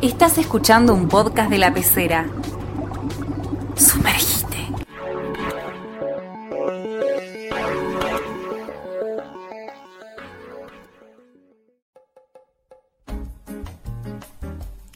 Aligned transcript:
Estás 0.00 0.38
escuchando 0.38 0.94
un 0.94 1.08
podcast 1.08 1.50
de 1.50 1.58
la 1.58 1.72
pecera. 1.72 2.26
Sumergite. 3.76 4.44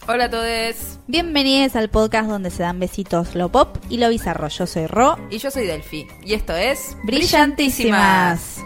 Hola 0.07 0.25
a 0.25 0.30
todos. 0.30 0.98
Bienvenidos 1.07 1.77
al 1.77 1.91
podcast 1.91 2.29
donde 2.29 2.50
se 2.50 2.62
dan 2.62 2.79
besitos 2.79 3.34
lo 3.34 3.50
pop 3.50 3.77
y 3.89 3.98
lo 3.98 4.09
bizarro. 4.09 4.48
Yo 4.48 4.66
soy 4.66 4.86
Ro. 4.86 5.16
Y 5.30 5.39
yo 5.39 5.50
soy 5.50 5.66
Delphi. 5.66 6.07
Y 6.23 6.34
esto 6.34 6.55
es 6.55 6.96
Brillantísimas. 7.05 8.62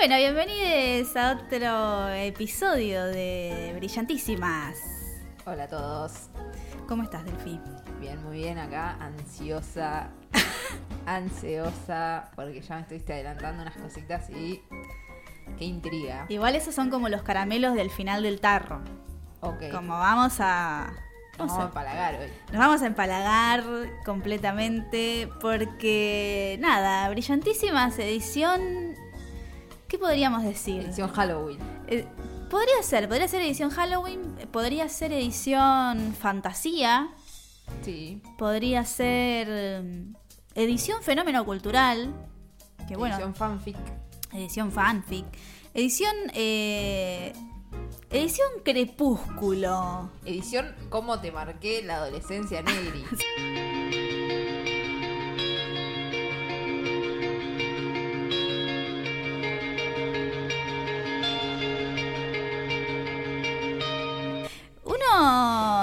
Bueno, 0.00 0.16
bienvenidos 0.16 1.14
a 1.14 1.32
otro 1.32 2.08
episodio 2.08 3.04
de 3.04 3.74
Brillantísimas. 3.76 4.78
Hola 5.44 5.64
a 5.64 5.68
todos. 5.68 6.30
¿Cómo 6.88 7.02
estás, 7.02 7.22
Delphi? 7.26 7.60
Bien, 8.00 8.24
muy 8.24 8.38
bien 8.38 8.56
acá, 8.56 8.96
ansiosa, 8.98 10.08
ansiosa, 11.04 12.30
porque 12.34 12.62
ya 12.62 12.76
me 12.76 12.80
estuviste 12.80 13.12
adelantando 13.12 13.60
unas 13.60 13.76
cositas 13.76 14.30
y 14.30 14.62
qué 15.58 15.66
intriga. 15.66 16.24
Igual 16.30 16.56
esos 16.56 16.74
son 16.74 16.88
como 16.88 17.10
los 17.10 17.20
caramelos 17.20 17.74
del 17.74 17.90
final 17.90 18.22
del 18.22 18.40
tarro. 18.40 18.80
Ok, 19.40 19.64
Como 19.70 19.98
vamos 19.98 20.36
a... 20.40 20.94
nos 21.38 21.48
vamos 21.48 21.58
a 21.58 21.66
empalagar 21.66 22.14
hoy. 22.14 22.28
Nos 22.50 22.58
vamos 22.58 22.80
a 22.80 22.86
empalagar 22.86 23.64
completamente 24.06 25.28
porque, 25.42 26.56
nada, 26.58 27.06
Brillantísimas 27.10 27.98
edición... 27.98 29.09
¿Qué 29.90 29.98
podríamos 29.98 30.42
decir? 30.44 30.82
Edición 30.84 31.10
Halloween. 31.10 31.58
Eh, 31.88 32.06
podría 32.48 32.80
ser, 32.82 33.08
podría 33.08 33.26
ser 33.28 33.42
edición 33.42 33.70
Halloween, 33.70 34.36
podría 34.52 34.88
ser 34.88 35.12
edición 35.12 36.14
fantasía, 36.14 37.08
Sí. 37.82 38.22
podría 38.38 38.84
ser 38.84 39.82
mm, 39.82 40.14
edición 40.54 41.02
fenómeno 41.02 41.44
cultural, 41.44 42.14
que 42.88 42.96
bueno, 42.96 43.16
Edición 43.16 43.34
fanfic. 43.34 43.76
edición 44.32 44.70
fanfic, 44.72 45.26
edición 45.74 46.14
eh, 46.34 47.32
edición 48.10 48.48
crepúsculo. 48.64 50.10
Edición 50.24 50.72
Cómo 50.88 51.20
te 51.20 51.32
marqué 51.32 51.82
la 51.82 51.96
adolescencia 51.96 52.62
negri. 52.62 53.04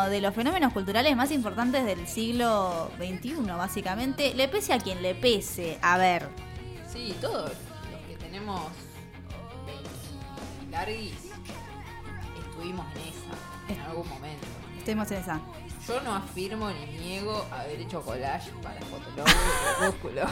Uno 0.08 0.13
de 0.13 0.22
los 0.22 0.33
fenómenos 0.33 0.72
culturales 0.72 1.13
más 1.17 1.31
importantes 1.31 1.83
del 1.86 2.08
siglo 2.08 2.89
XXI, 2.97 3.33
básicamente, 3.58 4.33
le 4.36 4.47
pese 4.47 4.72
a 4.72 4.80
quien 4.80 5.02
le 5.02 5.14
pese. 5.16 5.77
A 5.81 5.97
ver, 5.97 6.30
Sí, 6.89 7.14
todos 7.19 7.52
los 7.91 8.02
que 8.08 8.16
tenemos 8.16 8.61
20 9.66 10.72
larguis 10.72 11.14
estuvimos 12.39 12.86
en 12.95 13.02
esa 13.02 13.73
en 13.73 13.81
algún 13.81 14.08
momento. 14.08 14.47
estemos 14.77 15.11
en 15.11 15.17
esa. 15.17 15.41
Yo 15.86 15.99
no 15.99 16.16
afirmo 16.16 16.71
ni 16.71 16.86
niego 16.99 17.45
haber 17.52 17.81
hecho 17.81 18.02
collage 18.02 18.49
para 18.64 18.80
Fotolog 18.80 19.27
y 19.27 19.80
Crepúsculo. 19.81 20.21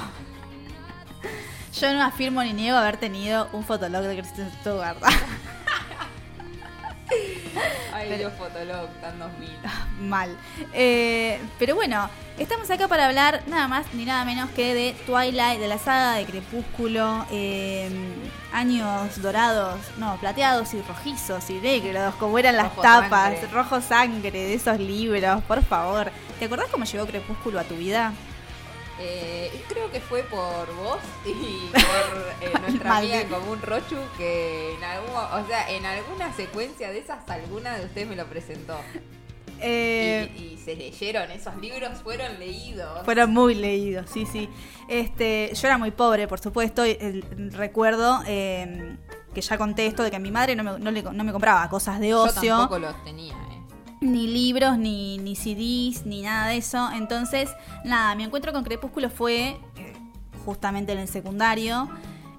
Yo 1.81 1.93
no 1.93 2.01
afirmo 2.01 2.41
ni 2.45 2.53
niego 2.53 2.77
haber 2.77 2.95
tenido 2.95 3.49
un 3.51 3.65
fotolog 3.65 4.03
de 4.03 4.15
Kristen 4.19 4.49
Stewart. 4.61 4.95
Ay, 7.93 8.17
Dios, 8.17 8.33
Fotolog, 8.37 8.89
tan 9.01 9.17
2000. 9.19 9.49
Mal. 10.01 10.35
Eh, 10.73 11.39
pero 11.57 11.75
bueno, 11.75 12.09
estamos 12.37 12.69
acá 12.69 12.87
para 12.87 13.07
hablar 13.07 13.41
nada 13.47 13.67
más 13.67 13.85
ni 13.93 14.05
nada 14.05 14.25
menos 14.25 14.49
que 14.51 14.73
de 14.73 14.95
Twilight, 15.05 15.59
de 15.59 15.67
la 15.67 15.77
saga 15.77 16.13
de 16.15 16.25
Crepúsculo, 16.25 17.25
eh, 17.31 17.89
años 18.51 19.21
dorados, 19.21 19.79
no, 19.97 20.17
plateados 20.17 20.73
y 20.73 20.81
rojizos 20.81 21.49
y 21.49 21.53
negros, 21.55 22.13
como 22.15 22.37
eran 22.37 22.57
las 22.57 22.65
Rojo 22.69 22.81
tapas, 22.81 23.39
sangre. 23.39 23.47
rojo 23.53 23.81
sangre 23.81 24.31
de 24.31 24.53
esos 24.53 24.79
libros, 24.79 25.41
por 25.43 25.63
favor. 25.63 26.11
¿Te 26.39 26.45
acordás 26.45 26.67
cómo 26.69 26.83
llegó 26.85 27.05
Crepúsculo 27.05 27.59
a 27.59 27.63
tu 27.63 27.75
vida? 27.75 28.11
Eh, 28.99 29.51
creo 29.67 29.91
que 29.91 29.99
fue 29.99 30.23
por 30.23 30.73
vos 30.75 30.99
y 31.25 31.69
por 31.73 32.47
eh, 32.47 32.53
nuestra 32.61 32.97
amiga 32.97 33.21
en 33.21 33.27
común 33.29 33.59
Rochu 33.61 33.97
que 34.17 34.73
en 34.75 34.83
algún, 34.83 35.09
o 35.15 35.47
sea, 35.47 35.69
en 35.69 35.85
alguna 35.85 36.31
secuencia 36.33 36.89
de 36.91 36.99
esas 36.99 37.27
alguna 37.29 37.77
de 37.77 37.85
ustedes 37.85 38.07
me 38.07 38.15
lo 38.15 38.25
presentó. 38.27 38.77
Eh, 39.61 40.31
y, 40.37 40.43
y 40.53 40.57
se 40.57 40.75
leyeron, 40.75 41.31
esos 41.31 41.55
libros 41.57 42.01
fueron 42.03 42.39
leídos. 42.39 43.03
Fueron 43.05 43.31
muy 43.31 43.55
leídos, 43.55 44.09
sí, 44.09 44.25
sí. 44.25 44.49
Este, 44.89 45.51
yo 45.53 45.67
era 45.67 45.77
muy 45.77 45.91
pobre, 45.91 46.27
por 46.27 46.39
supuesto. 46.39 46.85
y, 46.85 46.91
el- 46.99 47.51
recuerdo 47.53 48.21
eh, 48.27 48.95
que 49.33 49.41
ya 49.41 49.57
conté 49.57 49.87
esto 49.87 50.03
de 50.03 50.11
que 50.11 50.19
mi 50.19 50.31
madre 50.31 50.55
no 50.55 50.63
me, 50.63 50.79
no 50.79 50.91
le- 50.91 51.03
no 51.03 51.23
me 51.23 51.31
compraba 51.31 51.67
cosas 51.69 51.99
de 51.99 52.09
Yo 52.09 52.23
ocio, 52.23 52.57
tampoco 52.57 52.79
los 52.79 53.03
tenía, 53.05 53.33
eh. 53.33 53.54
Ni 54.05 54.27
libros, 54.27 54.77
ni, 54.77 55.17
ni 55.17 55.35
CDs, 55.35 56.05
ni 56.05 56.21
nada 56.21 56.47
de 56.47 56.57
eso. 56.57 56.89
Entonces, 56.93 57.49
nada, 57.83 58.15
mi 58.15 58.23
encuentro 58.23 58.53
con 58.53 58.63
Crepúsculo 58.63 59.09
fue 59.09 59.57
eh, 59.77 59.93
justamente 60.45 60.93
en 60.93 60.99
el 60.99 61.07
secundario. 61.07 61.89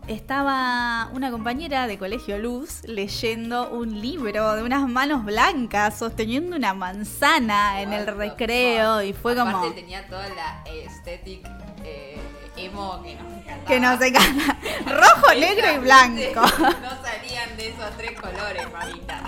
Estaba 0.09 1.10
una 1.15 1.32
compañera 1.32 1.88
de 1.88 1.99
colegio 1.99 2.38
Luz 2.38 2.82
leyendo 2.84 3.71
un 3.71 4.00
libro 4.00 4.54
de 4.54 4.62
unas 4.62 4.88
manos 4.88 5.25
blancas 5.25 5.99
sosteniendo 5.99 6.54
una 6.54 6.75
manzana 6.75 7.83
en 7.83 7.93
el 7.93 8.06
recreo 8.06 9.03
y 9.03 9.12
fue 9.12 9.33
Aparte 9.33 9.53
como... 9.53 9.75
tenía 9.75 10.06
toda 10.06 10.28
la 10.28 10.62
estética 10.71 11.59
eh, 11.84 12.21
emo 12.56 13.03
que 13.03 13.15
nos 13.15 13.33
encantaba. 13.33 13.65
Que 13.67 13.81
nos 13.81 14.00
encanta. 14.00 14.59
Rojo, 14.87 15.34
negro 15.34 15.75
y 15.75 15.78
blanco. 15.78 16.41
No 16.41 17.03
salían 17.03 17.56
de 17.56 17.69
esos 17.69 17.97
tres 17.97 18.21
colores, 18.21 18.72
mamita. 18.72 19.22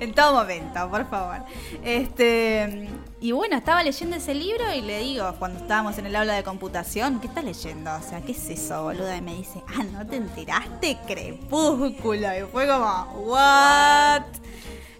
En 0.00 0.14
todo 0.14 0.34
momento, 0.34 0.90
por 0.90 1.08
favor. 1.08 1.44
Este. 1.82 2.88
Y 3.20 3.30
bueno, 3.30 3.56
estaba 3.56 3.84
leyendo 3.84 4.16
ese 4.16 4.34
libro 4.34 4.72
y 4.74 4.80
le 4.80 4.98
digo, 4.98 5.32
cuando 5.38 5.60
estábamos 5.60 5.96
en 5.98 6.06
el 6.06 6.16
aula 6.16 6.34
de 6.34 6.42
computación, 6.42 7.20
¿qué 7.20 7.28
estás 7.28 7.44
leyendo? 7.44 7.94
O 7.94 8.02
sea, 8.02 8.20
¿qué 8.20 8.32
es 8.32 8.50
eso, 8.50 8.82
boluda? 8.82 9.16
Y 9.16 9.22
me 9.22 9.34
dice, 9.36 9.62
ah, 9.68 9.84
¿no 9.84 10.04
te 10.04 10.16
enteraste? 10.16 10.98
Crepúsculo. 11.06 12.36
Y 12.36 12.42
fue 12.50 12.66
como, 12.66 13.04
¿what? 13.26 14.24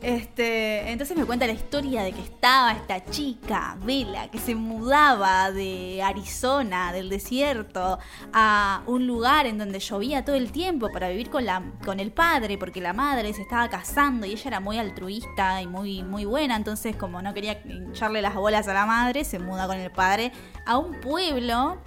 Este, 0.03 0.91
entonces 0.91 1.17
me 1.17 1.25
cuenta 1.25 1.47
la 1.47 1.53
historia 1.53 2.03
de 2.03 2.13
que 2.13 2.23
estaba 2.23 2.73
esta 2.73 3.05
chica, 3.05 3.77
Vela, 3.85 4.29
que 4.33 4.39
se 4.39 4.57
mudaba 4.57 5.53
de 5.53 6.03
Arizona, 6.03 6.93
del 6.93 7.09
desierto, 7.09 8.01
a 8.33 8.83
un 8.87 9.07
lugar 9.07 9.47
en 9.47 9.59
donde 9.59 9.79
llovía 9.79 10.25
todo 10.25 10.35
el 10.35 10.51
tiempo 10.51 10.91
para 10.93 11.09
vivir 11.09 11.31
con, 11.31 11.45
la, 11.45 11.63
con 11.85 12.01
el 12.01 12.11
padre, 12.11 12.59
porque 12.59 12.81
la 12.81 12.93
madre 12.93 13.33
se 13.33 13.43
estaba 13.43 13.69
casando 13.71 14.27
y 14.27 14.33
ella 14.33 14.49
era 14.49 14.61
muy 14.61 14.77
altruista 14.77 15.63
y 15.63 15.69
muy, 15.69 16.03
muy 16.03 16.25
buena, 16.25 16.57
entonces 16.57 16.97
como 16.97 17.23
no 17.23 17.33
quería 17.33 17.63
echarle 17.93 18.23
las 18.23 18.35
bolas 18.35 18.67
a 18.67 18.75
la 18.75 18.87
madre, 18.87 19.23
se 19.23 19.39
muda 19.39 19.69
con 19.69 19.79
el 19.79 19.93
padre 19.93 20.33
a 20.67 20.79
un 20.79 21.01
pueblo 21.01 21.79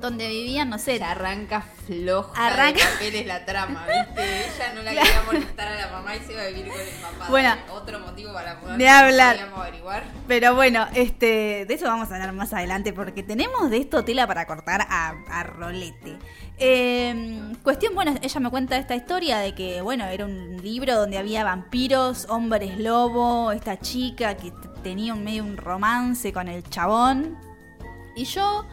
donde 0.00 0.28
vivían, 0.28 0.68
no 0.70 0.78
sé, 0.78 0.98
Se 0.98 1.04
arranca 1.04 1.62
floja 1.86 2.46
Arranca- 2.46 2.78
de 2.78 2.92
papeles 2.94 3.26
la 3.26 3.44
trama, 3.44 3.86
¿viste? 3.86 4.46
Ella 4.46 4.72
no 4.74 4.82
la 4.82 4.90
quería 4.94 5.22
molestar 5.26 5.68
a 5.68 5.74
la 5.76 5.88
mamá 5.88 6.16
y 6.16 6.20
se 6.20 6.32
iba 6.32 6.42
a 6.42 6.46
vivir 6.48 6.68
con 6.68 6.80
el 6.80 6.86
papá. 7.02 7.26
Bueno, 7.30 7.54
otro 7.72 8.00
motivo 8.00 8.32
para 8.32 8.54
ni 8.72 8.78
que 8.78 8.88
hablar. 8.88 9.38
averiguar. 9.56 10.04
Pero 10.26 10.54
bueno, 10.54 10.86
este, 10.94 11.64
de 11.66 11.74
eso 11.74 11.86
vamos 11.86 12.10
a 12.10 12.14
hablar 12.14 12.32
más 12.32 12.52
adelante 12.52 12.92
porque 12.92 13.22
tenemos 13.22 13.70
de 13.70 13.78
esto 13.78 14.04
tela 14.04 14.26
para 14.26 14.46
cortar 14.46 14.86
a, 14.88 15.14
a 15.30 15.42
rolete. 15.44 16.16
Eh, 16.60 17.52
cuestión, 17.62 17.94
bueno, 17.94 18.14
ella 18.20 18.40
me 18.40 18.50
cuenta 18.50 18.76
esta 18.76 18.96
historia 18.96 19.38
de 19.38 19.54
que, 19.54 19.80
bueno, 19.80 20.04
era 20.06 20.24
un 20.24 20.56
libro 20.62 20.96
donde 20.96 21.16
había 21.16 21.44
vampiros, 21.44 22.26
hombres 22.28 22.78
lobo, 22.78 23.52
esta 23.52 23.78
chica 23.78 24.36
que 24.36 24.52
tenía 24.82 25.14
un 25.14 25.22
medio 25.24 25.44
un 25.44 25.56
romance 25.56 26.32
con 26.32 26.48
el 26.48 26.62
chabón. 26.68 27.38
Y 28.16 28.24
yo, 28.24 28.66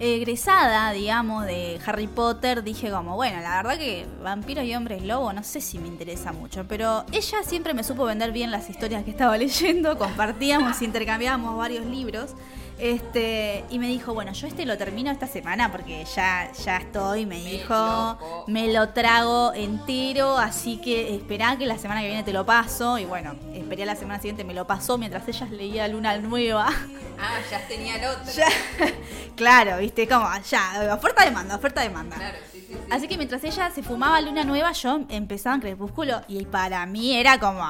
egresada, 0.00 0.90
digamos, 0.92 1.46
de 1.46 1.78
Harry 1.86 2.06
Potter, 2.06 2.62
dije 2.62 2.90
como, 2.90 3.14
bueno, 3.16 3.40
la 3.40 3.56
verdad 3.56 3.78
que 3.78 4.06
vampiros 4.22 4.64
y 4.64 4.74
hombres 4.74 5.02
lobo 5.02 5.32
no 5.32 5.42
sé 5.42 5.60
si 5.60 5.78
me 5.78 5.88
interesa 5.88 6.32
mucho, 6.32 6.64
pero 6.68 7.04
ella 7.12 7.42
siempre 7.44 7.74
me 7.74 7.84
supo 7.84 8.04
vender 8.04 8.32
bien 8.32 8.50
las 8.50 8.68
historias 8.68 9.04
que 9.04 9.10
estaba 9.10 9.36
leyendo, 9.38 9.96
compartíamos, 9.98 10.82
intercambiábamos 10.82 11.56
varios 11.56 11.86
libros. 11.86 12.34
Este, 12.78 13.64
y 13.70 13.78
me 13.78 13.86
dijo, 13.86 14.14
bueno, 14.14 14.32
yo 14.32 14.46
este 14.48 14.66
lo 14.66 14.76
termino 14.76 15.10
esta 15.10 15.26
semana 15.26 15.70
porque 15.70 16.04
ya, 16.04 16.50
ya 16.52 16.78
estoy, 16.78 17.24
me 17.24 17.36
Me 17.36 17.52
dijo, 17.52 17.74
loco. 17.74 18.44
me 18.48 18.72
lo 18.72 18.88
trago 18.88 19.52
entero, 19.54 20.36
así 20.38 20.78
que 20.78 21.14
esperá 21.14 21.56
que 21.56 21.66
la 21.66 21.78
semana 21.78 22.00
que 22.00 22.08
viene 22.08 22.24
te 22.24 22.32
lo 22.32 22.44
paso. 22.44 22.98
Y 22.98 23.04
bueno, 23.04 23.36
esperé 23.52 23.84
a 23.84 23.86
la 23.86 23.96
semana 23.96 24.18
siguiente, 24.18 24.42
me 24.44 24.54
lo 24.54 24.66
pasó 24.66 24.98
mientras 24.98 25.26
ella 25.28 25.46
leía 25.46 25.86
Luna 25.88 26.18
Nueva. 26.18 26.68
Ah, 27.16 27.38
ya 27.48 27.66
tenía 27.68 27.96
el 27.96 28.04
otro. 28.06 28.32
Ya. 28.32 28.48
claro, 29.36 29.78
viste, 29.78 30.08
como, 30.08 30.28
ya, 30.50 30.92
oferta 30.92 31.24
demanda, 31.24 31.54
oferta 31.54 31.80
demanda. 31.80 32.16
Claro, 32.16 32.38
sí, 32.50 32.64
sí. 32.66 32.74
sí. 32.74 32.78
Así 32.90 33.06
que 33.06 33.16
mientras 33.16 33.44
ella 33.44 33.70
se 33.70 33.84
fumaba 33.84 34.20
Luna 34.20 34.42
Nueva, 34.42 34.72
yo 34.72 35.00
empezaba 35.08 35.54
en 35.54 35.60
Crepúsculo 35.60 36.22
y 36.26 36.44
para 36.44 36.84
mí 36.86 37.14
era 37.14 37.38
como, 37.38 37.64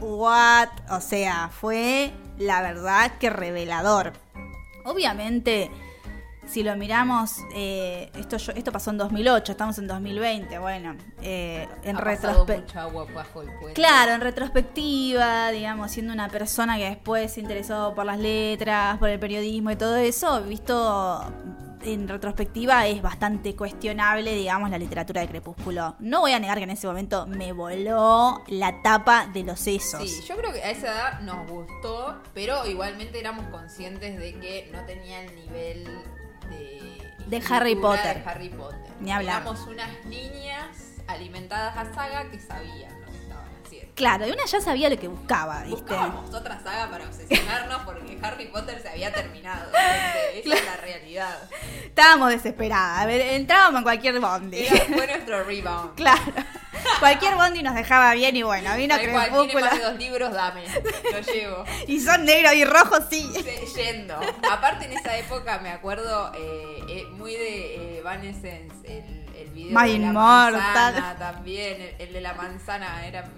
what? 0.00 0.68
O 0.90 1.00
sea, 1.00 1.48
fue 1.48 2.12
la 2.38 2.60
verdad 2.60 3.12
que 3.18 3.30
revelador. 3.30 4.12
Obviamente, 4.88 5.70
si 6.46 6.62
lo 6.62 6.74
miramos, 6.76 7.40
eh, 7.54 8.10
esto, 8.18 8.38
yo- 8.38 8.52
esto 8.52 8.72
pasó 8.72 8.90
en 8.90 8.96
2008, 8.96 9.52
estamos 9.52 9.76
en 9.78 9.86
2020, 9.86 10.58
bueno, 10.58 10.96
eh, 11.20 11.68
en 11.84 11.96
retrospectiva. 11.98 12.84
Claro, 13.74 14.12
en 14.12 14.20
retrospectiva, 14.22 15.50
digamos, 15.50 15.90
siendo 15.90 16.12
una 16.14 16.28
persona 16.28 16.78
que 16.78 16.84
después 16.88 17.32
se 17.34 17.40
interesó 17.40 17.92
por 17.94 18.06
las 18.06 18.18
letras, 18.18 18.96
por 18.98 19.10
el 19.10 19.18
periodismo 19.18 19.70
y 19.70 19.76
todo 19.76 19.96
eso, 19.96 20.42
visto 20.44 21.22
en 21.82 22.08
retrospectiva 22.08 22.86
es 22.86 23.02
bastante 23.02 23.54
cuestionable, 23.56 24.34
digamos, 24.34 24.70
la 24.70 24.78
literatura 24.78 25.20
de 25.20 25.28
Crepúsculo. 25.28 25.96
No 25.98 26.20
voy 26.20 26.32
a 26.32 26.38
negar 26.38 26.58
que 26.58 26.64
en 26.64 26.70
ese 26.70 26.86
momento 26.86 27.26
me 27.26 27.52
voló 27.52 28.42
la 28.48 28.82
tapa 28.82 29.26
de 29.26 29.44
los 29.44 29.60
sesos. 29.60 30.08
Sí, 30.08 30.22
yo 30.26 30.36
creo 30.36 30.52
que 30.52 30.62
a 30.62 30.70
esa 30.70 30.86
edad 30.88 31.20
nos 31.20 31.48
gustó, 31.48 32.20
pero 32.34 32.66
igualmente 32.66 33.18
éramos 33.20 33.46
conscientes 33.46 34.18
de 34.18 34.34
que 34.38 34.70
no 34.72 34.84
tenía 34.84 35.22
el 35.22 35.34
nivel 35.34 35.84
de, 36.50 37.14
De 37.26 37.42
Harry 37.50 37.74
Potter. 37.76 38.22
de 38.22 38.30
Harry 38.30 38.48
Potter. 38.50 38.92
Ni 39.00 39.12
hablar. 39.12 39.42
Éramos 39.42 39.66
unas 39.66 40.04
niñas 40.06 40.94
alimentadas 41.06 41.76
a 41.76 41.94
saga 41.94 42.30
que 42.30 42.38
sabían 42.38 42.97
Claro, 43.98 44.26
y 44.28 44.30
una 44.30 44.46
ya 44.46 44.60
sabía 44.60 44.88
lo 44.88 44.96
que 44.96 45.08
buscaba, 45.08 45.58
¿viste? 45.64 45.80
Buscábamos 45.82 46.32
otra 46.32 46.60
saga 46.62 46.88
para 46.88 47.04
obsesionarnos 47.04 47.82
porque 47.84 48.16
Harry 48.22 48.46
Potter 48.46 48.80
se 48.80 48.88
había 48.88 49.12
terminado. 49.12 49.70
Esa 50.34 50.54
es 50.54 50.64
la 50.64 50.76
realidad. 50.76 51.36
Estábamos 51.84 52.30
desesperadas. 52.30 53.00
A 53.02 53.06
ver, 53.06 53.20
entrábamos 53.20 53.78
en 53.78 53.82
cualquier 53.82 54.20
bondi. 54.20 54.64
Era- 54.66 54.84
fue 54.84 55.06
nuestro 55.08 55.42
rebound. 55.44 55.94
claro. 55.96 56.22
Cualquier 57.00 57.34
bondi 57.34 57.60
nos 57.62 57.74
dejaba 57.74 58.14
bien 58.14 58.36
y 58.36 58.42
bueno, 58.44 58.74
vino 58.76 58.94
Crepúsculo. 58.94 59.64
más 59.66 59.74
de 59.78 59.84
dos 59.84 59.96
libros, 59.98 60.32
dame. 60.32 60.62
Lo 61.12 61.20
llevo. 61.20 61.64
Y 61.88 62.00
son 62.00 62.24
negros 62.24 62.54
y 62.54 62.64
rojos, 62.64 63.00
sí. 63.10 63.28
Yendo. 63.74 64.14
Aparte 64.50 64.84
en 64.84 64.92
esa 64.92 65.16
época 65.18 65.58
me 65.58 65.70
acuerdo 65.70 66.32
eh, 66.36 66.84
eh, 66.88 67.04
muy 67.12 67.32
de 67.32 67.74
eh, 67.74 67.98
Evanescence, 67.98 68.74
el, 68.86 69.36
el 69.36 69.48
video 69.50 69.78
My 69.78 69.92
de 69.92 69.98
la 69.98 70.12
manzana 70.12 71.16
también, 71.18 71.80
el, 71.80 71.94
el 71.98 72.12
de 72.12 72.20
la 72.20 72.34
manzana 72.34 73.04
era 73.06 73.28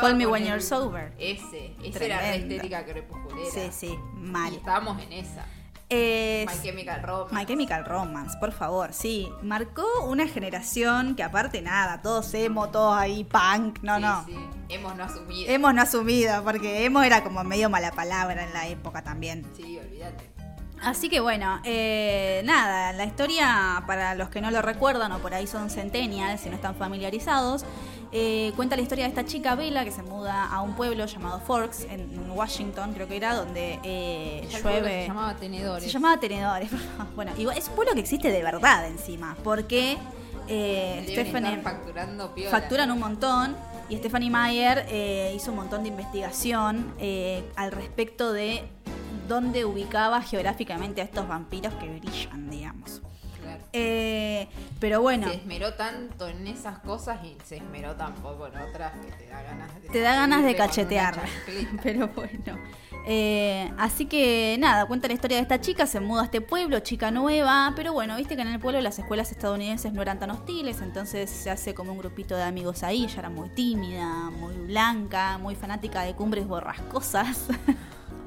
Call 0.00 0.14
me 0.16 0.26
when 0.26 0.44
you're 0.44 0.60
sober. 0.62 1.12
Ese, 1.18 1.76
esa 1.84 2.04
era 2.04 2.16
la 2.22 2.34
estética 2.34 2.84
crepusculera. 2.84 3.50
Sí, 3.52 3.68
sí, 3.70 3.86
Y 4.16 4.18
mal. 4.18 4.54
estábamos 4.54 5.00
en 5.02 5.12
esa. 5.12 5.44
Es- 5.88 6.46
My 6.48 6.62
Chemical 6.62 7.02
Romance. 7.02 7.34
My 7.34 7.46
Chemical 7.46 7.84
Romance, 7.84 8.38
por 8.38 8.52
favor, 8.52 8.92
sí. 8.92 9.28
Marcó 9.42 9.84
una 10.06 10.28
generación 10.28 11.16
que 11.16 11.24
aparte 11.24 11.62
nada, 11.62 12.00
todos 12.00 12.32
emo, 12.34 12.68
todos 12.70 12.96
ahí 12.96 13.24
punk, 13.24 13.80
no, 13.82 13.96
Sí, 13.96 14.02
no. 14.02 14.24
sí. 14.24 14.36
Hemos 14.68 14.94
no 14.96 15.02
asumido. 15.02 15.50
Hemos 15.50 15.74
no 15.74 15.82
asumido, 15.82 16.44
porque 16.44 16.84
emo 16.84 17.02
era 17.02 17.24
como 17.24 17.42
medio 17.42 17.68
mala 17.70 17.90
palabra 17.90 18.44
en 18.44 18.52
la 18.52 18.68
época 18.68 19.02
también. 19.02 19.44
Sí, 19.56 19.78
olvídate. 19.78 20.30
Así 20.82 21.10
que 21.10 21.20
bueno, 21.20 21.60
eh, 21.64 22.40
nada, 22.44 22.92
la 22.92 23.04
historia, 23.04 23.82
para 23.86 24.14
los 24.14 24.30
que 24.30 24.40
no 24.40 24.50
lo 24.50 24.62
recuerdan 24.62 25.12
o 25.12 25.18
por 25.18 25.34
ahí 25.34 25.46
son 25.46 25.68
centennials, 25.68 26.40
si 26.40 26.48
no 26.48 26.54
están 26.54 26.74
familiarizados, 26.74 27.64
eh, 28.12 28.52
cuenta 28.56 28.76
la 28.76 28.82
historia 28.82 29.04
de 29.04 29.10
esta 29.10 29.24
chica 29.24 29.54
Bella 29.54 29.84
que 29.84 29.92
se 29.92 30.02
muda 30.02 30.46
a 30.46 30.62
un 30.62 30.74
pueblo 30.74 31.04
llamado 31.04 31.40
Forks, 31.40 31.86
en 31.90 32.30
Washington 32.30 32.92
creo 32.94 33.06
que 33.08 33.16
era, 33.16 33.34
donde 33.34 33.78
eh, 33.84 34.48
llueve... 34.50 35.02
Se 35.02 35.08
llamaba 35.08 35.34
Tenedores. 35.36 35.84
Se 35.84 35.90
llamaba 35.90 36.18
Tenedores. 36.18 36.70
bueno, 37.14 37.32
igual 37.36 37.58
es 37.58 37.68
un 37.68 37.74
pueblo 37.74 37.92
que 37.92 38.00
existe 38.00 38.30
de 38.30 38.42
verdad 38.42 38.86
encima, 38.86 39.36
porque 39.44 39.98
Stephanie 40.46 41.56
estar 41.58 41.62
facturando 41.62 42.34
piola. 42.34 42.50
facturan 42.50 42.90
un 42.90 42.98
montón 42.98 43.54
y 43.90 43.96
Stephanie 43.96 44.30
Meyer 44.30 44.86
eh, 44.88 45.32
hizo 45.34 45.50
un 45.50 45.56
montón 45.56 45.82
de 45.82 45.88
investigación 45.88 46.94
eh, 47.00 47.42
al 47.56 47.72
respecto 47.72 48.32
de 48.32 48.62
dónde 49.30 49.64
ubicaba 49.64 50.20
geográficamente 50.22 51.00
a 51.00 51.04
estos 51.04 51.26
vampiros 51.28 51.72
que 51.74 51.88
brillan, 51.88 52.50
digamos. 52.50 53.00
Claro. 53.40 53.62
Eh, 53.72 54.48
pero 54.80 55.00
bueno, 55.00 55.28
Se 55.28 55.36
esmeró 55.36 55.74
tanto 55.74 56.26
en 56.26 56.48
esas 56.48 56.80
cosas 56.80 57.24
y 57.24 57.36
se 57.44 57.58
esmeró 57.58 57.94
tampoco 57.94 58.48
en 58.48 58.58
otras 58.58 58.92
que 58.98 59.12
te 59.12 59.30
da 59.30 59.42
ganas 59.42 59.74
de 59.80 59.88
te 59.88 60.00
da 60.00 60.14
ganas 60.16 60.44
de 60.44 60.56
cachetear. 60.56 61.20
Pero 61.82 62.08
bueno. 62.08 62.58
Eh, 63.06 63.72
así 63.78 64.04
que 64.06 64.56
nada, 64.58 64.84
cuenta 64.86 65.08
la 65.08 65.14
historia 65.14 65.38
de 65.38 65.42
esta 65.42 65.60
chica, 65.60 65.86
se 65.86 66.00
muda 66.00 66.22
a 66.22 66.24
este 66.24 66.40
pueblo, 66.42 66.80
chica 66.80 67.10
nueva, 67.10 67.72
pero 67.74 67.94
bueno, 67.94 68.14
viste 68.16 68.36
que 68.36 68.42
en 68.42 68.48
el 68.48 68.60
pueblo 68.60 68.78
las 68.82 68.98
escuelas 68.98 69.32
estadounidenses 69.32 69.94
no 69.94 70.02
eran 70.02 70.18
tan 70.18 70.30
hostiles, 70.30 70.82
entonces 70.82 71.30
se 71.30 71.48
hace 71.50 71.72
como 71.72 71.92
un 71.92 71.98
grupito 71.98 72.36
de 72.36 72.42
amigos 72.42 72.82
ahí, 72.82 73.04
ella 73.04 73.20
era 73.20 73.30
muy 73.30 73.48
tímida, 73.48 74.06
muy 74.30 74.54
blanca, 74.66 75.38
muy 75.38 75.54
fanática 75.54 76.02
de 76.02 76.14
cumbres 76.14 76.46
borrascosas. 76.46 77.46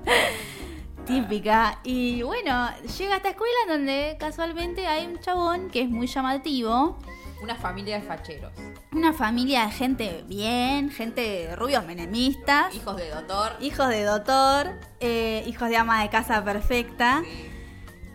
Típica. 1.06 1.80
Y 1.84 2.22
bueno, 2.22 2.70
llega 2.98 3.14
a 3.14 3.18
esta 3.18 3.30
escuela 3.30 3.56
donde 3.68 4.16
casualmente 4.20 4.88
hay 4.88 5.06
un 5.06 5.20
chabón 5.20 5.70
que 5.70 5.82
es 5.82 5.90
muy 5.90 6.08
llamativo. 6.08 6.98
Una 7.42 7.56
familia 7.56 8.00
de 8.00 8.04
facheros. 8.04 8.54
Una 8.94 9.12
familia 9.12 9.66
de 9.66 9.72
gente 9.72 10.24
bien, 10.28 10.90
gente 10.92 11.22
de 11.22 11.56
rubios 11.58 11.86
menemistas. 11.86 12.74
Hijos 12.74 12.96
de 12.96 13.10
doctor. 13.10 13.52
Hijos 13.60 13.90
de 13.90 14.04
doctor, 14.04 14.80
eh, 15.02 15.44
hijos 15.46 15.68
de 15.68 15.76
ama 15.76 16.04
de 16.04 16.10
casa 16.10 16.44
perfecta, 16.44 17.22
Sí. 17.24 17.50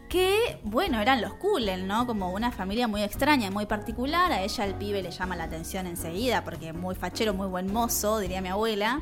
Que, 0.09 0.59
bueno, 0.65 1.01
eran 1.01 1.21
los 1.21 1.35
Cullen, 1.35 1.87
¿no? 1.87 2.07
Como 2.07 2.33
una 2.33 2.51
familia 2.51 2.89
muy 2.89 3.03
extraña, 3.03 3.51
muy 3.51 3.67
particular. 3.67 4.33
A 4.33 4.43
ella 4.43 4.65
el 4.65 4.75
pibe 4.75 5.03
le 5.03 5.11
llama 5.11 5.37
la 5.37 5.45
atención 5.45 5.87
enseguida 5.87 6.45
porque 6.45 6.73
muy 6.73 6.95
fachero, 6.95 7.33
muy 7.35 7.47
buen 7.49 7.73
mozo, 7.73 8.19
diría 8.19 8.41
mi 8.41 8.49
abuela. 8.49 9.01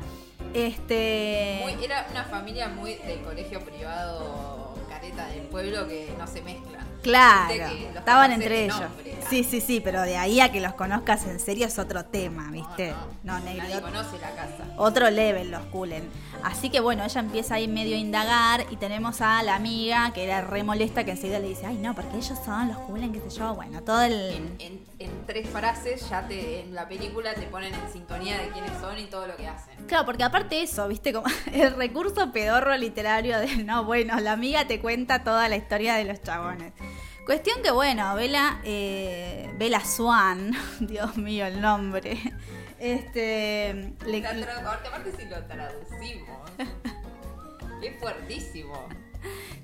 Este... 0.53 1.59
Muy- 1.63 1.83
era 1.83 2.07
una 2.11 2.23
familia 2.23 2.69
muy 2.69 2.95
del 2.95 3.21
colegio 3.21 3.59
privado 3.65 4.75
careta 4.89 5.27
del 5.27 5.41
pueblo 5.43 5.87
que 5.87 6.13
no 6.17 6.25
se 6.27 6.41
mezclan. 6.41 6.86
Claro, 7.07 7.53
estaban 7.95 8.31
entre 8.31 8.65
ellos. 8.65 8.79
nombre. 8.79 9.17
Sí, 9.29 9.43
sí, 9.43 9.59
sí, 9.59 9.81
pero 9.81 10.01
de 10.03 10.15
ahí 10.17 10.39
a 10.39 10.51
que 10.51 10.61
los 10.61 10.73
conozcas 10.73 11.25
en 11.25 11.39
serio 11.39 11.67
es 11.67 11.77
otro 11.79 12.05
tema, 12.05 12.49
¿viste? 12.51 12.93
No, 13.23 13.37
negro, 13.39 13.63
Nadie 13.67 13.81
conoce 13.81 14.17
la 14.19 14.31
casa. 14.35 14.63
otro 14.77 15.09
level 15.09 15.51
los 15.51 15.65
Cullen. 15.65 16.09
Así 16.43 16.69
que 16.69 16.79
bueno, 16.79 17.03
ella 17.03 17.19
empieza 17.19 17.55
ahí 17.55 17.67
medio 17.67 17.95
a 17.95 17.99
indagar 17.99 18.65
y 18.69 18.77
tenemos 18.77 19.19
a 19.21 19.43
la 19.43 19.55
amiga 19.55 20.11
que 20.13 20.23
era 20.23 20.41
re 20.41 20.63
molesta 20.63 21.03
que 21.03 21.11
enseguida 21.11 21.39
le 21.39 21.49
dice, 21.49 21.65
ay 21.65 21.77
no, 21.77 21.93
porque 21.93 22.15
ellos 22.17 22.39
son 22.45 22.69
los 22.69 22.77
Cullen, 22.77 23.11
qué 23.11 23.19
sé 23.19 23.29
yo, 23.37 23.53
bueno, 23.55 23.81
todo 23.83 24.01
el... 24.03 24.13
En, 24.13 24.55
en- 24.59 24.87
en 24.99 25.11
tres 25.27 25.47
frases 25.49 26.09
ya 26.09 26.27
te 26.27 26.61
en 26.61 26.73
la 26.73 26.87
película 26.87 27.35
te 27.35 27.43
ponen 27.43 27.71
en 27.71 27.93
sintonía 27.93 28.35
de 28.39 28.47
quiénes 28.49 28.71
son 28.81 28.97
y 28.97 29.05
todo 29.05 29.27
lo 29.27 29.35
que 29.35 29.47
hacen. 29.47 29.75
Claro, 29.85 30.05
porque 30.07 30.23
aparte 30.23 30.59
eso, 30.63 30.87
viste, 30.87 31.13
como 31.13 31.27
el 31.53 31.75
recurso 31.75 32.31
pedorro 32.31 32.75
literario 32.77 33.37
de, 33.39 33.57
no, 33.57 33.83
bueno, 33.83 34.19
la 34.19 34.31
amiga 34.31 34.65
te 34.65 34.79
cuenta 34.79 35.23
toda 35.23 35.49
la 35.49 35.55
historia 35.57 35.95
de 35.95 36.05
los 36.05 36.21
chabones. 36.23 36.73
Cuestión 37.25 37.61
que, 37.61 37.71
bueno, 37.71 38.15
Bella, 38.15 38.61
eh, 38.63 39.49
Bella 39.57 39.81
Swan, 39.83 40.51
Dios 40.79 41.17
mío 41.17 41.45
el 41.45 41.59
nombre, 41.61 42.17
este... 42.79 43.93
le- 44.05 44.25
aparte 44.25 45.11
si 45.17 45.25
lo 45.25 45.43
traducimos. 45.45 46.51
es 47.83 47.99
fuertísimo. 47.99 48.87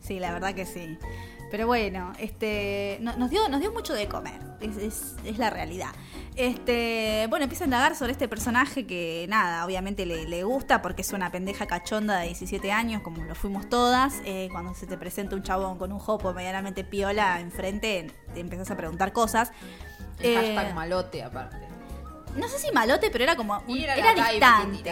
Sí, 0.01 0.19
la 0.19 0.33
verdad 0.33 0.53
que 0.53 0.65
sí. 0.65 0.97
Pero 1.53 1.67
bueno, 1.67 2.13
este, 2.17 2.97
no- 3.01 3.15
nos, 3.15 3.29
dio, 3.29 3.47
nos 3.47 3.59
dio 3.59 3.71
mucho 3.71 3.93
de 3.93 4.07
comer, 4.07 4.39
es, 4.59 4.75
es- 4.77 5.15
es 5.23 5.37
la 5.37 5.51
realidad. 5.51 5.91
Este, 6.35 7.27
bueno, 7.29 7.43
empieza 7.43 7.65
a 7.65 7.67
indagar 7.67 7.95
sobre 7.95 8.11
este 8.11 8.27
personaje 8.27 8.87
que 8.87 9.27
nada, 9.29 9.63
obviamente 9.63 10.07
le, 10.07 10.27
le 10.27 10.43
gusta 10.43 10.81
porque 10.81 11.03
es 11.03 11.13
una 11.13 11.31
pendeja 11.31 11.67
cachonda 11.67 12.17
de 12.17 12.25
17 12.25 12.71
años, 12.71 13.03
como 13.03 13.23
lo 13.23 13.35
fuimos 13.35 13.69
todas. 13.69 14.15
Eh, 14.25 14.49
cuando 14.51 14.73
se 14.73 14.87
te 14.87 14.97
presenta 14.97 15.35
un 15.35 15.43
chabón 15.43 15.77
con 15.77 15.91
un 15.91 15.99
jopo 15.99 16.33
medianamente 16.33 16.83
piola 16.83 17.39
enfrente, 17.39 18.11
te 18.33 18.39
empezás 18.39 18.71
a 18.71 18.75
preguntar 18.75 19.13
cosas. 19.13 19.51
El 20.19 20.25
Eh, 20.31 20.35
hashtag 20.55 20.73
malote 20.73 21.21
aparte. 21.21 21.57
no 22.35 22.47
sé 22.47 22.57
si 22.57 22.71
malote, 22.71 23.11
pero 23.11 23.25
era 23.25 23.35
como... 23.35 23.61
un- 23.67 23.77
era 23.77 23.95
la 23.95 24.15
distante. 24.15 24.91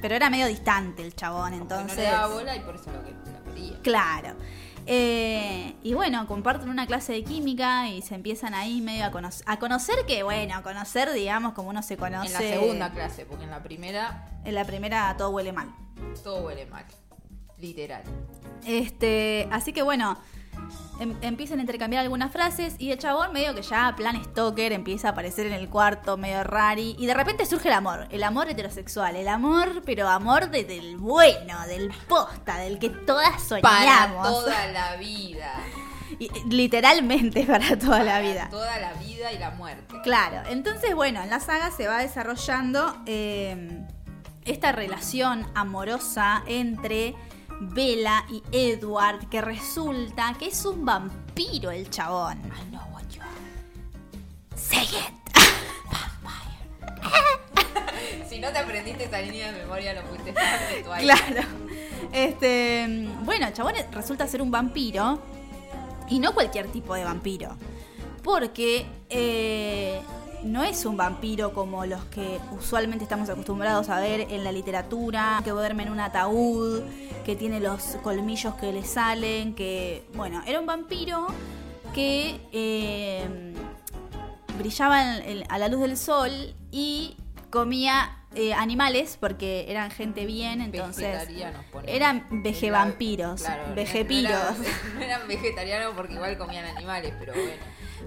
Pero 0.00 0.14
era 0.14 0.30
medio 0.30 0.46
distante 0.46 1.02
el 1.02 1.16
chabón, 1.16 1.50
Como 1.50 1.62
entonces... 1.62 1.96
no 1.96 2.02
le 2.04 2.08
daba 2.10 2.26
bola 2.32 2.54
y 2.54 2.60
por 2.60 2.76
eso 2.76 2.92
lo 2.92 3.02
que 3.04 3.10
lo 3.10 3.52
quería. 3.52 3.78
Claro. 3.82 4.36
Eh, 4.86 5.74
y 5.82 5.94
bueno, 5.94 6.26
comparten 6.26 6.68
una 6.68 6.86
clase 6.86 7.12
de 7.12 7.24
química 7.24 7.88
y 7.88 8.02
se 8.02 8.14
empiezan 8.14 8.54
ahí 8.54 8.80
medio 8.80 9.04
a, 9.04 9.10
conocer, 9.10 9.44
a 9.48 9.58
conocer 9.58 9.96
que, 10.06 10.22
bueno, 10.22 10.54
a 10.54 10.62
conocer, 10.62 11.12
digamos, 11.12 11.54
como 11.54 11.70
uno 11.70 11.82
se 11.82 11.96
conoce. 11.96 12.26
En 12.26 12.32
la 12.32 12.38
segunda 12.60 12.92
clase, 12.92 13.26
porque 13.26 13.44
en 13.44 13.50
la 13.50 13.62
primera 13.62 14.28
En 14.44 14.54
la 14.54 14.64
primera 14.64 15.16
todo 15.16 15.30
huele 15.30 15.52
mal. 15.52 15.74
todo 16.22 16.46
huele 16.46 16.66
mal. 16.66 16.84
Literal. 17.58 18.02
Este, 18.64 19.48
así 19.50 19.72
que 19.72 19.82
bueno, 19.82 20.18
em- 21.00 21.16
empiezan 21.22 21.58
a 21.58 21.62
intercambiar 21.62 22.02
algunas 22.02 22.32
frases 22.32 22.74
y 22.78 22.90
el 22.92 22.98
chabón 22.98 23.32
medio 23.32 23.54
que 23.54 23.62
ya 23.62 23.94
plan 23.96 24.22
stalker 24.24 24.72
empieza 24.72 25.08
a 25.08 25.10
aparecer 25.12 25.46
en 25.46 25.52
el 25.52 25.68
cuarto 25.68 26.16
medio 26.16 26.42
rari 26.44 26.96
y 26.98 27.06
de 27.06 27.14
repente 27.14 27.46
surge 27.46 27.68
el 27.68 27.74
amor, 27.74 28.06
el 28.10 28.22
amor 28.22 28.48
heterosexual, 28.48 29.16
el 29.16 29.28
amor, 29.28 29.82
pero 29.84 30.08
amor 30.08 30.50
de- 30.50 30.64
del 30.64 30.96
bueno, 30.96 31.66
del 31.66 31.90
posta, 32.08 32.58
del 32.58 32.78
que 32.78 32.90
todas 32.90 33.42
Para 33.60 34.06
soñamos. 34.08 34.26
toda 34.44 34.66
la 34.68 34.96
vida. 34.96 35.52
Y, 36.18 36.30
literalmente 36.48 37.44
para 37.44 37.76
toda 37.78 37.98
la 37.98 38.04
Para 38.12 38.20
vida. 38.20 38.48
Toda 38.50 38.78
la 38.78 38.92
vida 38.94 39.32
y 39.32 39.38
la 39.38 39.50
muerte. 39.50 39.96
Claro, 40.02 40.48
entonces 40.48 40.94
bueno, 40.94 41.20
en 41.22 41.28
la 41.30 41.40
saga 41.40 41.70
se 41.72 41.88
va 41.88 41.98
desarrollando 41.98 42.96
eh, 43.06 43.82
esta 44.44 44.70
relación 44.72 45.44
amorosa 45.54 46.42
entre 46.46 47.14
Bella 47.60 48.24
y 48.30 48.42
Edward, 48.52 49.28
que 49.28 49.40
resulta 49.40 50.34
que 50.38 50.46
es 50.46 50.64
un 50.64 50.84
vampiro 50.84 51.70
el 51.70 51.88
chabón. 51.90 52.38
I 52.38 52.70
know 52.70 52.82
what 52.92 53.04
you 53.10 53.20
are. 53.22 54.56
Say 54.56 54.84
it. 54.84 55.12
Si 58.28 58.40
no 58.40 58.52
te 58.52 58.58
aprendiste 58.58 59.04
esa 59.04 59.20
línea 59.20 59.50
de 59.50 59.60
memoria, 59.60 59.94
lo 59.94 60.02
fan 60.02 60.24
de 60.24 60.32
tu 60.82 60.90
Claro. 60.90 61.42
Este, 62.12 63.08
bueno, 63.22 63.46
el 63.46 63.52
chabón 63.54 63.74
resulta 63.92 64.26
ser 64.26 64.42
un 64.42 64.50
vampiro 64.50 65.20
y 66.08 66.18
no 66.18 66.34
cualquier 66.34 66.66
tipo 66.68 66.94
de 66.94 67.04
vampiro. 67.04 67.56
Porque 68.22 68.86
eh, 69.08 70.00
no 70.46 70.62
es 70.62 70.84
un 70.86 70.96
vampiro 70.96 71.52
como 71.52 71.84
los 71.86 72.04
que 72.06 72.38
usualmente 72.58 73.04
estamos 73.04 73.28
acostumbrados 73.28 73.88
a 73.88 74.00
ver 74.00 74.20
en 74.30 74.44
la 74.44 74.52
literatura, 74.52 75.40
que 75.44 75.50
duerme 75.50 75.82
en 75.84 75.90
un 75.90 76.00
ataúd, 76.00 76.82
que 77.24 77.36
tiene 77.36 77.60
los 77.60 77.82
colmillos 78.02 78.54
que 78.54 78.72
le 78.72 78.84
salen, 78.84 79.54
que, 79.54 80.06
bueno, 80.14 80.42
era 80.46 80.60
un 80.60 80.66
vampiro 80.66 81.26
que 81.94 82.40
eh, 82.52 83.54
brillaba 84.58 85.16
en- 85.18 85.38
en- 85.38 85.52
a 85.52 85.58
la 85.58 85.68
luz 85.68 85.80
del 85.80 85.96
sol 85.96 86.30
y 86.70 87.16
comía 87.50 88.12
eh, 88.34 88.52
animales 88.52 89.16
porque 89.18 89.64
eran 89.68 89.90
gente 89.90 90.26
bien, 90.26 90.60
entonces 90.60 91.06
eran 91.86 92.26
vejevampiros, 92.30 93.40
Claro, 93.42 93.74
vejepiros, 93.74 94.30
No 94.58 94.64
eran, 94.64 94.76
no 94.94 95.00
eran 95.00 95.28
vegetarianos 95.28 95.94
porque 95.96 96.14
igual 96.14 96.36
comían 96.36 96.66
animales, 96.66 97.14
pero 97.18 97.32
bueno. 97.32 97.62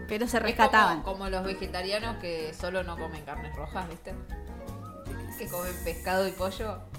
Pero 0.07 0.27
se 0.27 0.37
Es 0.37 0.43
rescataban. 0.43 1.01
como, 1.01 1.17
como 1.17 1.29
los 1.29 1.43
vegetarianos 1.43 2.17
que 2.17 2.53
solo 2.53 2.83
no 2.83 2.97
comen 2.97 3.23
carnes 3.23 3.55
rojas, 3.55 3.87
¿viste? 3.89 4.13
Que 5.37 5.47
comen 5.47 5.73
pescado 5.83 6.27
y 6.27 6.31
pollo. 6.31 6.79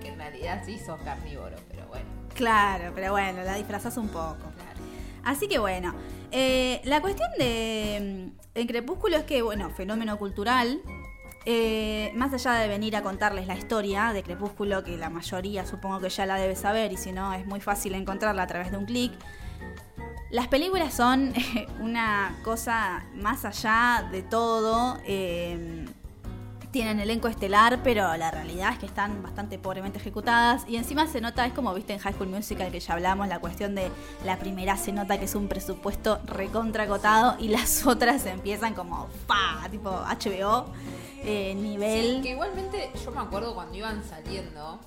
Que 0.00 0.08
en 0.08 0.18
realidad 0.18 0.62
sí 0.66 0.78
sos 0.78 1.00
carnívoro, 1.02 1.56
pero 1.70 1.86
bueno. 1.86 2.04
Claro, 2.34 2.90
pero 2.94 3.12
bueno, 3.12 3.42
la 3.44 3.54
disfrazás 3.54 3.96
un 3.96 4.08
poco. 4.08 4.36
Claro. 4.36 4.80
Así 5.24 5.46
que 5.46 5.58
bueno, 5.60 5.94
eh, 6.32 6.80
la 6.84 7.00
cuestión 7.00 7.28
de 7.38 8.32
mm, 8.56 8.66
Crepúsculo 8.66 9.16
es 9.16 9.24
que, 9.24 9.42
bueno, 9.42 9.70
fenómeno 9.70 10.18
cultural, 10.18 10.80
eh, 11.46 12.10
más 12.16 12.32
allá 12.32 12.54
de 12.54 12.66
venir 12.68 12.96
a 12.96 13.02
contarles 13.02 13.46
la 13.46 13.54
historia 13.54 14.12
de 14.12 14.22
Crepúsculo, 14.24 14.82
que 14.82 14.96
la 14.96 15.10
mayoría 15.10 15.64
supongo 15.66 16.00
que 16.00 16.08
ya 16.08 16.26
la 16.26 16.34
debe 16.36 16.56
saber 16.56 16.92
y 16.92 16.96
si 16.96 17.12
no 17.12 17.32
es 17.32 17.46
muy 17.46 17.60
fácil 17.60 17.94
encontrarla 17.94 18.42
a 18.42 18.46
través 18.48 18.70
de 18.72 18.78
un 18.78 18.84
clic, 18.86 19.12
las 20.32 20.48
películas 20.48 20.94
son 20.94 21.32
una 21.80 22.36
cosa 22.42 23.04
más 23.14 23.44
allá 23.44 24.08
de 24.10 24.22
todo. 24.22 24.98
eh, 25.04 25.86
tienen 26.72 27.00
elenco 27.00 27.28
estelar, 27.28 27.80
pero 27.84 28.16
la 28.16 28.30
realidad 28.30 28.72
es 28.72 28.78
que 28.78 28.86
están 28.86 29.22
bastante 29.22 29.58
pobremente 29.58 29.98
ejecutadas. 29.98 30.64
Y 30.66 30.76
encima 30.76 31.06
se 31.06 31.20
nota, 31.20 31.44
es 31.44 31.52
como 31.52 31.72
viste 31.74 31.92
en 31.92 31.98
High 31.98 32.14
School 32.14 32.30
Musical 32.30 32.72
que 32.72 32.80
ya 32.80 32.94
hablamos, 32.94 33.28
la 33.28 33.40
cuestión 33.40 33.74
de 33.74 33.90
la 34.24 34.38
primera 34.38 34.78
se 34.78 34.90
nota 34.90 35.18
que 35.18 35.26
es 35.26 35.34
un 35.34 35.48
presupuesto 35.48 36.18
recontracotado 36.24 37.36
y 37.38 37.48
las 37.48 37.86
otras 37.86 38.24
empiezan 38.24 38.72
como 38.72 39.08
pa, 39.26 39.68
tipo 39.70 39.90
HBO, 39.90 40.64
eh, 41.22 41.54
nivel. 41.54 42.16
Sí, 42.16 42.22
que 42.22 42.30
igualmente 42.30 42.90
yo 43.04 43.10
me 43.10 43.20
acuerdo 43.20 43.54
cuando 43.54 43.76
iban 43.76 44.02
saliendo, 44.02 44.80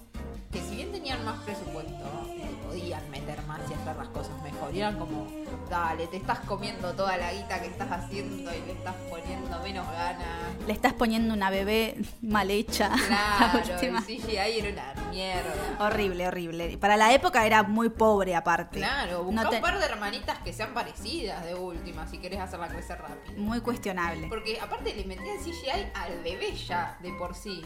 que 0.55 0.61
si 0.61 0.75
bien 0.77 0.89
tenían 0.93 1.23
más 1.25 1.37
presupuesto, 1.43 1.91
eh, 2.29 2.49
podían 2.65 3.09
meter 3.09 3.41
más 3.45 3.59
y 3.69 3.73
hacer 3.73 3.93
las 3.97 4.07
cosas 4.07 4.41
mejor. 4.41 4.73
Y 4.73 4.79
eran 4.79 4.97
como, 4.97 5.27
dale, 5.69 6.07
te 6.07 6.15
estás 6.15 6.39
comiendo 6.39 6.93
toda 6.93 7.17
la 7.17 7.33
guita 7.33 7.59
que 7.61 7.67
estás 7.67 7.91
haciendo 7.91 8.49
y 8.53 8.61
le 8.65 8.71
estás 8.71 8.95
poniendo 9.09 9.59
menos 9.59 9.85
ganas. 9.91 10.25
Le 10.65 10.71
estás 10.71 10.93
poniendo 10.93 11.33
una 11.33 11.49
bebé 11.49 11.97
mal 12.21 12.49
hecha. 12.51 12.87
la 13.09 13.51
Claro, 13.51 13.79
el 13.81 14.03
CGI 14.03 14.37
era 14.37 14.69
una 14.93 15.09
mierda. 15.09 15.53
Horrible, 15.79 16.27
horrible. 16.29 16.77
Para 16.77 16.95
la 16.95 17.13
época 17.13 17.45
era 17.45 17.63
muy 17.63 17.89
pobre 17.89 18.33
aparte. 18.33 18.77
Claro, 18.77 19.25
busca 19.25 19.43
No 19.43 19.49
te- 19.49 19.57
un 19.57 19.61
par 19.61 19.77
de 19.77 19.85
hermanitas 19.85 20.37
que 20.39 20.53
sean 20.53 20.73
parecidas 20.73 21.43
de 21.43 21.53
última 21.55 22.07
si 22.07 22.17
querés 22.19 22.39
hacerla 22.39 22.69
crecer 22.69 22.97
rápido. 22.97 23.37
Muy 23.41 23.59
cuestionable. 23.59 24.27
Porque 24.29 24.57
aparte 24.61 24.95
le 24.95 25.03
metían 25.03 25.37
CGI 25.39 25.91
al 25.93 26.23
bebé 26.23 26.55
ya 26.55 26.97
de 27.01 27.11
por 27.11 27.35
sí. 27.35 27.61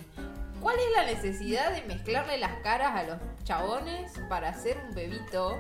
¿Cuál 0.62 0.76
es 0.78 0.96
la 0.96 1.06
necesidad 1.06 1.72
de 1.72 1.82
mezclarle 1.84 2.38
las 2.38 2.60
caras 2.62 2.96
a 2.96 3.04
los 3.04 3.18
chabones 3.44 4.12
para 4.28 4.50
hacer 4.50 4.78
un 4.88 4.94
bebito 4.94 5.58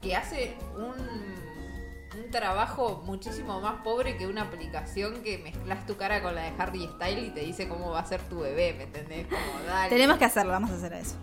que 0.00 0.14
hace 0.14 0.56
un, 0.76 0.94
un 2.18 2.30
trabajo 2.30 3.02
muchísimo 3.04 3.60
más 3.60 3.82
pobre 3.82 4.16
que 4.16 4.26
una 4.26 4.42
aplicación 4.42 5.22
que 5.22 5.38
mezclas 5.38 5.86
tu 5.86 5.96
cara 5.96 6.22
con 6.22 6.34
la 6.34 6.42
de 6.42 6.52
Harry 6.58 6.88
Style 6.94 7.26
y 7.26 7.30
te 7.30 7.40
dice 7.40 7.68
cómo 7.68 7.90
va 7.90 8.00
a 8.00 8.06
ser 8.06 8.20
tu 8.22 8.40
bebé, 8.40 8.74
¿me 8.74 8.84
entendés? 8.84 9.26
Como, 9.26 9.64
dale. 9.66 9.88
Tenemos 9.88 10.18
que 10.18 10.24
hacerlo, 10.24 10.52
vamos 10.52 10.70
a 10.70 10.74
hacer 10.74 10.92
eso. 10.92 11.16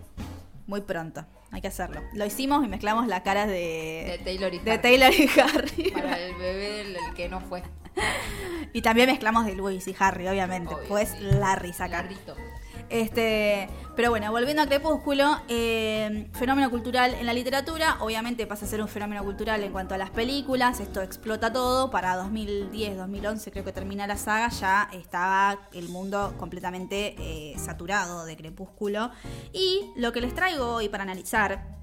Muy 0.66 0.80
pronto, 0.82 1.24
hay 1.52 1.60
que 1.60 1.68
hacerlo. 1.68 2.02
Lo 2.12 2.26
hicimos 2.26 2.64
y 2.64 2.68
mezclamos 2.68 3.06
la 3.06 3.22
cara 3.22 3.46
de 3.46 4.18
de, 4.18 4.20
Taylor 4.24 4.52
y 4.52 4.58
de 4.58 4.70
Harry. 4.72 4.82
Taylor 4.82 5.12
y 5.14 5.40
Harry. 5.40 5.90
Para 5.92 6.18
el 6.18 6.34
bebé 6.34 6.80
el, 6.82 6.96
el 6.96 7.14
que 7.14 7.28
no 7.28 7.40
fue. 7.40 7.62
Y 8.72 8.82
también 8.82 9.08
mezclamos 9.08 9.46
de 9.46 9.54
Luis 9.54 9.86
y 9.88 9.96
Harry, 9.98 10.28
obviamente. 10.28 10.74
Obvio, 10.74 10.88
pues 10.88 11.08
sí. 11.10 11.18
Larry 11.20 11.72
saca. 11.72 12.02
Larrito. 12.02 12.36
Este, 12.88 13.68
pero 13.96 14.10
bueno, 14.10 14.30
volviendo 14.30 14.62
a 14.62 14.66
Crepúsculo, 14.66 15.40
eh, 15.48 16.28
fenómeno 16.32 16.70
cultural 16.70 17.14
en 17.14 17.26
la 17.26 17.32
literatura, 17.32 17.96
obviamente 18.00 18.46
pasa 18.46 18.66
a 18.66 18.68
ser 18.68 18.80
un 18.80 18.88
fenómeno 18.88 19.24
cultural 19.24 19.62
en 19.62 19.72
cuanto 19.72 19.94
a 19.94 19.98
las 19.98 20.10
películas, 20.10 20.80
esto 20.80 21.02
explota 21.02 21.52
todo, 21.52 21.90
para 21.90 22.16
2010, 22.16 22.96
2011 22.96 23.50
creo 23.50 23.64
que 23.64 23.72
termina 23.72 24.06
la 24.06 24.16
saga, 24.16 24.48
ya 24.50 24.88
estaba 24.92 25.58
el 25.72 25.88
mundo 25.88 26.34
completamente 26.38 27.16
eh, 27.18 27.54
saturado 27.58 28.24
de 28.24 28.36
Crepúsculo. 28.36 29.10
Y 29.52 29.90
lo 29.96 30.12
que 30.12 30.20
les 30.20 30.34
traigo 30.34 30.74
hoy 30.74 30.88
para 30.88 31.02
analizar 31.02 31.76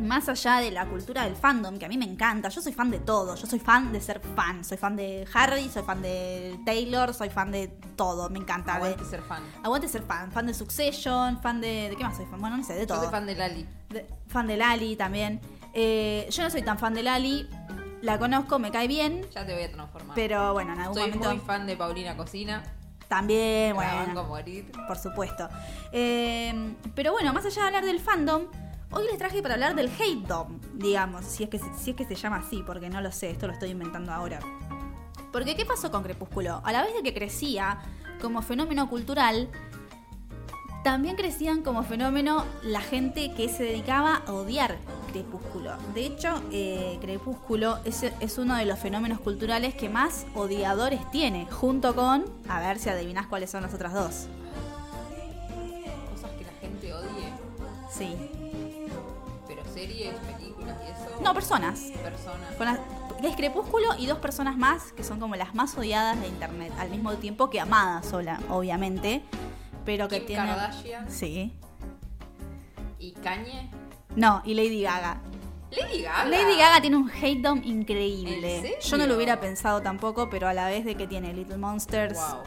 más 0.00 0.28
allá 0.28 0.56
de 0.58 0.70
la 0.72 0.86
cultura 0.86 1.24
del 1.24 1.36
fandom, 1.36 1.78
que 1.78 1.84
a 1.84 1.88
mí 1.88 1.96
me 1.96 2.04
encanta, 2.04 2.48
yo 2.48 2.60
soy 2.60 2.72
fan 2.72 2.90
de 2.90 2.98
todo, 2.98 3.36
yo 3.36 3.46
soy 3.46 3.60
fan 3.60 3.92
de 3.92 4.00
ser 4.00 4.20
fan, 4.34 4.64
soy 4.64 4.76
fan 4.76 4.96
de 4.96 5.26
Harry, 5.32 5.68
soy 5.68 5.82
fan 5.84 6.02
de 6.02 6.58
Taylor, 6.66 7.14
soy 7.14 7.30
fan 7.30 7.52
de 7.52 7.68
todo, 7.96 8.28
me 8.28 8.38
encanta. 8.40 8.72
de- 8.72 8.78
Aguante 8.78 9.04
ser 9.04 9.22
fan. 9.22 9.42
Aguante 9.62 9.88
ser 9.88 10.02
fan, 10.02 10.32
fan 10.32 10.46
de 10.46 10.54
Succession, 10.54 11.40
fan 11.40 11.60
de... 11.60 11.88
¿De 11.90 11.96
qué 11.96 12.02
más 12.02 12.16
soy 12.16 12.26
fan? 12.26 12.40
Bueno, 12.40 12.56
no 12.56 12.64
sé, 12.64 12.74
de 12.74 12.80
Yo 12.80 12.86
todo. 12.88 13.02
soy 13.02 13.10
fan 13.10 13.26
de 13.26 13.34
Lali. 13.36 13.66
De- 13.90 14.06
fan 14.26 14.46
de 14.48 14.56
Lali 14.56 14.96
también. 14.96 15.40
Eh, 15.72 16.26
yo 16.30 16.42
no 16.42 16.50
soy 16.50 16.62
tan 16.62 16.78
fan 16.78 16.94
de 16.94 17.02
Lali, 17.04 17.48
la 18.02 18.18
conozco, 18.18 18.58
me 18.58 18.70
cae 18.72 18.88
bien, 18.88 19.24
Ya 19.32 19.46
te 19.46 19.54
voy 19.54 19.62
a 19.62 19.70
transformar. 19.72 20.14
pero 20.16 20.52
bueno, 20.54 20.72
en 20.72 20.80
algún 20.80 20.94
Soy 20.94 21.06
momento 21.10 21.28
muy 21.30 21.38
fan 21.38 21.66
de 21.66 21.76
Paulina 21.76 22.16
Cocina. 22.16 22.62
también, 23.08 23.74
bueno, 23.76 24.24
morir. 24.24 24.72
por 24.88 24.98
supuesto. 24.98 25.48
Eh, 25.92 26.74
pero 26.96 27.12
bueno, 27.12 27.32
más 27.32 27.44
allá 27.46 27.62
de 27.62 27.66
hablar 27.68 27.84
del 27.84 28.00
fandom, 28.00 28.42
hoy 28.90 29.04
les 29.06 29.18
traje 29.18 29.42
para 29.42 29.54
hablar 29.54 29.74
del 29.74 29.88
hatedom, 29.90 30.60
digamos, 30.74 31.24
si 31.24 31.44
es, 31.44 31.48
que, 31.50 31.58
se- 31.58 31.74
si 31.78 31.90
es 31.90 31.96
que 31.96 32.04
se 32.04 32.14
llama 32.14 32.36
así, 32.36 32.62
porque 32.66 32.88
no 32.90 33.00
lo 33.00 33.10
sé, 33.12 33.30
esto 33.30 33.46
lo 33.46 33.52
estoy 33.52 33.70
inventando 33.70 34.12
ahora. 34.12 34.40
Porque 35.32 35.56
¿qué 35.56 35.64
pasó 35.66 35.90
con 35.90 36.02
Crepúsculo? 36.02 36.60
A 36.64 36.72
la 36.72 36.82
vez 36.82 36.94
de 36.94 37.02
que 37.02 37.12
crecía 37.12 37.78
como 38.20 38.40
fenómeno 38.42 38.88
cultural, 38.88 39.48
también 40.84 41.16
crecían 41.16 41.62
como 41.62 41.82
fenómeno 41.82 42.44
la 42.62 42.80
gente 42.80 43.32
que 43.34 43.48
se 43.48 43.64
dedicaba 43.64 44.22
a 44.26 44.32
odiar 44.32 44.76
Crepúsculo. 45.12 45.72
De 45.94 46.06
hecho, 46.06 46.40
eh, 46.52 46.98
Crepúsculo 47.00 47.78
es, 47.84 48.02
es 48.02 48.38
uno 48.38 48.54
de 48.56 48.66
los 48.66 48.78
fenómenos 48.78 49.18
culturales 49.20 49.74
que 49.74 49.88
más 49.88 50.26
odiadores 50.34 51.10
tiene, 51.10 51.46
junto 51.50 51.94
con, 51.96 52.24
a 52.48 52.60
ver 52.60 52.78
si 52.78 52.90
adivinás 52.90 53.26
cuáles 53.26 53.50
son 53.50 53.62
las 53.62 53.72
otras 53.74 53.92
dos. 53.94 54.28
Cosas 56.12 56.30
que 56.38 56.44
la 56.44 56.52
gente 56.60 56.92
odie. 56.94 57.32
Sí. 57.90 58.30
Pero 59.86 60.14
series, 60.14 60.14
películas 60.36 60.76
y 60.86 60.90
eso. 60.90 61.20
No, 61.22 61.34
personas. 61.34 61.80
Personas. 62.02 62.54
Con 62.56 62.66
las- 62.66 62.78
es 63.22 63.36
Crepúsculo 63.36 63.88
y 63.98 64.06
dos 64.06 64.18
personas 64.18 64.56
más 64.56 64.92
que 64.92 65.02
son 65.04 65.18
como 65.20 65.34
las 65.36 65.54
más 65.54 65.76
odiadas 65.78 66.20
de 66.20 66.28
internet, 66.28 66.72
al 66.78 66.90
mismo 66.90 67.12
tiempo 67.14 67.48
que 67.50 67.60
amadas 67.60 68.06
sola, 68.06 68.38
obviamente, 68.50 69.22
pero 69.86 70.08
que 70.08 70.18
Kim 70.18 70.26
tienen... 70.26 70.46
Kardashian 70.48 71.10
Sí. 71.10 71.52
y 72.98 73.12
Kanye. 73.12 73.70
No, 74.16 74.42
y 74.44 74.54
Lady 74.54 74.82
Gaga. 74.82 75.20
Lady 75.70 76.02
Gaga. 76.02 76.24
Lady 76.26 76.56
Gaga 76.56 76.80
tiene 76.80 76.96
un 76.96 77.08
hatedom 77.08 77.60
increíble. 77.64 78.56
¿En 78.56 78.62
serio? 78.62 78.76
Yo 78.80 78.96
no 78.98 79.06
lo 79.06 79.16
hubiera 79.16 79.40
pensado 79.40 79.80
tampoco, 79.82 80.28
pero 80.30 80.46
a 80.48 80.54
la 80.54 80.66
vez 80.68 80.84
de 80.84 80.94
que 80.94 81.06
tiene 81.06 81.32
Little 81.32 81.56
Monsters 81.56 82.18
Wow. 82.18 82.42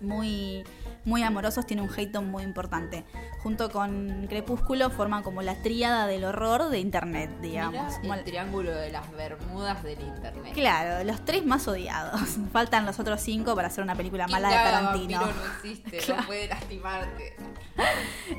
muy, 0.00 0.64
muy 1.04 1.22
amorosos, 1.22 1.66
tiene 1.66 1.82
un 1.82 1.88
hatedom 1.88 2.24
muy 2.26 2.42
importante. 2.44 3.04
Junto 3.42 3.70
con 3.70 4.26
Crepúsculo 4.28 4.90
forman 4.90 5.22
como 5.22 5.42
la 5.42 5.54
tríada 5.56 6.06
del 6.06 6.24
horror 6.24 6.68
de 6.68 6.78
internet, 6.78 7.30
digamos. 7.40 7.94
Como 7.98 8.14
el 8.14 8.20
el- 8.20 8.24
triángulo 8.24 8.72
de 8.74 8.90
las 8.92 9.10
Bermudas 9.12 9.82
del 9.82 10.00
internet. 10.00 10.52
Claro, 10.54 11.02
los 11.04 11.24
tres 11.24 11.44
más 11.44 11.66
odiados. 11.66 12.20
Faltan 12.52 12.86
los 12.86 13.00
otros 13.00 13.20
cinco 13.20 13.54
para 13.56 13.68
hacer 13.68 13.82
una 13.82 13.94
película 13.96 14.28
mala 14.28 14.48
de 14.48 14.54
Tarantino. 14.54 15.20
no 15.20 15.30
existe, 15.56 15.98
Claro. 16.04 16.20
no 16.20 16.26
puede 16.26 16.48
lastimarte. 16.48 17.36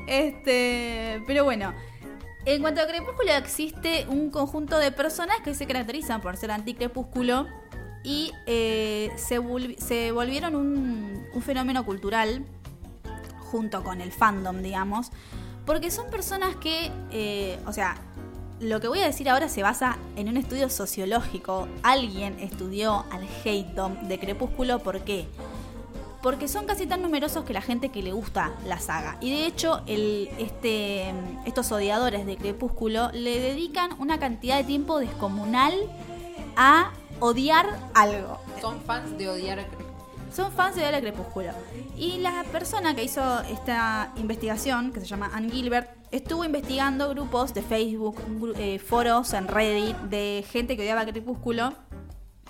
Este, 0.06 1.22
pero 1.26 1.44
bueno, 1.44 1.74
En 2.46 2.60
cuanto 2.60 2.82
a 2.82 2.86
Crepúsculo, 2.86 3.32
existe 3.32 4.04
un 4.08 4.30
conjunto 4.30 4.76
de 4.78 4.92
personas 4.92 5.38
que 5.42 5.54
se 5.54 5.66
caracterizan 5.66 6.20
por 6.20 6.36
ser 6.36 6.50
anticrepúsculo 6.50 7.46
y 8.04 8.32
eh, 8.46 9.10
se, 9.16 9.40
volvi- 9.40 9.78
se 9.78 10.12
volvieron 10.12 10.54
un, 10.54 11.24
fenómeno 11.42 11.84
cultural 11.84 12.44
junto 13.50 13.82
con 13.82 14.00
el 14.00 14.12
fandom, 14.12 14.62
digamos, 14.62 15.10
porque 15.66 15.90
son 15.90 16.08
personas 16.10 16.54
que, 16.56 16.92
eh, 17.10 17.58
o 17.66 17.72
sea, 17.72 17.96
lo 18.60 18.80
que 18.80 18.88
voy 18.88 19.00
a 19.00 19.06
decir 19.06 19.28
ahora 19.28 19.48
se 19.48 19.62
basa 19.62 19.98
en 20.16 20.28
un 20.28 20.36
estudio 20.36 20.68
sociológico. 20.68 21.66
Alguien 21.82 22.38
estudió 22.38 23.04
al 23.10 23.26
hatedom 23.44 24.06
de 24.06 24.18
Crepúsculo, 24.18 24.78
¿por 24.78 25.00
qué? 25.00 25.26
Porque 26.22 26.48
son 26.48 26.64
casi 26.64 26.86
tan 26.86 27.02
numerosos 27.02 27.44
que 27.44 27.52
la 27.52 27.60
gente 27.60 27.90
que 27.90 28.02
le 28.02 28.12
gusta 28.12 28.52
la 28.66 28.78
saga. 28.78 29.18
Y 29.20 29.30
de 29.30 29.46
hecho, 29.46 29.82
este, 29.86 31.12
estos 31.44 31.72
odiadores 31.72 32.26
de 32.26 32.36
Crepúsculo 32.36 33.10
le 33.12 33.40
dedican 33.40 33.90
una 33.98 34.18
cantidad 34.18 34.56
de 34.56 34.64
tiempo 34.64 34.98
descomunal 34.98 35.74
a 36.56 36.92
odiar 37.20 37.66
algo. 37.94 38.38
Son 38.60 38.80
fans 38.80 39.16
de 39.16 39.28
odiar 39.28 39.60
a 39.60 39.66
Crepúsculo. 39.66 39.94
Son 40.34 40.50
fans 40.50 40.74
de 40.74 40.82
Odiar 40.82 40.96
a 40.96 41.00
Crepúsculo. 41.00 41.50
Y 41.96 42.18
la 42.18 42.42
persona 42.50 42.96
que 42.96 43.04
hizo 43.04 43.40
esta 43.42 44.12
investigación, 44.16 44.92
que 44.92 44.98
se 44.98 45.06
llama 45.06 45.30
Ann 45.32 45.48
Gilbert, 45.48 45.88
estuvo 46.10 46.44
investigando 46.44 47.08
grupos 47.10 47.54
de 47.54 47.62
Facebook, 47.62 48.16
eh, 48.56 48.80
foros 48.80 49.32
en 49.32 49.46
Reddit 49.46 49.96
de 49.96 50.44
gente 50.50 50.76
que 50.76 50.82
odiaba 50.82 51.02
a 51.02 51.06
Crepúsculo, 51.06 51.72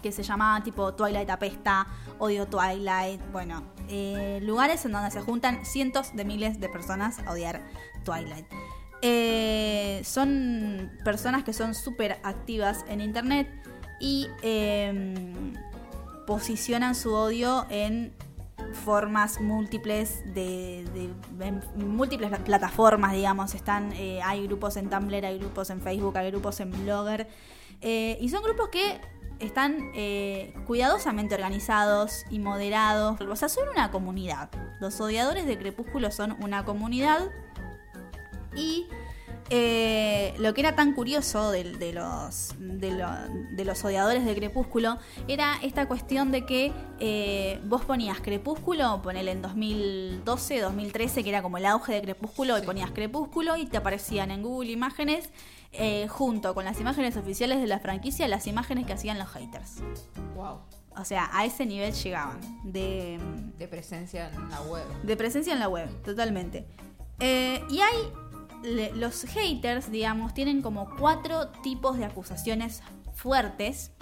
que 0.01 0.13
se 0.13 0.23
llamaba 0.23 0.63
tipo 0.63 0.95
Twilight 0.95 1.29
Apesta, 1.29 1.87
Odio 2.19 2.47
Twilight, 2.47 3.21
bueno, 3.33 3.63
eh, 3.89 4.39
lugares 4.43 4.83
en 4.87 4.93
donde 4.93 5.11
se 5.11 5.21
juntan 5.21 5.67
cientos 5.67 6.17
de 6.17 6.25
miles 6.25 6.61
de 6.61 6.71
personas 6.71 7.19
a 7.27 7.33
odiar 7.33 7.63
Twilight. 8.03 8.47
Eh, 9.03 10.01
son 10.05 10.91
personas 11.05 11.45
que 11.45 11.53
son 11.53 11.75
súper 11.75 12.19
activas 12.23 12.85
en 12.89 13.03
internet 13.03 13.64
y 14.05 14.29
em, 14.43 15.55
posicionan 16.27 16.95
su 16.95 17.15
odio 17.15 17.65
en 17.71 18.13
formas 18.85 19.41
múltiples 19.41 20.23
de, 20.35 20.85
en 21.41 21.63
múltiples 21.97 22.29
pla- 22.29 22.45
plataformas 22.45 23.13
digamos. 23.13 23.55
Están 23.55 23.93
eh, 23.95 24.21
hay 24.23 24.47
grupos 24.47 24.77
en 24.77 24.91
Tumblr 24.91 25.25
hay 25.25 25.39
grupos 25.39 25.71
en 25.71 25.81
Facebook 25.81 26.17
hay 26.19 26.31
grupos 26.31 26.61
en 26.61 26.71
Blogger 26.71 27.29
eh, 27.81 28.19
y 28.21 28.29
son 28.29 28.43
grupos 28.43 28.69
que 28.69 29.01
están 29.39 29.91
eh, 29.95 30.55
cuidadosamente 30.67 31.35
organizados 31.35 32.25
y 32.31 32.39
moderados. 32.41 33.19
O 33.21 33.37
sea 33.37 33.49
son 33.49 33.69
una 33.71 33.91
comunidad. 33.91 34.51
Los 34.81 35.01
odiadores 35.01 35.47
de 35.47 35.57
Crepúsculo 35.59 36.11
son 36.11 36.37
una 36.43 36.65
comunidad 36.65 37.31
y 38.55 38.87
eh, 39.51 40.35
lo 40.39 40.55
que 40.55 40.61
era 40.63 40.75
tan 40.75 40.95
curioso 40.95 41.51
de, 41.51 41.65
de 41.77 41.93
los, 41.93 42.55
de, 42.59 42.91
lo- 42.93 43.55
de 43.57 43.65
los 43.65 43.85
odiadores 43.85 44.25
de 44.25 44.35
Crepúsculo 44.35 44.99
era 45.29 45.57
esta 45.63 45.87
cuestión 45.87 46.33
de 46.33 46.47
que 46.47 46.73
eh, 46.99 47.61
vos 47.65 47.85
ponías 47.85 48.21
Crepúsculo, 48.21 49.03
ponele 49.03 49.33
en 49.33 49.43
2012, 49.43 50.61
2013, 50.61 51.23
que 51.23 51.29
era 51.31 51.43
como 51.43 51.59
el 51.59 51.67
auge 51.67 51.93
de 51.93 52.03
Crepúsculo, 52.03 52.59
y 52.59 52.63
ponías 52.63 52.91
Crepúsculo 52.91 53.57
y 53.57 53.67
te 53.67 53.77
aparecían 53.77 54.31
en 54.31 54.43
Google 54.43 54.71
Imágenes, 54.73 55.31
eh, 55.73 56.07
junto 56.09 56.55
con 56.55 56.65
las 56.65 56.81
imágenes 56.81 57.17
oficiales 57.17 57.61
de 57.61 57.67
la 57.67 57.81
franquicia, 57.81 58.27
las 58.29 58.47
imágenes 58.47 58.87
que 58.87 58.93
hacían 58.95 59.19
los 59.19 59.29
haters. 59.29 59.77
Wow. 60.37 60.61
O 60.97 61.05
sea, 61.05 61.29
a 61.33 61.45
ese 61.45 61.67
nivel 61.67 61.93
llegaban 61.93 62.39
de, 62.63 63.19
De 63.59 63.67
presencia 63.67 64.31
en 64.33 64.49
la 64.49 64.61
web. 64.63 64.85
de 65.03 65.17
presencia 65.17 65.53
en 65.53 65.59
la 65.59 65.69
web, 65.69 65.89
totalmente. 66.05 66.67
Eh, 67.21 67.61
y 67.71 67.81
hay. 67.81 67.97
Le- 68.65 68.93
los 68.95 69.23
haters, 69.25 69.91
digamos, 69.91 70.35
tienen 70.35 70.63
como 70.63 70.89
cuatro 70.97 71.49
tipos 71.63 71.97
de 71.99 72.05
acusaciones 72.07 72.83
fuertes 73.15 73.93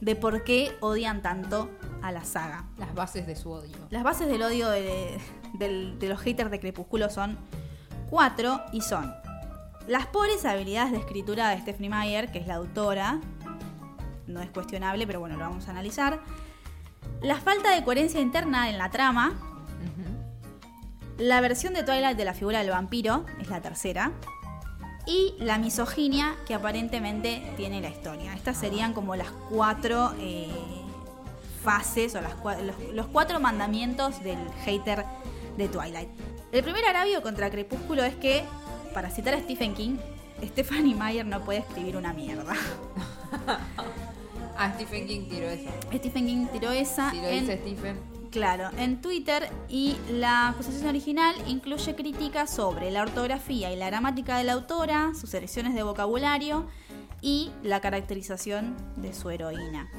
de 0.00 0.16
por 0.16 0.44
qué 0.44 0.76
odian 0.80 1.22
tanto 1.22 1.70
a 2.02 2.10
la 2.12 2.24
saga. 2.24 2.64
Las 2.78 2.94
bases 2.94 3.26
de 3.26 3.36
su 3.36 3.50
odio. 3.50 3.76
Las 3.90 4.02
bases 4.02 4.28
del 4.28 4.42
odio 4.42 4.68
de, 4.70 5.18
de 5.58 6.08
los 6.08 6.20
haters 6.20 6.50
de 6.50 6.58
Crepúsculo 6.58 7.10
son 7.10 7.38
cuatro 8.10 8.60
y 8.72 8.80
son 8.80 9.12
las 9.86 10.06
pobres 10.06 10.44
habilidades 10.44 10.92
de 10.92 10.98
escritura 10.98 11.50
de 11.50 11.60
Stephanie 11.60 11.90
Meyer, 11.90 12.30
que 12.30 12.38
es 12.38 12.46
la 12.46 12.54
autora, 12.54 13.20
no 14.26 14.40
es 14.40 14.50
cuestionable, 14.50 15.06
pero 15.06 15.18
bueno, 15.20 15.36
lo 15.36 15.42
vamos 15.42 15.66
a 15.68 15.72
analizar. 15.72 16.20
La 17.20 17.36
falta 17.36 17.74
de 17.74 17.84
coherencia 17.84 18.20
interna 18.20 18.70
en 18.70 18.78
la 18.78 18.90
trama. 18.90 19.32
La 21.18 21.40
versión 21.40 21.74
de 21.74 21.82
Twilight 21.82 22.16
de 22.16 22.24
la 22.24 22.34
figura 22.34 22.58
del 22.60 22.70
vampiro, 22.70 23.24
es 23.40 23.48
la 23.48 23.60
tercera. 23.60 24.12
Y 25.06 25.34
la 25.38 25.58
misoginia 25.58 26.36
que 26.46 26.54
aparentemente 26.54 27.42
tiene 27.56 27.80
la 27.80 27.88
historia. 27.88 28.34
Estas 28.34 28.56
serían 28.56 28.92
como 28.92 29.16
las 29.16 29.30
cuatro 29.50 30.12
eh, 30.20 30.48
fases 31.64 32.14
o 32.14 32.20
las, 32.20 32.34
los, 32.62 32.76
los 32.94 33.06
cuatro 33.08 33.40
mandamientos 33.40 34.22
del 34.22 34.38
hater 34.64 35.04
de 35.56 35.68
Twilight. 35.68 36.08
El 36.52 36.62
primer 36.62 36.84
agravio 36.84 37.20
contra 37.22 37.50
Crepúsculo 37.50 38.04
es 38.04 38.14
que, 38.14 38.44
para 38.94 39.10
citar 39.10 39.34
a 39.34 39.40
Stephen 39.40 39.74
King, 39.74 39.96
Stephanie 40.44 40.94
Meyer 40.94 41.26
no 41.26 41.40
puede 41.44 41.60
escribir 41.60 41.96
una 41.96 42.12
mierda. 42.12 42.54
Ah, 44.54 44.70
Stephen 44.74 45.06
King 45.06 45.28
tiró 45.30 45.48
eso. 45.48 45.70
Stephen 45.94 46.26
King 46.26 46.46
tiró 46.52 46.70
esa 46.70 47.10
Si 47.10 47.16
lo 47.20 47.26
en- 47.26 47.40
dice 47.40 47.56
Stephen. 47.58 47.98
Claro, 48.32 48.70
en 48.78 49.02
Twitter 49.02 49.50
y 49.68 49.94
la 50.10 50.48
acusación 50.48 50.88
original 50.88 51.34
incluye 51.46 51.94
críticas 51.94 52.48
sobre 52.48 52.90
la 52.90 53.02
ortografía 53.02 53.70
y 53.70 53.76
la 53.76 53.88
gramática 53.88 54.38
de 54.38 54.44
la 54.44 54.54
autora, 54.54 55.12
sus 55.14 55.28
selecciones 55.28 55.74
de 55.74 55.82
vocabulario 55.82 56.66
y 57.20 57.50
la 57.62 57.82
caracterización 57.82 58.74
de 58.96 59.12
su 59.12 59.28
heroína. 59.28 59.90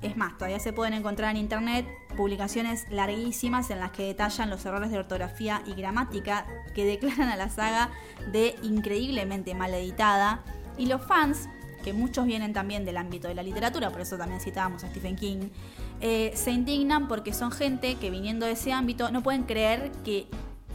Es 0.00 0.16
más, 0.16 0.32
todavía 0.38 0.60
se 0.60 0.72
pueden 0.72 0.94
encontrar 0.94 1.32
en 1.32 1.36
internet 1.36 1.86
publicaciones 2.16 2.86
larguísimas 2.90 3.68
en 3.68 3.80
las 3.80 3.90
que 3.90 4.04
detallan 4.04 4.48
los 4.48 4.64
errores 4.64 4.90
de 4.90 4.98
ortografía 4.98 5.62
y 5.66 5.74
gramática 5.74 6.46
que 6.74 6.86
declaran 6.86 7.28
a 7.28 7.36
la 7.36 7.50
saga 7.50 7.90
de 8.32 8.56
increíblemente 8.62 9.54
mal 9.54 9.74
editada 9.74 10.42
y 10.78 10.86
los 10.86 11.04
fans 11.06 11.50
que 11.84 11.92
muchos 11.92 12.24
vienen 12.24 12.54
también 12.54 12.86
del 12.86 12.96
ámbito 12.96 13.28
de 13.28 13.34
la 13.34 13.42
literatura, 13.42 13.90
por 13.90 14.00
eso 14.00 14.16
también 14.16 14.40
citábamos 14.40 14.82
a 14.84 14.88
Stephen 14.88 15.16
King, 15.16 15.50
eh, 16.00 16.32
se 16.34 16.50
indignan 16.50 17.08
porque 17.08 17.32
son 17.32 17.50
gente 17.50 17.96
que 17.96 18.10
viniendo 18.10 18.46
de 18.46 18.52
ese 18.52 18.72
ámbito 18.72 19.10
no 19.10 19.22
pueden 19.22 19.44
creer 19.44 19.90
que 20.04 20.28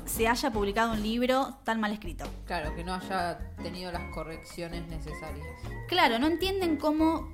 se 0.05 0.27
haya 0.27 0.51
publicado 0.51 0.93
un 0.93 1.03
libro 1.03 1.58
tan 1.63 1.79
mal 1.79 1.91
escrito. 1.91 2.25
Claro, 2.45 2.75
que 2.75 2.84
no 2.84 2.95
haya 2.95 3.38
tenido 3.62 3.91
las 3.91 4.03
correcciones 4.12 4.88
necesarias. 4.88 5.45
Claro, 5.88 6.17
no 6.17 6.27
entienden 6.27 6.77
cómo 6.77 7.29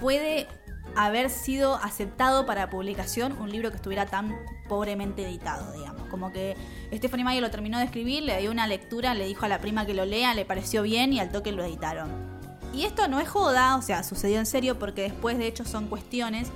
puede 0.00 0.48
haber 0.96 1.30
sido 1.30 1.76
aceptado 1.76 2.46
para 2.46 2.68
publicación 2.68 3.38
un 3.40 3.50
libro 3.50 3.70
que 3.70 3.76
estuviera 3.76 4.06
tan 4.06 4.36
pobremente 4.68 5.22
editado, 5.22 5.72
digamos. 5.72 6.08
Como 6.08 6.32
que 6.32 6.56
Stephanie 6.92 7.24
Meyer 7.24 7.42
lo 7.42 7.50
terminó 7.50 7.78
de 7.78 7.84
escribir, 7.84 8.24
le 8.24 8.38
dio 8.40 8.50
una 8.50 8.66
lectura, 8.66 9.14
le 9.14 9.26
dijo 9.26 9.44
a 9.44 9.48
la 9.48 9.60
prima 9.60 9.86
que 9.86 9.94
lo 9.94 10.04
lea, 10.04 10.34
le 10.34 10.44
pareció 10.44 10.82
bien 10.82 11.12
y 11.12 11.20
al 11.20 11.30
toque 11.30 11.52
lo 11.52 11.62
editaron. 11.64 12.39
Y 12.72 12.84
esto 12.84 13.08
no 13.08 13.20
es 13.20 13.28
joda, 13.28 13.76
o 13.76 13.82
sea, 13.82 14.02
sucedió 14.02 14.38
en 14.38 14.46
serio 14.46 14.78
porque 14.78 15.02
después 15.02 15.38
de 15.38 15.46
hecho 15.46 15.64
son 15.64 15.86
cuestiones 15.88 16.48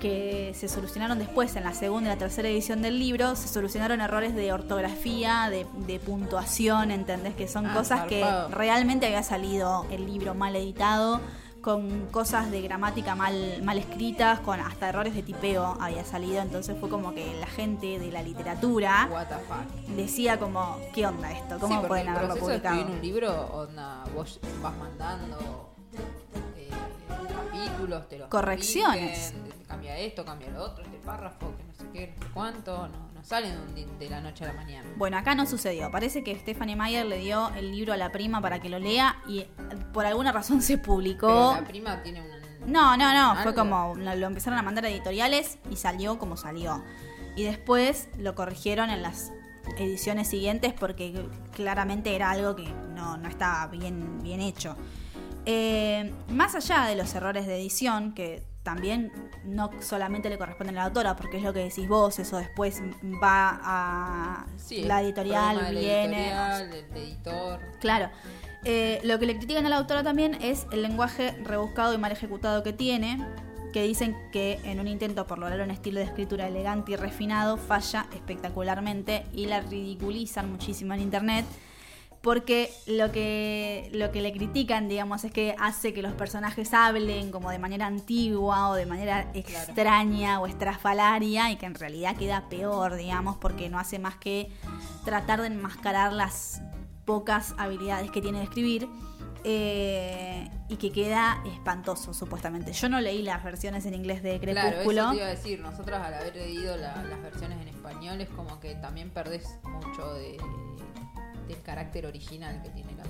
que 0.00 0.52
se 0.54 0.68
solucionaron 0.68 1.18
después 1.18 1.56
en 1.56 1.64
la 1.64 1.74
segunda 1.74 2.08
y 2.10 2.12
la 2.12 2.18
tercera 2.18 2.48
edición 2.48 2.82
del 2.82 2.98
libro, 3.00 3.34
se 3.34 3.48
solucionaron 3.48 4.00
errores 4.00 4.34
de 4.34 4.52
ortografía, 4.52 5.50
de, 5.50 5.66
de 5.86 5.98
puntuación, 5.98 6.92
¿entendés? 6.92 7.34
Que 7.34 7.48
son 7.48 7.66
Ah, 7.66 7.74
cosas 7.74 8.02
que 8.06 8.24
realmente 8.50 9.06
había 9.06 9.24
salido 9.24 9.86
el 9.90 10.06
libro 10.06 10.34
mal 10.34 10.54
editado, 10.54 11.20
con 11.60 12.06
cosas 12.06 12.50
de 12.50 12.62
gramática 12.62 13.14
mal, 13.14 13.62
mal 13.62 13.78
escritas, 13.78 14.40
con 14.40 14.60
hasta 14.60 14.88
errores 14.88 15.14
de 15.14 15.22
tipeo 15.22 15.76
había 15.80 16.04
salido, 16.04 16.40
entonces 16.40 16.76
fue 16.78 16.88
como 16.88 17.12
que 17.14 17.34
la 17.40 17.46
gente 17.46 17.98
de 17.98 18.10
la 18.12 18.22
literatura 18.22 19.08
What 19.10 19.26
the 19.26 19.34
fuck. 19.34 19.96
decía 19.96 20.38
como, 20.38 20.78
¿qué 20.94 21.06
onda 21.06 21.32
esto? 21.32 21.58
¿Cómo 21.58 21.82
pueden 21.82 22.08
haberlo 22.08 22.36
publicado? 22.36 22.76
escribir 22.76 22.96
un 22.96 23.02
libro, 23.02 23.46
onda, 23.52 24.04
vos 24.14 24.40
vas 24.62 24.76
mandando 24.76 25.70
eh, 26.56 26.68
capítulos, 27.50 28.08
te 28.08 28.18
los 28.18 28.28
Correcciones. 28.28 29.34
cambia 29.66 29.98
esto, 29.98 30.24
cambia 30.24 30.50
lo 30.50 30.64
otro, 30.64 30.84
este 30.84 30.98
párrafo, 30.98 31.52
que 31.56 31.64
no 31.64 31.74
sé 31.74 31.84
qué, 31.92 32.14
no 32.16 32.26
sé 32.26 32.32
cuánto, 32.32 32.88
no, 32.88 33.07
no 33.18 33.24
salen 33.24 33.52
de, 33.98 34.08
la 34.08 34.20
noche 34.20 34.44
a 34.44 34.48
la 34.48 34.52
mañana. 34.52 34.88
Bueno, 34.96 35.18
acá 35.18 35.34
no 35.34 35.44
sucedió. 35.44 35.90
Parece 35.90 36.22
que 36.22 36.36
Stephanie 36.36 36.76
Meyer 36.76 37.04
le 37.04 37.18
dio 37.18 37.50
el 37.56 37.72
libro 37.72 37.92
a 37.92 37.96
la 37.96 38.12
prima 38.12 38.40
para 38.40 38.60
que 38.60 38.68
lo 38.68 38.78
lea 38.78 39.20
y 39.26 39.40
eh, 39.40 39.50
por 39.92 40.06
alguna 40.06 40.30
razón 40.30 40.62
se 40.62 40.78
publicó. 40.78 41.26
Pero 41.26 41.62
la 41.62 41.68
prima 41.68 42.02
tiene 42.02 42.20
un... 42.20 42.28
No, 42.72 42.96
no, 42.96 43.12
no, 43.12 43.42
fue 43.42 43.54
como 43.54 43.96
lo 43.96 44.14
lo 44.14 44.26
empezaron 44.26 44.58
a 44.58 44.62
mandar 44.62 44.84
a 44.84 44.88
editoriales 44.88 45.58
y 45.70 45.76
salió 45.76 46.18
como 46.18 46.36
salió. 46.36 46.84
Y 47.34 47.42
después 47.42 48.08
lo 48.18 48.34
corrigieron 48.34 48.90
en 48.90 49.02
las 49.02 49.32
ediciones 49.78 50.28
siguientes 50.28 50.72
porque 50.74 51.26
claramente 51.52 52.14
era 52.14 52.30
algo 52.30 52.54
que 52.54 52.68
no, 52.94 53.16
no 53.16 53.28
estaba 53.28 53.66
bien, 53.66 54.22
bien 54.22 54.40
hecho. 54.40 54.76
Eh, 55.44 56.12
más 56.28 56.54
allá 56.54 56.84
de 56.84 56.94
los 56.94 57.14
errores 57.14 57.46
de 57.46 57.56
edición, 57.56 58.12
que 58.12 58.44
también 58.62 59.12
no 59.44 59.70
solamente 59.80 60.28
le 60.28 60.36
corresponde 60.38 60.72
a 60.72 60.76
la 60.76 60.84
autora, 60.84 61.16
porque 61.16 61.38
es 61.38 61.42
lo 61.42 61.52
que 61.52 61.60
decís 61.60 61.88
vos, 61.88 62.18
eso 62.18 62.36
después 62.36 62.82
va 63.22 63.60
a 63.62 64.46
Sí, 64.56 64.82
la 64.84 65.00
el 65.00 65.06
editorial, 65.06 65.56
viene. 65.70 66.30
editorial, 66.30 66.70
del 66.70 67.02
editor. 67.02 67.60
Claro. 67.80 68.10
Eh, 68.64 69.00
lo 69.04 69.18
que 69.18 69.26
le 69.26 69.36
critican 69.38 69.64
a 69.66 69.68
la 69.68 69.76
autora 69.76 70.02
también 70.02 70.34
es 70.42 70.66
el 70.72 70.82
lenguaje 70.82 71.32
rebuscado 71.44 71.94
y 71.94 71.98
mal 71.98 72.12
ejecutado 72.12 72.62
que 72.62 72.72
tiene, 72.72 73.24
que 73.72 73.82
dicen 73.82 74.16
que 74.32 74.58
en 74.64 74.80
un 74.80 74.88
intento 74.88 75.26
por 75.26 75.38
lograr 75.38 75.60
un 75.60 75.70
estilo 75.70 76.00
de 76.00 76.06
escritura 76.06 76.48
elegante 76.48 76.92
y 76.92 76.96
refinado 76.96 77.56
falla 77.56 78.06
espectacularmente 78.14 79.24
y 79.32 79.46
la 79.46 79.60
ridiculizan 79.60 80.50
muchísimo 80.50 80.94
en 80.94 81.00
internet. 81.00 81.44
Porque 82.20 82.72
lo 82.86 83.12
que, 83.12 83.90
lo 83.92 84.10
que 84.10 84.20
le 84.22 84.32
critican, 84.32 84.88
digamos, 84.88 85.22
es 85.24 85.30
que 85.32 85.54
hace 85.58 85.94
que 85.94 86.02
los 86.02 86.12
personajes 86.14 86.74
hablen 86.74 87.30
como 87.30 87.50
de 87.50 87.58
manera 87.60 87.86
antigua 87.86 88.70
o 88.70 88.74
de 88.74 88.86
manera 88.86 89.30
extraña 89.34 90.40
o 90.40 90.46
estrafalaria 90.48 91.50
y 91.52 91.56
que 91.56 91.66
en 91.66 91.74
realidad 91.76 92.16
queda 92.16 92.48
peor, 92.48 92.96
digamos, 92.96 93.36
porque 93.36 93.68
no 93.68 93.78
hace 93.78 93.98
más 94.00 94.16
que 94.16 94.50
tratar 95.04 95.40
de 95.42 95.46
enmascarar 95.46 96.12
las 96.12 96.60
pocas 97.04 97.54
habilidades 97.56 98.10
que 98.10 98.20
tiene 98.20 98.38
de 98.38 98.44
escribir 98.44 98.88
eh, 99.44 100.50
y 100.68 100.76
que 100.76 100.90
queda 100.90 101.42
espantoso, 101.46 102.12
supuestamente. 102.12 102.72
Yo 102.72 102.88
no 102.88 103.00
leí 103.00 103.22
las 103.22 103.42
versiones 103.44 103.86
en 103.86 103.94
inglés 103.94 104.22
de 104.22 104.38
Claro, 104.40 104.68
Crepúsculo. 104.70 105.00
eso 105.02 105.10
te 105.12 105.16
iba 105.16 105.26
a 105.26 105.30
decir. 105.30 105.60
Nosotras 105.60 106.04
al 106.06 106.14
haber 106.14 106.34
leído 106.36 106.76
la- 106.76 107.02
las 107.04 107.22
versiones 107.22 107.60
en 107.62 107.68
español 107.68 108.20
es 108.20 108.28
como 108.30 108.58
que 108.60 108.74
también 108.74 109.10
perdés 109.10 109.58
mucho 109.62 110.12
de, 110.14 110.36
del 111.48 111.60
carácter 111.62 112.06
original 112.06 112.60
que 112.62 112.68
tiene 112.70 112.92
la, 112.94 113.04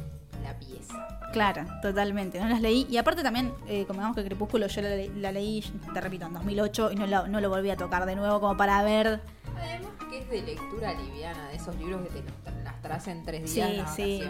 la 0.53 0.59
pieza. 0.59 1.09
Claro, 1.33 1.64
totalmente. 1.83 2.40
No 2.40 2.48
las 2.48 2.61
leí. 2.61 2.87
Y 2.88 2.96
aparte 2.96 3.22
también, 3.22 3.53
eh, 3.66 3.85
como 3.87 4.14
que 4.14 4.24
Crepúsculo 4.24 4.66
yo 4.68 4.81
la, 4.83 4.88
le- 4.90 5.11
la 5.16 5.33
leí, 5.33 5.62
te 5.92 6.01
repito, 6.01 6.27
en 6.27 6.33
2008 6.35 6.92
y 6.92 6.94
no, 6.96 7.07
la- 7.07 7.27
no 7.29 7.40
lo 7.40 7.51
volví 7.51 7.70
a 7.70 7.77
tocar 7.77 8.07
de 8.07 8.16
nuevo 8.16 8.40
como 8.40 8.57
para 8.57 8.83
ver. 8.83 9.20
Además 9.57 9.90
que 10.11 10.18
es 10.20 10.31
de 10.31 10.42
lectura 10.42 10.94
liviana, 10.94 11.48
de 11.48 11.57
esos 11.57 11.74
libros 11.77 12.03
que 12.03 12.09
te 12.11 12.22
los 12.22 12.64
las 12.64 12.81
traes 12.81 13.09
en 13.09 13.24
tres 13.24 13.53
días 13.55 13.70
Sí, 13.70 13.77
las 13.77 13.94
sí. 13.94 14.22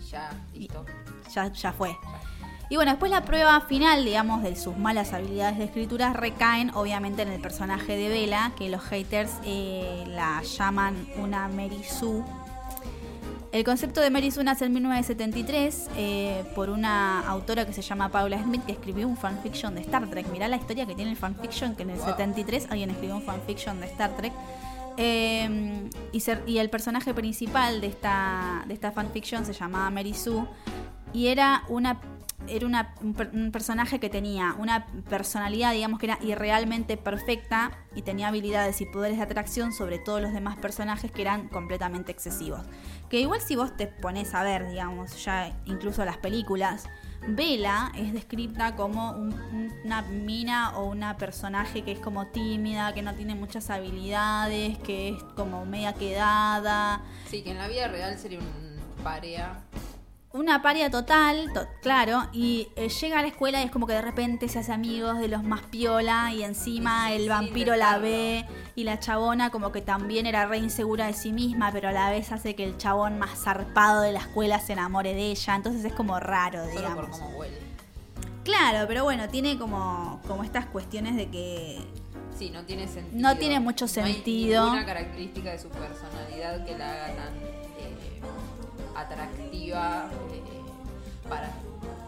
ya, 0.10 0.30
listo. 0.54 0.84
Ya, 1.34 1.50
ya 1.52 1.72
fue. 1.72 1.96
Y 2.68 2.74
bueno, 2.76 2.90
después 2.90 3.10
la 3.12 3.22
prueba 3.22 3.60
final, 3.60 4.04
digamos, 4.04 4.42
de 4.42 4.56
sus 4.56 4.76
malas 4.76 5.12
habilidades 5.12 5.56
de 5.56 5.64
escritura 5.64 6.12
recaen 6.12 6.70
obviamente 6.74 7.22
en 7.22 7.28
el 7.28 7.40
personaje 7.40 7.96
de 7.96 8.08
Bella, 8.08 8.52
que 8.58 8.68
los 8.68 8.82
haters 8.82 9.30
eh, 9.44 10.04
la 10.08 10.42
llaman 10.42 11.06
una 11.16 11.46
Mary 11.48 11.82
Sue. 11.84 12.24
El 13.56 13.64
concepto 13.64 14.02
de 14.02 14.10
Mary 14.10 14.30
Sue 14.30 14.44
nace 14.44 14.66
en 14.66 14.74
1973 14.74 15.88
eh, 15.96 16.44
por 16.54 16.68
una 16.68 17.26
autora 17.26 17.64
que 17.64 17.72
se 17.72 17.80
llama 17.80 18.10
Paula 18.10 18.38
Smith 18.42 18.62
que 18.66 18.72
escribió 18.72 19.08
un 19.08 19.16
fanfiction 19.16 19.74
de 19.74 19.80
Star 19.80 20.10
Trek. 20.10 20.28
Mirá 20.30 20.46
la 20.46 20.56
historia 20.56 20.84
que 20.84 20.94
tiene 20.94 21.12
el 21.12 21.16
fanfiction, 21.16 21.74
que 21.74 21.84
en 21.84 21.88
el 21.90 21.96
Wow. 21.96 22.08
73 22.08 22.66
alguien 22.68 22.90
escribió 22.90 23.16
un 23.16 23.22
fanfiction 23.22 23.80
de 23.80 23.86
Star 23.86 24.14
Trek. 24.14 24.34
Eh, 24.98 25.88
y, 26.12 26.20
ser- 26.20 26.42
y 26.46 26.58
el 26.58 26.68
personaje 26.68 27.14
principal 27.14 27.80
de 27.80 27.86
esta, 27.86 28.62
de 28.66 28.74
esta 28.74 28.92
fanfiction 28.92 29.46
se 29.46 29.54
llamaba 29.54 29.88
Mary 29.88 30.12
Sue 30.12 30.44
y 31.14 31.28
era 31.28 31.62
una 31.68 31.98
era 32.48 32.64
una- 32.66 32.94
un, 33.00 33.16
un 33.32 33.50
personaje 33.50 33.98
que 33.98 34.08
tenía 34.08 34.54
una 34.58 34.86
personalidad, 35.08 35.72
digamos 35.72 35.98
que 35.98 36.06
era 36.06 36.18
irrealmente 36.22 36.96
perfecta 36.96 37.72
y 37.96 38.02
tenía 38.02 38.28
habilidades 38.28 38.80
y 38.82 38.86
poderes 38.86 39.16
de 39.16 39.24
atracción 39.24 39.72
sobre 39.72 39.98
todos 39.98 40.20
los 40.22 40.32
demás 40.32 40.56
personajes 40.56 41.10
que 41.10 41.22
eran 41.22 41.48
completamente 41.48 42.12
excesivos. 42.12 42.60
Que 43.10 43.20
igual 43.20 43.40
si 43.40 43.54
vos 43.56 43.76
te 43.76 43.86
pones 43.86 44.34
a 44.34 44.42
ver, 44.42 44.68
digamos, 44.68 45.24
ya 45.24 45.52
incluso 45.64 46.04
las 46.04 46.16
películas, 46.16 46.86
Bella 47.28 47.90
es 47.96 48.12
descrita 48.12 48.76
como 48.76 49.10
un- 49.12 49.72
una 49.84 50.02
mina 50.02 50.76
o 50.76 50.84
una 50.84 51.16
personaje 51.16 51.82
que 51.82 51.92
es 51.92 51.98
como 51.98 52.26
tímida, 52.28 52.92
que 52.94 53.02
no 53.02 53.14
tiene 53.14 53.34
muchas 53.34 53.68
habilidades, 53.70 54.78
que 54.78 55.08
es 55.10 55.22
como 55.34 55.64
media 55.66 55.92
quedada, 55.92 57.00
Sí, 57.28 57.42
que 57.42 57.50
en 57.52 57.58
la 57.58 57.66
vida 57.68 57.88
real 57.88 58.16
sería 58.18 58.38
un 58.38 58.76
paria. 59.02 59.60
Una 60.36 60.62
paria 60.62 60.90
total, 60.90 61.52
to- 61.52 61.66
claro, 61.82 62.28
y 62.32 62.68
eh, 62.76 62.88
llega 62.88 63.18
a 63.18 63.22
la 63.22 63.28
escuela 63.28 63.60
y 63.62 63.64
es 63.64 63.70
como 63.70 63.86
que 63.86 63.94
de 63.94 64.02
repente 64.02 64.48
se 64.48 64.58
hace 64.58 64.72
amigos 64.72 65.18
de 65.18 65.28
los 65.28 65.42
más 65.42 65.62
piola 65.62 66.32
y 66.34 66.42
encima 66.42 67.08
Sí, 67.08 67.14
el 67.14 67.22
sí, 67.22 67.28
vampiro 67.28 67.74
la 67.76 67.98
ve 67.98 68.44
y 68.74 68.84
la 68.84 68.98
chabona 69.00 69.50
como 69.50 69.72
que 69.72 69.80
también 69.80 70.26
era 70.26 70.46
re 70.46 70.58
insegura 70.58 71.06
de 71.06 71.12
sí 71.14 71.32
misma, 71.32 71.70
pero 71.72 71.88
a 71.88 71.92
la 71.92 72.10
vez 72.10 72.32
hace 72.32 72.54
que 72.54 72.64
el 72.64 72.76
chabón 72.76 73.18
más 73.18 73.38
zarpado 73.42 74.02
de 74.02 74.12
la 74.12 74.20
escuela 74.20 74.60
se 74.60 74.74
enamore 74.74 75.14
de 75.14 75.30
ella, 75.30 75.56
entonces 75.56 75.84
es 75.84 75.92
como 75.92 76.20
raro, 76.20 76.58
Solo 76.64 76.70
digamos. 76.76 76.96
por 77.06 77.10
cómo 77.10 77.38
huele. 77.38 77.58
Claro, 78.44 78.86
pero 78.86 79.02
bueno, 79.04 79.28
tiene 79.28 79.58
como, 79.58 80.20
como 80.28 80.44
estas 80.44 80.66
cuestiones 80.66 81.16
de 81.16 81.28
que 81.30 81.80
Sí, 82.38 82.50
no 82.50 82.62
tiene 82.64 82.86
sentido. 82.86 83.18
No 83.22 83.36
tiene 83.38 83.58
mucho 83.60 83.86
No 83.86 84.04
hay 84.04 84.12
sentido. 84.14 84.64
ninguna 84.64 84.84
característica 84.84 85.50
de 85.52 85.58
su 85.58 85.68
personalidad 85.70 86.64
que 86.66 86.76
la 86.76 86.92
haga 87.06 87.16
tan 87.16 87.34
atractiva 88.96 90.08
eh, 90.32 91.28
para 91.28 91.50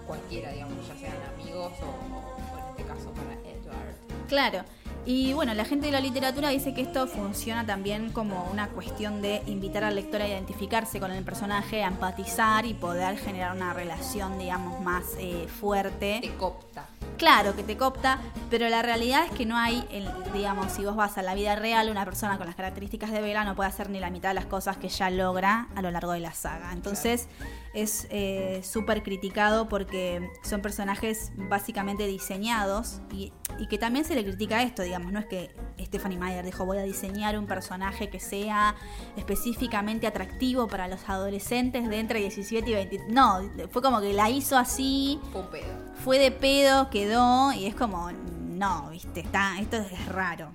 cualquiera, 0.06 0.52
digamos, 0.52 0.86
ya 0.86 0.96
sean 0.96 1.16
amigos 1.34 1.72
o, 1.82 2.16
o 2.16 2.58
en 2.58 2.68
este 2.70 2.84
caso 2.84 3.10
para 3.12 3.32
Edward. 3.34 4.28
Claro. 4.28 4.64
Y 5.06 5.32
bueno, 5.32 5.54
la 5.54 5.64
gente 5.64 5.86
de 5.86 5.92
la 5.92 6.00
literatura 6.00 6.50
dice 6.50 6.74
que 6.74 6.82
esto 6.82 7.06
funciona 7.06 7.64
también 7.64 8.10
como 8.12 8.46
una 8.52 8.68
cuestión 8.68 9.22
de 9.22 9.42
invitar 9.46 9.84
al 9.84 9.94
lector 9.94 10.20
a 10.20 10.28
identificarse 10.28 11.00
con 11.00 11.10
el 11.12 11.24
personaje, 11.24 11.82
a 11.82 11.88
empatizar 11.88 12.66
y 12.66 12.74
poder 12.74 13.16
generar 13.16 13.56
una 13.56 13.72
relación, 13.72 14.38
digamos, 14.38 14.80
más 14.82 15.04
eh, 15.18 15.46
fuerte. 15.48 16.18
Te 16.20 16.34
copta. 16.34 16.84
Claro 17.18 17.54
que 17.56 17.64
te 17.64 17.76
copta, 17.76 18.20
pero 18.48 18.68
la 18.68 18.80
realidad 18.80 19.24
es 19.24 19.32
que 19.32 19.44
no 19.44 19.56
hay, 19.56 19.84
el- 19.90 20.08
digamos, 20.32 20.72
si 20.72 20.84
vos 20.84 20.94
vas 20.94 21.18
a 21.18 21.22
la 21.22 21.34
vida 21.34 21.56
real, 21.56 21.90
una 21.90 22.04
persona 22.04 22.38
con 22.38 22.46
las 22.46 22.54
características 22.54 23.10
de 23.10 23.20
Vela 23.20 23.42
no 23.44 23.56
puede 23.56 23.68
hacer 23.68 23.90
ni 23.90 23.98
la 23.98 24.08
mitad 24.08 24.28
de 24.30 24.34
las 24.36 24.46
cosas 24.46 24.76
que 24.76 24.86
ella 24.86 25.10
logra 25.10 25.66
a 25.74 25.82
lo 25.82 25.90
largo 25.90 26.12
de 26.12 26.20
la 26.20 26.32
saga. 26.32 26.72
Entonces 26.72 27.26
es 27.74 28.06
eh, 28.10 28.60
súper 28.64 29.02
criticado 29.02 29.68
porque 29.68 30.30
son 30.42 30.62
personajes 30.62 31.32
básicamente 31.36 32.06
diseñados 32.06 33.00
y, 33.12 33.32
y 33.58 33.66
que 33.66 33.78
también 33.78 34.04
se 34.04 34.14
le 34.14 34.24
critica 34.24 34.62
esto, 34.62 34.82
digamos, 34.82 35.12
no 35.12 35.18
es 35.18 35.26
que 35.26 35.54
Stephanie 35.80 36.18
Meyer 36.18 36.44
dijo 36.44 36.64
voy 36.64 36.78
a 36.78 36.82
diseñar 36.82 37.38
un 37.38 37.46
personaje 37.46 38.10
que 38.10 38.20
sea 38.20 38.74
específicamente 39.16 40.06
atractivo 40.06 40.68
para 40.68 40.88
los 40.88 41.00
adolescentes 41.08 41.88
de 41.88 41.98
entre 41.98 42.20
17 42.20 42.70
y 42.70 42.74
20. 42.74 42.98
No, 43.08 43.40
fue 43.70 43.82
como 43.82 44.00
que 44.00 44.12
la 44.12 44.30
hizo 44.30 44.56
así 44.56 45.20
Fue 45.32 45.40
un 45.42 45.48
pedo. 45.48 45.74
fue 46.04 46.18
de 46.18 46.30
pedo, 46.30 46.90
quedó 46.90 47.07
y 47.08 47.66
es 47.66 47.74
como, 47.74 48.10
no, 48.12 48.90
viste, 48.90 49.20
está, 49.20 49.58
esto 49.58 49.78
es 49.78 50.06
raro. 50.08 50.52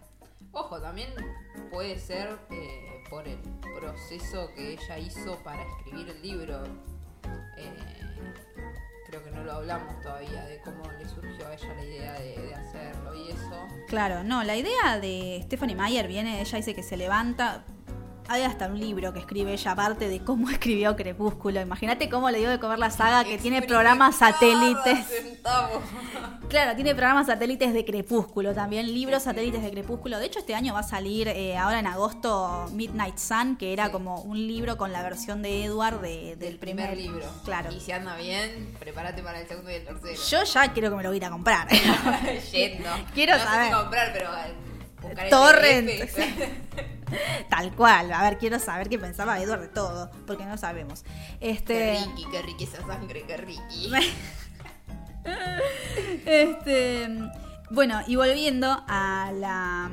Ojo, 0.52 0.80
también 0.80 1.10
puede 1.72 1.98
ser 1.98 2.38
eh, 2.52 3.04
por 3.10 3.28
el 3.28 3.40
proceso 3.80 4.52
que 4.56 4.74
ella 4.74 5.00
hizo 5.00 5.36
para 5.44 5.64
escribir 5.64 6.10
el 6.10 6.22
libro. 6.22 6.64
Eh, 7.58 7.76
creo 9.08 9.24
que 9.24 9.32
no 9.32 9.44
lo 9.44 9.54
hablamos 9.54 10.00
todavía 10.02 10.46
de 10.46 10.62
cómo 10.62 10.84
le 10.92 11.10
surgió 11.10 11.48
a 11.48 11.56
ella 11.56 11.74
la 11.74 11.86
idea 11.86 12.14
de, 12.20 12.38
de 12.38 12.54
hacerlo 12.54 13.16
y 13.16 13.32
eso. 13.32 13.68
Claro, 13.88 14.24
no, 14.24 14.44
la 14.44 14.56
idea 14.56 15.00
de 15.00 15.42
Stephanie 15.46 15.76
Meyer 15.76 16.08
viene, 16.08 16.40
ella 16.40 16.58
dice 16.58 16.76
que 16.76 16.84
se 16.84 16.98
levanta. 16.98 17.64
Hay 18.34 18.42
hasta 18.42 18.66
un 18.66 18.80
libro 18.80 19.14
que 19.14 19.20
escribe 19.20 19.54
ella 19.54 19.72
aparte 19.74 20.10
de 20.10 20.20
cómo 20.24 20.50
escribió 20.50 20.96
Crepúsculo. 20.96 21.62
Imagínate 21.62 22.10
cómo 22.10 22.32
le 22.32 22.40
dio 22.40 22.50
de 22.50 22.60
comer 22.60 22.80
la 22.80 22.90
saga 22.90 23.24
que 23.24 23.38
tiene 23.38 23.62
programas 23.62 24.16
satélites. 24.18 25.06
Claro, 26.50 26.76
tiene 26.76 26.94
programas 26.94 27.26
satélites 27.28 27.74
de 27.74 27.84
Crepúsculo 27.84 28.54
también, 28.54 28.86
libros 28.94 29.24
satélites 29.24 29.64
de 29.64 29.72
Crepúsculo. 29.72 30.20
De 30.20 30.26
hecho, 30.28 30.38
este 30.38 30.54
año 30.54 30.74
va 30.76 30.82
a 30.82 30.84
salir 30.84 31.28
eh, 31.28 31.58
ahora 31.58 31.80
en 31.80 31.88
agosto 31.88 32.68
Midnight 32.74 33.18
Sun, 33.18 33.56
que 33.58 33.74
era 33.74 33.92
como 33.92 34.22
un 34.22 34.38
libro 34.38 34.78
con 34.78 34.92
la 34.92 35.02
versión 35.02 35.42
de 35.42 35.66
Edward 35.66 36.02
de- 36.02 36.36
del, 36.36 36.40
Del 36.40 36.58
primer 36.60 36.96
libro. 36.96 37.26
Claro. 37.44 37.72
Y 37.72 37.80
si 37.80 37.92
anda 37.92 38.16
bien, 38.18 38.72
prepárate 38.80 39.24
para 39.24 39.42
el 39.42 39.48
segundo 39.48 39.72
y 39.72 39.76
el 39.76 39.84
tercero. 39.86 40.14
Yo 40.30 40.44
ya 40.44 40.74
quiero 40.74 40.92
que 40.92 40.96
me 40.98 41.02
lo 41.04 41.10
voy 41.10 41.16
a 41.16 41.18
ir 41.18 41.26
a 41.26 41.30
comprar. 41.32 41.68
Yendo. 42.52 42.90
Quiero 43.16 43.34
no 43.34 43.40
sé 43.40 43.46
si 43.46 43.52
saber. 43.54 43.74
comprar, 43.74 44.14
pero 44.14 44.30
eh, 44.30 44.54
buscar 45.02 45.26
el 45.26 45.30
Torrent. 45.32 45.90
Tal 47.50 47.74
cual. 47.76 48.12
A 48.12 48.22
ver, 48.24 48.38
quiero 48.38 48.60
saber 48.60 48.90
qué 48.90 48.98
pensaba 49.00 49.40
Edward 49.40 49.62
de 49.62 49.68
todo, 49.70 50.12
porque 50.28 50.46
no 50.46 50.58
sabemos. 50.58 51.04
Qué 51.40 51.50
Este. 51.52 52.00
riqui, 52.06 52.26
qué 52.32 52.42
riqui 52.42 52.64
esa 52.66 52.86
sangre, 52.86 53.24
qué 53.28 53.38
riqui. 53.38 53.92
este. 56.26 57.08
Bueno, 57.70 58.02
y 58.08 58.16
volviendo 58.16 58.84
a 58.88 59.32
la. 59.34 59.90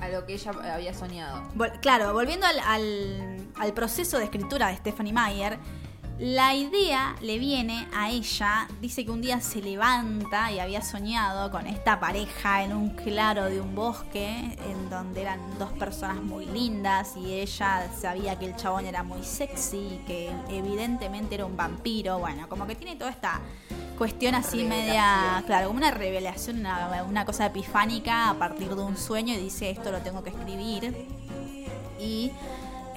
A 0.00 0.08
lo 0.10 0.24
que 0.26 0.34
ella 0.34 0.52
había 0.74 0.94
soñado. 0.94 1.42
vol- 1.54 1.78
claro, 1.80 2.12
volviendo 2.12 2.46
al, 2.46 2.58
al, 2.60 3.48
al 3.56 3.72
proceso 3.74 4.16
de 4.18 4.24
escritura 4.24 4.68
de 4.68 4.76
Stephanie 4.76 5.12
Meyer, 5.12 5.58
la 6.18 6.52
idea 6.52 7.14
le 7.20 7.38
viene 7.38 7.86
a 7.94 8.10
ella, 8.10 8.66
dice 8.80 9.04
que 9.04 9.10
un 9.12 9.20
día 9.20 9.40
se 9.40 9.62
levanta 9.62 10.50
y 10.50 10.58
había 10.58 10.82
soñado 10.82 11.50
con 11.52 11.68
esta 11.68 12.00
pareja 12.00 12.64
en 12.64 12.72
un 12.72 12.90
claro 12.90 13.44
de 13.44 13.60
un 13.60 13.76
bosque, 13.76 14.56
en 14.68 14.90
donde 14.90 15.22
eran 15.22 15.38
dos 15.58 15.70
personas 15.72 16.16
muy 16.16 16.46
lindas 16.46 17.16
y 17.16 17.34
ella 17.34 17.88
sabía 17.96 18.36
que 18.36 18.46
el 18.46 18.56
chabón 18.56 18.86
era 18.86 19.04
muy 19.04 19.22
sexy, 19.22 20.00
que 20.08 20.28
evidentemente 20.48 21.36
era 21.36 21.46
un 21.46 21.56
vampiro, 21.56 22.18
bueno, 22.18 22.48
como 22.48 22.66
que 22.66 22.74
tiene 22.74 22.96
toda 22.96 23.10
esta 23.10 23.40
cuestión 23.96 24.34
así 24.34 24.64
media, 24.64 25.42
claro, 25.46 25.68
como 25.68 25.78
una 25.78 25.92
revelación, 25.92 26.58
una, 26.58 27.04
una 27.08 27.24
cosa 27.24 27.46
epifánica 27.46 28.30
a 28.30 28.34
partir 28.34 28.74
de 28.74 28.82
un 28.82 28.96
sueño 28.96 29.34
y 29.34 29.38
dice 29.38 29.70
esto 29.70 29.92
lo 29.92 30.00
tengo 30.00 30.24
que 30.24 30.30
escribir. 30.30 31.06
Y 32.00 32.32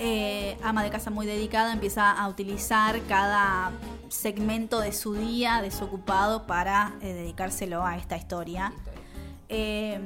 eh, 0.03 0.57
ama 0.63 0.83
de 0.83 0.89
casa 0.89 1.11
muy 1.11 1.27
dedicada 1.27 1.71
empieza 1.71 2.09
a 2.09 2.27
utilizar 2.27 2.99
cada 3.07 3.71
segmento 4.09 4.79
de 4.79 4.93
su 4.93 5.13
día 5.13 5.61
desocupado 5.61 6.47
para 6.47 6.93
eh, 7.01 7.13
dedicárselo 7.13 7.85
a 7.85 7.97
esta 7.97 8.17
historia. 8.17 8.73
Eh, 9.47 9.99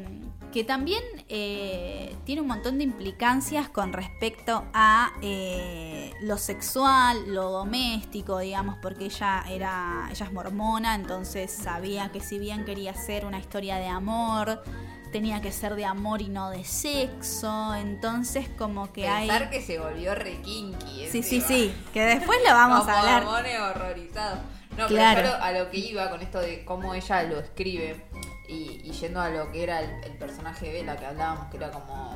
que 0.56 0.64
también 0.64 1.04
eh, 1.28 2.16
tiene 2.24 2.40
un 2.40 2.48
montón 2.48 2.78
de 2.78 2.86
implicancias 2.86 3.68
con 3.68 3.92
respecto 3.92 4.64
a 4.74 5.12
eh, 5.22 6.14
lo 6.22 6.38
sexual, 6.38 7.34
lo 7.34 7.52
doméstico, 7.52 8.40
digamos, 8.40 8.78
porque 8.82 9.04
ella 9.04 9.44
era, 9.50 10.08
ella 10.10 10.26
es 10.26 10.32
mormona, 10.32 10.96
entonces 10.96 11.52
sabía 11.52 12.10
que 12.14 12.22
si 12.22 12.40
bien 12.40 12.64
quería 12.64 12.94
ser 12.94 13.26
una 13.26 13.38
historia 13.38 13.76
de 13.76 13.88
amor, 13.88 14.64
tenía 15.12 15.42
que 15.42 15.52
ser 15.52 15.76
de 15.76 15.84
amor 15.84 16.22
y 16.22 16.30
no 16.30 16.50
de 16.50 16.64
sexo, 16.64 17.76
entonces 17.76 18.48
como 18.58 18.94
que 18.94 19.10
hay... 19.10 19.28
Pensar 19.28 19.50
que 19.50 19.62
se 19.62 19.78
volvió 19.78 20.16
re 20.16 20.42
kinky. 20.42 21.08
Sí, 21.12 21.22
sí, 21.22 21.36
encima. 21.36 21.48
sí, 21.48 21.76
que 21.94 22.00
después 22.00 22.40
lo 22.48 22.54
vamos 22.54 22.80
Como 22.86 22.92
a 22.92 23.00
hablar. 23.02 23.26
horrorizados. 23.26 24.40
No, 24.78 24.88
Claro. 24.88 25.22
pero 25.22 25.44
a 25.44 25.52
lo 25.54 25.70
que 25.70 25.78
iba 25.78 26.10
con 26.10 26.22
esto 26.22 26.40
de 26.40 26.66
cómo 26.66 26.94
ella 26.94 27.24
lo 27.24 27.40
escribe 27.40 28.06
y, 28.48 28.82
y 28.84 28.92
yendo 28.92 29.22
a 29.22 29.30
lo 29.30 29.52
que 29.52 29.64
era 29.64 29.82
el, 29.82 30.04
el 30.04 30.18
personaje 30.18 30.68
de 30.68 30.74
Bella 30.74 30.98
que 30.98 31.06
hablábamos, 31.06 31.46
que 31.52 31.58
era 31.58 31.72
como, 31.72 32.16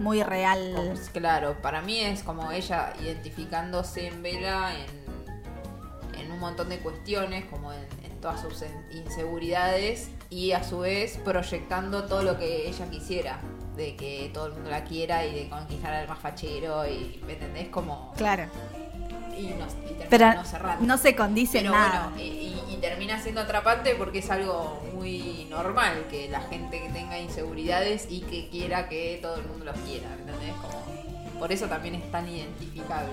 Muy 0.00 0.22
real. 0.22 0.72
como- 0.74 0.94
Claro, 1.12 1.56
para 1.62 1.82
mí 1.82 1.98
es 2.00 2.22
como 2.22 2.50
ella 2.52 2.92
identificándose 3.02 4.06
en 4.08 4.22
Bella 4.22 4.72
en, 4.74 6.20
en 6.20 6.30
un 6.32 6.38
montón 6.38 6.68
de 6.68 6.78
cuestiones, 6.78 7.44
como 7.46 7.72
en, 7.72 7.86
en 8.04 8.20
todas 8.20 8.40
sus 8.40 8.62
inseguridades 8.92 10.10
y 10.30 10.52
a 10.52 10.62
su 10.64 10.80
vez 10.80 11.18
proyectando 11.24 12.04
todo 12.04 12.22
lo 12.22 12.38
que 12.38 12.68
ella 12.68 12.88
quisiera. 12.90 13.40
De 13.76 13.96
que 13.96 14.30
todo 14.34 14.48
el 14.48 14.52
mundo 14.52 14.68
la 14.70 14.84
quiera 14.84 15.24
y 15.24 15.34
de 15.34 15.48
conquistar 15.48 15.94
al 15.94 16.06
más 16.06 16.18
fachero 16.18 16.86
y, 16.86 17.22
¿me 17.26 17.32
entendés? 17.32 17.68
Como... 17.70 18.12
Claro. 18.18 18.44
Y, 19.36 19.54
Pero 20.10 20.34
no 20.34 20.44
cerrando. 20.44 20.86
no 20.86 20.98
se 20.98 21.16
condice 21.16 21.58
Pero 21.60 21.72
nada. 21.72 22.08
bueno, 22.14 22.22
y, 22.22 22.28
y- 22.68 22.78
termina 22.82 23.22
siendo 23.22 23.40
atrapante 23.40 23.94
porque 23.94 24.18
es 24.18 24.28
algo 24.30 24.82
muy 24.92 25.46
normal 25.48 26.06
que 26.10 26.28
la 26.28 26.40
gente 26.40 26.82
que 26.82 26.88
tenga 26.88 27.16
inseguridades 27.16 28.08
y 28.10 28.22
que 28.22 28.48
quiera 28.48 28.88
que 28.88 29.20
todo 29.22 29.36
el 29.36 29.46
mundo 29.46 29.66
los 29.66 29.76
quiera, 29.78 30.08
¿me 30.08 30.32
¿entendés? 30.32 30.52
Como, 30.56 31.38
por 31.38 31.52
eso 31.52 31.66
también 31.68 31.94
es 31.94 32.10
tan 32.10 32.28
identificable. 32.28 33.12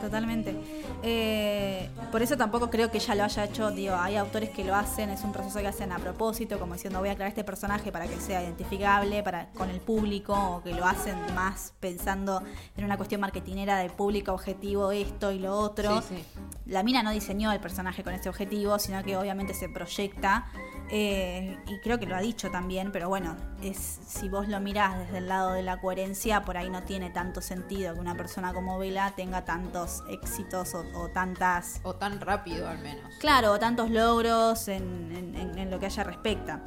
Totalmente. 0.00 0.56
Eh, 1.02 1.88
por 2.10 2.22
eso 2.22 2.36
tampoco 2.36 2.70
creo 2.70 2.90
que 2.90 2.98
ella 2.98 3.14
lo 3.14 3.24
haya 3.24 3.44
hecho. 3.44 3.70
Digo, 3.70 3.94
hay 3.94 4.16
autores 4.16 4.50
que 4.50 4.64
lo 4.64 4.74
hacen, 4.74 5.10
es 5.10 5.22
un 5.22 5.32
proceso 5.32 5.58
que 5.60 5.66
hacen 5.66 5.92
a 5.92 5.98
propósito, 5.98 6.58
como 6.58 6.74
diciendo 6.74 7.00
voy 7.00 7.08
a 7.08 7.14
crear 7.14 7.28
este 7.28 7.44
personaje 7.44 7.92
para 7.92 8.06
que 8.06 8.16
sea 8.20 8.42
identificable 8.42 9.22
para 9.22 9.50
con 9.50 9.70
el 9.70 9.80
público, 9.80 10.34
o 10.34 10.62
que 10.62 10.72
lo 10.74 10.84
hacen 10.84 11.16
más 11.34 11.72
pensando 11.80 12.42
en 12.76 12.84
una 12.84 12.96
cuestión 12.96 13.20
marketinera 13.20 13.78
del 13.78 13.90
público 13.90 14.32
objetivo, 14.32 14.92
esto 14.92 15.32
y 15.32 15.38
lo 15.38 15.56
otro. 15.56 16.00
Sí, 16.02 16.16
sí. 16.16 16.24
La 16.66 16.82
mina 16.82 17.02
no 17.02 17.10
diseñó 17.10 17.50
el 17.52 17.60
personaje 17.60 18.04
con 18.04 18.12
ese 18.14 18.28
objetivo, 18.28 18.78
sino 18.78 19.02
que 19.02 19.16
obviamente 19.16 19.54
se 19.54 19.68
proyecta. 19.68 20.46
Eh, 20.90 21.58
y 21.66 21.78
creo 21.80 21.98
que 21.98 22.06
lo 22.06 22.16
ha 22.16 22.20
dicho 22.20 22.50
también, 22.50 22.92
pero 22.92 23.08
bueno, 23.08 23.36
es 23.62 23.76
si 24.06 24.28
vos 24.28 24.48
lo 24.48 24.58
mirás 24.60 24.98
desde 24.98 25.18
el 25.18 25.28
lado 25.28 25.52
de 25.52 25.62
la 25.62 25.80
coherencia, 25.80 26.42
por 26.44 26.56
ahí 26.56 26.70
no 26.70 26.82
tiene 26.84 27.10
tanto 27.10 27.40
sentido 27.42 27.94
que 27.94 28.00
una 28.00 28.14
persona 28.16 28.54
como 28.54 28.78
Vela 28.78 29.12
tenga 29.16 29.44
tantos 29.44 30.02
éxitos 30.10 30.74
o, 30.74 30.84
o 30.94 31.08
tantas, 31.08 31.80
O 31.82 31.94
tan 31.94 32.20
rápido 32.20 32.68
al 32.68 32.78
menos. 32.78 33.14
claro, 33.20 33.52
o 33.52 33.58
tantos 33.58 33.90
logros 33.90 34.68
en, 34.68 35.12
en- 35.14 35.34
en- 35.34 35.58
en 35.58 35.70
lo 35.70 35.78
que 35.78 35.86
a 35.86 35.88
ella 35.88 36.04
respecta. 36.04 36.62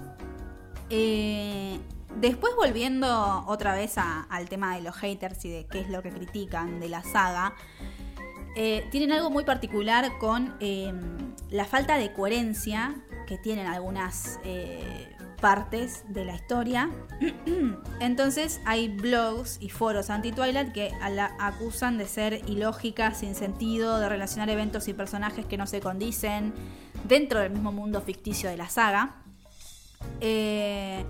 Eh, 0.90 1.80
después 2.18 2.54
volviendo 2.56 3.44
otra 3.48 3.74
vez 3.74 3.98
a- 3.98 4.24
al 4.30 4.50
tema 4.50 4.76
de 4.76 4.82
los 4.82 4.96
haters 4.98 5.44
y 5.46 5.50
de 5.50 5.66
qué 5.68 5.80
es 5.80 5.90
lo 5.90 6.02
que 6.04 6.10
critican 6.12 6.80
de 6.80 6.90
la 6.90 7.02
saga, 7.04 7.54
eh, 8.56 8.88
tienen 8.92 9.12
algo 9.12 9.30
muy 9.30 9.44
particular 9.44 10.18
con 10.20 10.56
eh, 10.60 10.94
la 11.50 11.66
falta 11.66 11.98
de 11.98 12.12
coherencia 12.14 12.96
que 13.28 13.38
tienen 13.38 13.68
algunas 13.68 14.40
eh, 14.44 15.16
partes 15.40 16.04
de 16.10 16.26
la 16.26 16.36
historia. 16.36 16.90
Entonces 18.00 18.62
hay 18.66 18.90
blogs 18.90 19.58
y 19.62 19.70
foros 19.70 20.10
anti-Twilight 20.10 20.72
que 20.72 20.92
la 21.12 21.36
acusan 21.40 21.98
de 21.98 22.08
ser 22.08 22.42
ilógicas, 22.48 23.20
sin 23.20 23.36
sentido, 23.36 24.00
de 24.00 24.10
relacionar 24.10 24.50
eventos 24.50 24.88
y 24.88 24.94
personajes 24.94 25.46
que 25.46 25.58
no 25.58 25.66
se 25.66 25.80
condicen 25.80 26.54
dentro 27.06 27.40
del 27.40 27.52
mismo 27.52 27.72
mundo 27.72 28.02
ficticio 28.02 28.50
de 28.50 28.58
la 28.58 28.70
saga. 28.70 29.16
Eh, 30.20 31.06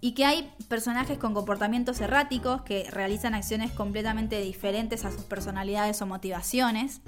y 0.00 0.12
que 0.12 0.24
hay 0.24 0.52
personajes 0.68 1.18
con 1.18 1.34
comportamientos 1.34 2.00
erráticos 2.00 2.62
que 2.62 2.88
realizan 2.90 3.34
acciones 3.34 3.72
completamente 3.72 4.40
diferentes 4.40 5.04
a 5.04 5.10
sus 5.10 5.22
personalidades 5.22 6.00
o 6.02 6.06
motivaciones. 6.06 7.00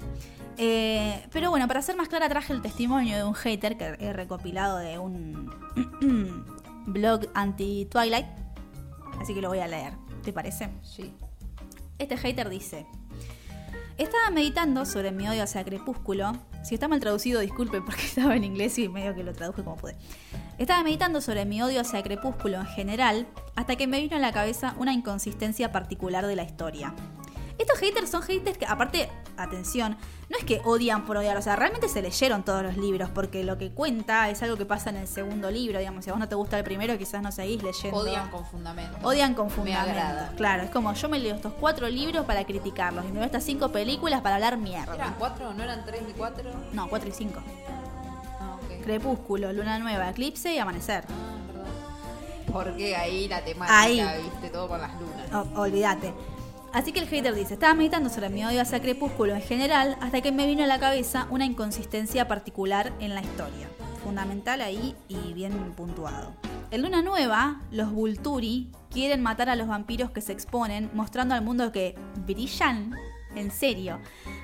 Eh, 0.57 1.25
pero 1.31 1.49
bueno, 1.49 1.67
para 1.67 1.81
ser 1.81 1.95
más 1.95 2.09
clara 2.09 2.27
traje 2.27 2.51
el 2.51 2.61
testimonio 2.61 3.15
de 3.15 3.23
un 3.23 3.33
hater 3.33 3.77
que 3.77 3.95
he 3.99 4.13
recopilado 4.13 4.77
de 4.77 4.99
un 4.99 5.49
blog 6.87 7.27
anti-Twilight. 7.33 8.27
Así 9.21 9.33
que 9.33 9.41
lo 9.41 9.49
voy 9.49 9.59
a 9.59 9.67
leer, 9.67 9.93
¿te 10.23 10.33
parece? 10.33 10.69
Sí. 10.81 11.13
Este 11.97 12.17
hater 12.17 12.49
dice: 12.49 12.85
Estaba 14.01 14.31
meditando 14.31 14.83
sobre 14.85 15.11
mi 15.11 15.27
odio 15.27 15.43
hacia 15.43 15.63
Crepúsculo. 15.63 16.31
Si 16.63 16.73
está 16.73 16.87
mal 16.87 16.99
traducido, 16.99 17.39
disculpe 17.39 17.81
porque 17.81 18.01
estaba 18.07 18.35
en 18.35 18.43
inglés 18.43 18.79
y 18.79 18.89
medio 18.89 19.13
que 19.13 19.21
lo 19.21 19.31
traduje 19.31 19.63
como 19.63 19.77
pude. 19.77 19.95
Estaba 20.57 20.81
meditando 20.81 21.21
sobre 21.21 21.45
mi 21.45 21.61
odio 21.61 21.81
hacia 21.81 22.01
Crepúsculo 22.01 22.57
en 22.57 22.65
general, 22.65 23.27
hasta 23.55 23.75
que 23.75 23.85
me 23.85 24.01
vino 24.01 24.17
a 24.17 24.19
la 24.19 24.31
cabeza 24.31 24.73
una 24.79 24.91
inconsistencia 24.91 25.71
particular 25.71 26.25
de 26.25 26.35
la 26.35 26.41
historia. 26.41 26.95
Estos 27.61 27.77
haters 27.79 28.09
son 28.09 28.23
haters 28.23 28.57
que, 28.57 28.65
aparte, 28.65 29.07
atención, 29.37 29.95
no 30.29 30.37
es 30.37 30.43
que 30.43 30.61
odian 30.65 31.05
por 31.05 31.17
odiar, 31.17 31.37
o 31.37 31.41
sea, 31.43 31.55
realmente 31.55 31.87
se 31.89 32.01
leyeron 32.01 32.41
todos 32.43 32.63
los 32.63 32.75
libros, 32.75 33.09
porque 33.13 33.43
lo 33.43 33.57
que 33.59 33.69
cuenta 33.71 34.29
es 34.29 34.41
algo 34.41 34.57
que 34.57 34.65
pasa 34.65 34.89
en 34.89 34.95
el 34.97 35.07
segundo 35.07 35.51
libro, 35.51 35.77
digamos, 35.77 36.03
si 36.03 36.09
a 36.09 36.13
vos 36.13 36.19
no 36.19 36.27
te 36.27 36.33
gusta 36.33 36.57
el 36.57 36.63
primero, 36.63 36.97
quizás 36.97 37.21
no 37.21 37.31
seguís 37.31 37.61
leyendo. 37.61 37.99
Odian 37.99 38.29
con 38.31 38.43
fundamento. 38.45 38.97
Odian 39.03 39.35
con 39.35 39.45
Me 39.47 39.51
fundamentos. 39.53 39.89
agrada. 39.91 40.33
Claro, 40.37 40.63
es 40.63 40.71
como 40.71 40.91
yo 40.93 41.07
me 41.09 41.19
leo 41.19 41.35
estos 41.35 41.53
cuatro 41.59 41.87
libros 41.87 42.25
para 42.25 42.43
criticarlos 42.45 43.05
y 43.05 43.09
me 43.09 43.15
veo 43.19 43.25
estas 43.25 43.43
cinco 43.43 43.69
películas 43.71 44.21
para 44.21 44.35
hablar 44.35 44.53
¿Eran 44.53 44.63
mierda. 44.63 45.15
cuatro? 45.19 45.53
¿No 45.53 45.61
eran 45.63 45.85
tres 45.85 46.01
y 46.09 46.13
cuatro? 46.13 46.49
No, 46.73 46.89
cuatro 46.89 47.09
y 47.09 47.13
cinco. 47.13 47.41
Ah. 48.39 48.57
Crepúsculo, 48.83 49.53
Luna 49.53 49.77
Nueva, 49.77 50.09
Eclipse 50.09 50.51
y 50.53 50.57
Amanecer. 50.57 51.03
Ah, 51.07 51.37
perdón. 51.45 51.65
Porque 52.51 52.95
ahí 52.95 53.27
la 53.27 53.43
temática, 53.43 53.79
Ahí. 53.81 54.01
viste, 54.23 54.49
todo 54.49 54.67
con 54.67 54.81
las 54.81 54.91
lunas. 54.99 55.31
O- 55.55 55.61
olvídate. 55.61 56.11
Así 56.73 56.93
que 56.93 57.01
el 57.01 57.07
hater 57.07 57.35
dice, 57.35 57.55
estaba 57.55 57.73
meditando 57.73 58.09
sobre 58.09 58.29
mi 58.29 58.45
odio 58.45 58.61
hacia 58.61 58.81
Crepúsculo 58.81 59.35
en 59.35 59.41
general 59.41 59.97
hasta 59.99 60.21
que 60.21 60.31
me 60.31 60.47
vino 60.47 60.63
a 60.63 60.67
la 60.67 60.79
cabeza 60.79 61.27
una 61.29 61.45
inconsistencia 61.45 62.29
particular 62.29 62.93
en 63.01 63.13
la 63.13 63.21
historia. 63.21 63.67
Fundamental 64.03 64.61
ahí 64.61 64.95
y 65.09 65.33
bien 65.33 65.53
puntuado. 65.75 66.33
En 66.71 66.81
Luna 66.81 67.01
Nueva, 67.01 67.61
los 67.71 67.91
Vulturi 67.91 68.71
quieren 68.89 69.21
matar 69.21 69.49
a 69.49 69.57
los 69.57 69.67
vampiros 69.67 70.11
que 70.11 70.21
se 70.21 70.31
exponen, 70.31 70.89
mostrando 70.93 71.35
al 71.35 71.43
mundo 71.43 71.73
que 71.73 71.95
brillan. 72.25 72.95
En 73.35 73.51
serio. 73.51 73.99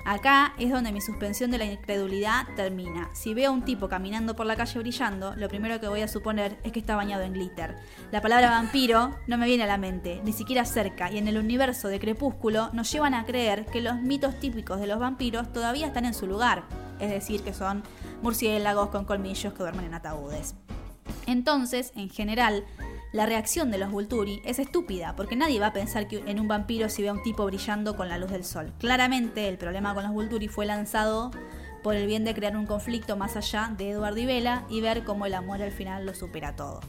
Acá 0.08 0.54
es 0.58 0.72
donde 0.72 0.94
mi 0.94 1.02
suspensión 1.02 1.52
de 1.52 1.58
la 1.58 1.66
incredulidad 1.66 2.48
termina. 2.56 3.10
Si 3.14 3.34
veo 3.34 3.50
a 3.50 3.54
un 3.54 3.66
tipo 3.66 3.90
caminando 3.90 4.38
por 4.38 4.46
la 4.46 4.56
calle 4.56 4.80
brillando, 4.80 5.36
lo 5.36 5.50
primero 5.50 5.82
que 5.82 5.90
voy 5.90 6.00
a 6.00 6.08
suponer 6.08 6.58
es 6.64 6.72
que 6.72 6.80
está 6.80 6.96
bañado 6.96 7.24
en 7.24 7.34
glitter. 7.34 7.76
La 8.10 8.22
palabra 8.22 8.50
vampiro 8.50 9.18
no 9.28 9.38
me 9.38 9.46
viene 9.46 9.66
a 9.66 9.68
la 9.68 9.78
mente, 9.78 10.22
ni 10.24 10.32
siquiera 10.32 10.64
cerca, 10.64 11.12
y 11.12 11.18
en 11.18 11.28
el 11.28 11.38
universo 11.38 11.90
de 11.90 12.00
Crepúsculo 12.00 12.70
nos 12.72 12.90
llevan 12.90 13.16
a 13.16 13.26
creer 13.26 13.66
que 13.66 13.82
los 13.82 13.98
mitos 13.98 14.40
típicos 14.40 14.80
de 14.80 14.88
los 14.88 14.98
vampiros 14.98 15.52
todavía 15.52 15.88
están 15.88 16.06
en 16.06 16.14
su 16.14 16.26
lugar. 16.26 16.64
Es 17.02 17.10
decir, 17.10 17.44
que 17.44 17.54
son 17.54 17.84
murciélagos 18.22 18.88
con 18.92 19.04
colmillos 19.04 19.52
que 19.52 19.60
duermen 19.60 19.88
en 19.88 19.94
ataúdes. 19.94 20.56
Entonces, 21.26 21.92
en 21.98 22.10
general, 22.10 22.64
la 23.14 23.26
reacción 23.26 23.72
de 23.72 23.78
los 23.78 23.92
Vulturi 23.92 24.42
es 24.44 24.60
estúpida, 24.60 25.16
porque 25.16 25.36
nadie 25.36 25.60
va 25.60 25.68
a 25.68 25.74
pensar 25.74 26.08
que 26.08 26.24
en 26.26 26.40
un 26.40 26.48
vampiro 26.48 26.90
si 26.90 27.02
ve 27.02 27.10
a 27.10 27.14
un 27.14 27.24
tipo 27.24 27.46
brillando 27.46 27.96
con 27.96 28.10
la 28.10 28.18
luz 28.18 28.32
del 28.32 28.44
sol. 28.44 28.74
Claramente, 28.80 29.48
el 29.48 29.58
problema 29.58 29.94
con 29.94 30.04
los 30.04 30.14
Vulturi 30.14 30.48
fue 30.48 30.66
lanzado 30.66 31.32
por 31.84 31.96
el 31.96 32.06
bien 32.06 32.26
de 32.26 32.34
crear 32.34 32.58
un 32.58 32.66
conflicto 32.66 33.16
más 33.16 33.38
allá 33.38 33.72
de 33.78 33.92
Edward 33.92 34.18
y 34.18 34.26
Bella 34.26 34.64
y 34.70 34.82
ver 34.82 35.04
cómo 35.04 35.26
el 35.26 35.34
amor 35.34 35.62
al 35.62 35.72
final 35.72 36.06
lo 36.06 36.14
supera 36.14 36.56
todo. 36.56 36.82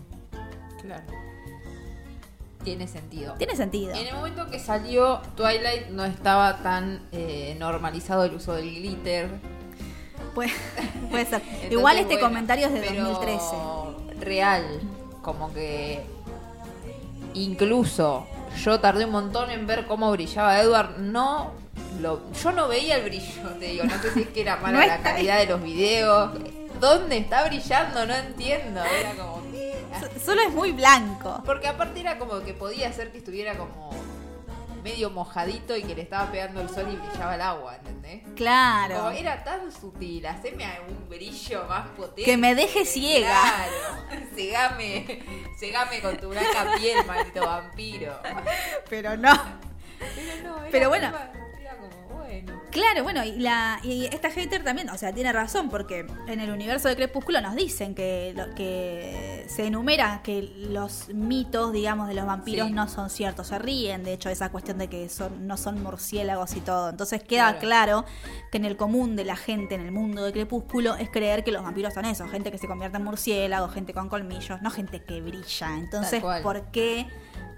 Claro. 0.82 1.04
Tiene 2.64 2.88
sentido. 2.88 3.34
Tiene 3.34 3.54
sentido. 3.54 3.94
En 3.94 4.08
el 4.08 4.14
momento 4.14 4.50
que 4.50 4.58
salió 4.58 5.20
Twilight 5.36 5.88
no 5.90 6.04
estaba 6.04 6.58
tan 6.62 7.00
eh, 7.12 7.56
normalizado 7.58 8.24
el 8.24 8.34
uso 8.34 8.54
del 8.54 8.74
glitter. 8.74 9.30
Puede, 10.34 10.50
puede 11.10 11.26
ser. 11.26 11.42
Entonces, 11.46 11.72
Igual 11.72 11.98
este 11.98 12.14
bueno, 12.14 12.28
comentario 12.28 12.66
es 12.66 12.72
de 12.72 12.80
pero 12.80 13.04
2013. 13.04 14.24
Real. 14.24 14.97
Como 15.28 15.52
que 15.52 16.00
incluso 17.34 18.26
yo 18.64 18.80
tardé 18.80 19.04
un 19.04 19.10
montón 19.10 19.50
en 19.50 19.66
ver 19.66 19.86
cómo 19.86 20.10
brillaba 20.10 20.58
Edward. 20.58 20.96
No 21.00 21.52
lo, 22.00 22.32
yo 22.32 22.52
no 22.52 22.66
veía 22.66 22.96
el 22.96 23.04
brillo, 23.04 23.50
te 23.60 23.66
digo. 23.66 23.84
No 23.84 24.00
sé 24.00 24.10
si 24.14 24.22
es 24.22 24.28
que 24.28 24.40
era 24.40 24.56
mala 24.62 24.80
No 24.80 24.86
la 24.86 25.02
calidad 25.02 25.38
de 25.40 25.44
los 25.44 25.62
videos. 25.62 26.30
¿Dónde 26.80 27.18
está 27.18 27.46
brillando? 27.46 28.06
No 28.06 28.14
entiendo. 28.14 28.80
Era 28.82 29.12
como 29.16 29.42
Solo 30.24 30.40
es 30.40 30.54
muy 30.54 30.72
blanco. 30.72 31.42
Porque 31.44 31.68
aparte 31.68 32.00
era 32.00 32.18
como 32.18 32.40
que 32.40 32.54
podía 32.54 32.90
ser 32.94 33.12
que 33.12 33.18
estuviera 33.18 33.54
como 33.58 33.90
medio 34.82 35.10
mojadito 35.10 35.76
y 35.76 35.82
que 35.82 35.94
le 35.94 36.02
estaba 36.02 36.30
pegando 36.30 36.60
el 36.60 36.68
sol 36.68 36.86
y 36.92 36.96
brillaba 36.96 37.34
el 37.34 37.40
agua, 37.42 37.76
¿entendés? 37.76 38.22
Como 38.22 38.34
Claro. 38.36 39.10
era 39.10 39.42
tan 39.44 39.70
sutil, 39.72 40.26
haceme 40.26 40.66
un 40.88 41.08
brillo 41.08 41.64
más 41.68 41.88
potente. 41.88 42.24
Que 42.24 42.36
me 42.36 42.54
deje 42.54 42.84
ciega. 42.84 43.28
Claro. 43.40 44.26
Cegame, 44.34 45.24
cegame 45.58 46.00
con 46.00 46.16
tu 46.16 46.28
blanca 46.30 46.74
piel, 46.78 47.04
maldito 47.06 47.44
vampiro. 47.44 48.18
Pero 48.90 49.16
no. 49.16 49.32
Pero 49.98 50.42
no, 50.48 50.58
era 50.58 50.70
Pero 50.70 50.88
bueno. 50.88 51.12
Bueno. 52.28 52.60
Claro, 52.70 53.02
bueno, 53.02 53.24
y, 53.24 53.32
la, 53.38 53.80
y 53.82 54.04
esta 54.06 54.30
hater 54.30 54.62
también, 54.62 54.90
o 54.90 54.98
sea, 54.98 55.12
tiene 55.12 55.32
razón, 55.32 55.70
porque 55.70 56.06
en 56.26 56.40
el 56.40 56.50
universo 56.50 56.88
de 56.88 56.96
Crepúsculo 56.96 57.40
nos 57.40 57.54
dicen 57.56 57.94
que, 57.94 58.32
lo, 58.36 58.54
que 58.54 59.46
se 59.48 59.66
enumera 59.66 60.20
que 60.22 60.42
los 60.68 61.08
mitos, 61.08 61.72
digamos, 61.72 62.08
de 62.08 62.14
los 62.14 62.26
vampiros 62.26 62.68
Sí. 62.68 62.72
no 62.74 62.88
son 62.88 63.08
ciertos, 63.10 63.48
se 63.48 63.58
ríen, 63.58 64.04
de 64.04 64.12
hecho, 64.12 64.28
esa 64.28 64.50
cuestión 64.50 64.78
de 64.78 64.88
que 64.88 65.08
son, 65.08 65.46
no 65.46 65.56
son 65.56 65.82
murciélagos 65.82 66.54
y 66.56 66.60
todo. 66.60 66.90
Entonces 66.90 67.22
queda 67.22 67.58
Claro. 67.58 68.04
claro. 68.04 68.04
que 68.52 68.58
en 68.58 68.64
el 68.66 68.76
común 68.76 69.16
de 69.16 69.24
la 69.24 69.36
gente, 69.36 69.74
en 69.74 69.80
el 69.80 69.92
mundo 69.92 70.22
de 70.24 70.32
Crepúsculo, 70.32 70.94
es 70.96 71.08
creer 71.10 71.44
que 71.44 71.52
los 71.52 71.62
vampiros 71.62 71.94
son 71.94 72.04
eso, 72.04 72.28
gente 72.28 72.50
que 72.50 72.58
se 72.58 72.66
convierte 72.66 72.98
en 72.98 73.04
murciélagos, 73.04 73.72
gente 73.72 73.92
con 73.94 74.08
colmillos, 74.08 74.60
no 74.62 74.70
gente 74.70 75.02
que 75.02 75.20
brilla. 75.20 75.74
Entonces. 75.78 76.22
¿por 76.42 76.70
qué 76.70 77.06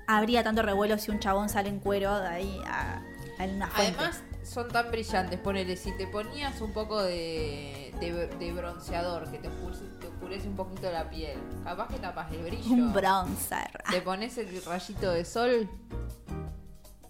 habría 0.07 0.43
tanto 0.43 0.63
revuelo 0.63 0.99
si 0.99 1.11
un 1.11 1.19
chabón 1.21 1.49
sale 1.49 1.69
en 1.69 1.79
cuero 1.81 2.19
de 2.21 2.29
ahí 2.29 2.61
a, 2.67 3.03
a 3.39 3.45
una 3.45 3.69
fuente? 3.69 3.97
Además, 3.99 4.23
son 4.51 4.69
tan 4.69 4.91
brillantes. 4.91 5.39
Ponele, 5.41 5.77
si 5.77 5.93
te 5.97 6.07
ponías 6.07 6.61
un 6.61 6.73
poco 6.73 7.03
de, 7.03 7.95
de, 8.01 8.27
de 8.27 8.53
bronceador, 8.53 9.31
que 9.31 9.39
te 9.39 9.49
oscurece, 9.49 9.85
te 10.01 10.09
oscurece 10.09 10.49
un 10.49 10.57
poquito 10.57 10.91
la 10.91 11.09
piel, 11.09 11.39
capaz 11.65 11.89
que 11.89 11.99
tapas 11.99 12.33
el 12.33 12.43
brillo. 12.43 12.73
un 12.73 12.93
bronzer. 12.93 13.71
Te 13.91 14.01
pones 14.03 14.37
el 14.39 14.63
rayito 14.65 15.13
de 15.13 15.25
sol. 15.25 15.71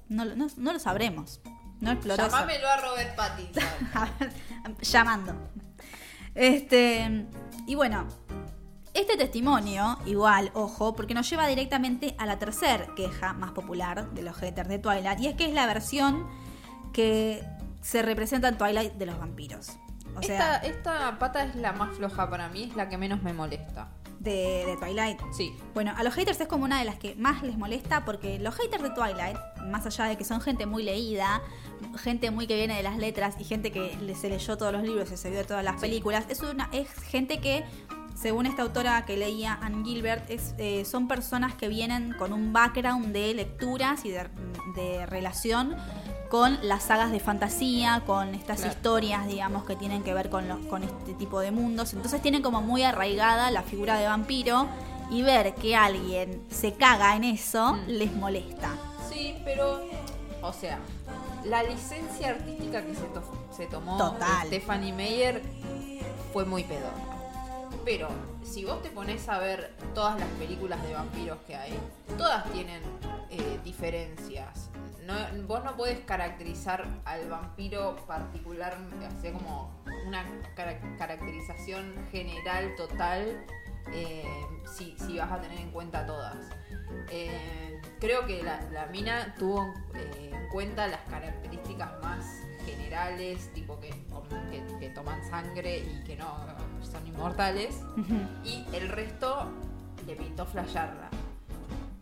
No, 0.09 0.24
lo- 0.24 0.35
no, 0.37 0.48
no 0.57 0.72
lo 0.72 0.79
sabremos. 0.79 1.40
No 1.81 1.92
exploró. 1.92 2.24
Llamámelo 2.24 2.68
a 2.68 2.76
Robert 2.76 3.16
Pattinson. 3.16 3.62
Llamando. 4.83 5.35
Este. 6.35 7.26
Y 7.66 7.74
bueno. 7.74 8.07
Este 8.92 9.16
testimonio, 9.16 9.98
igual, 10.05 10.50
ojo, 10.53 10.96
porque 10.96 11.14
nos 11.14 11.31
lleva 11.31 11.46
directamente 11.46 12.16
a 12.18 12.26
la 12.26 12.40
tercer 12.40 12.88
queja 12.96 13.33
más 13.33 13.53
popular 13.53 14.11
de 14.11 14.22
los 14.22 14.37
haters 14.37 14.68
de 14.68 14.81
Twilight, 14.81 15.20
y 15.20 15.29
es 15.29 15.37
que 15.37 15.44
es 15.44 15.55
la 15.55 15.64
versión 15.66 16.26
que 16.92 17.42
se 17.81 18.03
representa 18.03 18.48
en 18.48 18.59
Twilight 18.59 18.92
de 18.94 19.07
los 19.07 19.18
vampiros. 19.18 19.79
O 20.16 20.22
sea, 20.22 20.57
esta, 20.57 20.66
esta 20.66 21.18
pata 21.18 21.44
es 21.44 21.55
la 21.55 21.72
más 21.72 21.96
floja 21.96 22.29
para 22.29 22.48
mí, 22.48 22.64
es 22.64 22.76
la 22.76 22.88
que 22.88 22.98
menos 22.98 23.22
me 23.22 23.33
molesta. 23.33 23.88
de, 24.20 24.64
de 24.66 24.76
Twilight. 24.76 25.18
Sí. 25.33 25.53
Bueno, 25.74 25.92
a 25.96 26.03
los 26.05 26.14
haters 26.14 26.40
es 26.40 26.46
como 26.46 26.64
una 26.64 26.79
de 26.79 26.85
las 26.85 26.96
que 26.96 27.14
más 27.16 27.42
les 27.42 27.57
molesta 27.57 28.05
porque 28.05 28.38
los 28.38 28.55
haters 28.55 28.83
de 28.83 28.90
Twilight, 28.90 29.37
más 29.66 29.87
allá 29.87 30.05
de 30.05 30.16
que 30.16 30.24
son 30.24 30.40
gente 30.40 30.66
muy 30.66 30.83
leída, 30.83 31.40
gente 31.96 32.31
muy 32.31 32.46
que 32.46 32.55
viene 32.57 32.76
de 32.76 32.83
las 32.83 32.98
letras 32.98 33.37
y 33.38 33.44
gente 33.44 33.72
que 33.72 33.96
se 34.14 34.29
leyó 34.29 34.57
todos 34.59 34.72
los 34.72 34.83
libros 34.83 35.11
y 35.11 35.16
se 35.16 35.31
vio 35.31 35.44
todas 35.46 35.64
las 35.64 35.81
películas, 35.81 36.26
es 36.29 36.42
una 36.42 36.68
es 36.72 36.88
gente 36.92 37.38
que 37.38 37.64
según 38.14 38.44
esta 38.44 38.62
autora 38.62 39.07
que 39.07 39.16
leía 39.16 39.55
Ann 39.62 39.83
Gilbert, 39.83 40.29
es, 40.29 40.55
eh, 40.59 40.85
son 40.85 41.09
personas 41.09 41.55
que 41.55 41.68
vienen 41.68 42.12
con 42.18 42.35
un 42.35 42.53
background 42.53 43.14
de 43.14 43.33
lecturas 43.33 44.05
y 44.05 44.11
de, 44.11 44.29
de 44.76 45.07
relación 45.07 45.74
con 46.31 46.59
las 46.62 46.85
sagas 46.85 47.11
de 47.11 47.21
fantasía, 47.21 48.03
con 48.07 48.35
estas 48.35 48.59
Claro. 48.61 48.73
historias, 48.73 49.27
digamos, 49.27 49.64
que 49.64 49.77
tienen 49.77 50.03
que 50.03 50.14
ver 50.14 50.31
con, 50.31 50.47
los, 50.49 50.64
con 50.66 50.85
este 50.85 51.12
tipo 51.14 51.40
de 51.40 51.51
mundos. 51.51 51.93
Entonces 51.93 52.23
tienen 52.23 52.40
como 52.40 52.62
muy 52.62 52.83
arraigada 52.85 53.51
la 53.51 53.62
figura 53.62 53.99
de 53.99 54.07
vampiro 54.07 54.69
y 55.11 55.23
ver 55.23 55.55
que 55.57 55.75
alguien 55.75 56.43
se 56.49 56.73
caga 56.75 57.16
en 57.16 57.25
eso 57.25 57.73
Mm. 57.75 57.81
les 57.88 58.12
molesta. 58.14 58.71
Sí, 59.12 59.35
pero, 59.45 59.81
o 60.40 60.53
sea, 60.53 60.79
la 61.45 61.64
licencia 61.64 62.29
artística 62.31 62.81
que 62.87 62.95
se, 62.95 63.03
to- 63.07 63.47
se 63.57 63.66
tomó 63.66 63.97
Total. 63.99 64.47
Stephanie 64.47 64.93
Meyer 64.93 65.43
fue 66.33 66.45
muy 66.45 66.62
pedorra. 66.62 66.95
Pero 67.85 68.09
si 68.45 68.64
vos 68.64 68.81
te 68.83 68.90
pones 68.90 69.29
a 69.29 69.38
ver 69.40 69.75
todas 69.95 70.16
las 70.21 70.29
películas 70.38 70.81
de 70.85 70.95
vampiros 70.95 71.38
que 71.47 71.57
hay, 71.57 71.73
todas 72.16 72.45
tienen 72.53 72.83
eh, 73.31 73.59
diferencias. 73.64 74.70
No, 75.11 75.46
vos 75.46 75.64
no 75.64 75.77
podés 75.77 76.01
caracterizar 76.01 76.87
al 77.05 77.29
vampiro 77.29 77.96
particular, 78.07 78.77
hacer 79.09 79.33
como 79.33 79.70
una 80.07 80.25
cara- 80.55 80.79
caracterización 80.99 81.94
general, 82.12 82.75
total, 82.77 83.44
eh, 83.92 84.25
si, 84.73 84.96
si 84.99 85.18
vas 85.18 85.33
a 85.33 85.40
tener 85.40 85.59
en 85.59 85.70
cuenta 85.73 86.07
todas. 86.07 86.37
Eh, 87.11 87.81
creo 87.99 88.27
que 88.27 88.42
la, 88.42 88.61
la 88.73 88.87
mina 88.87 89.35
tuvo 89.38 89.73
eh, 89.94 90.31
en 90.33 90.49
cuenta 90.51 90.87
las 90.87 91.01
características 91.09 91.90
más 92.03 92.25
generales, 92.64 93.53
tipo 93.53 93.81
que, 93.81 93.90
que, 94.51 94.79
que 94.79 94.90
toman 94.90 95.25
sangre 95.29 95.79
y 95.79 96.05
que 96.05 96.16
no 96.16 96.46
son 96.83 97.07
inmortales, 97.07 97.81
y 98.44 98.64
el 98.75 98.88
resto 98.88 99.51
le 100.07 100.14
pintó 100.16 100.46
flashearla. 100.46 101.09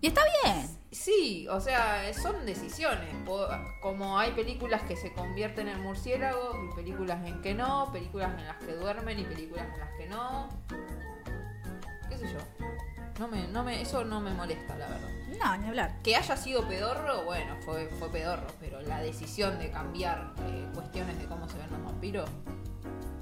Y 0.01 0.07
está 0.07 0.23
bien. 0.43 0.79
Sí, 0.91 1.47
o 1.51 1.61
sea, 1.61 2.13
son 2.15 2.47
decisiones. 2.47 3.15
Como 3.83 4.19
hay 4.19 4.33
películas 4.33 4.83
que 4.83 4.97
se 4.97 5.13
convierten 5.13 5.69
en 5.69 5.81
murciélagos 5.81 6.57
y 6.65 6.75
películas 6.75 7.27
en 7.27 7.43
que 7.43 7.55
no, 7.55 7.91
películas 7.93 8.39
en 8.39 8.47
las 8.47 8.57
que 8.57 8.75
duermen 8.75 9.19
y 9.19 9.25
películas 9.25 9.67
en 9.75 9.81
las 9.81 9.91
que 9.99 10.07
no. 10.09 10.49
¿Qué 12.09 12.17
sé 12.17 12.27
yo? 12.33 12.39
No 13.19 13.27
me, 13.27 13.49
no 13.49 13.65
me, 13.65 13.83
eso 13.83 14.05
no 14.05 14.21
me 14.21 14.33
molesta, 14.33 14.77
la 14.77 14.87
verdad. 14.87 15.09
No, 15.39 15.57
ni 15.59 15.69
hablar. 15.69 16.01
Que 16.03 16.15
haya 16.15 16.37
sido 16.37 16.67
pedorro, 16.69 17.25
bueno, 17.25 17.57
fue, 17.65 17.89
fue 17.99 18.09
pedorro, 18.11 18.47
pero 18.61 18.81
la 18.81 19.01
decisión 19.01 19.59
de 19.59 19.71
cambiar 19.71 20.35
eh, 20.47 20.69
cuestiones 20.73 21.19
de 21.19 21.27
cómo 21.27 21.49
se 21.49 21.59
ven 21.59 21.71
los 21.71 21.85
vampiros 21.85 22.31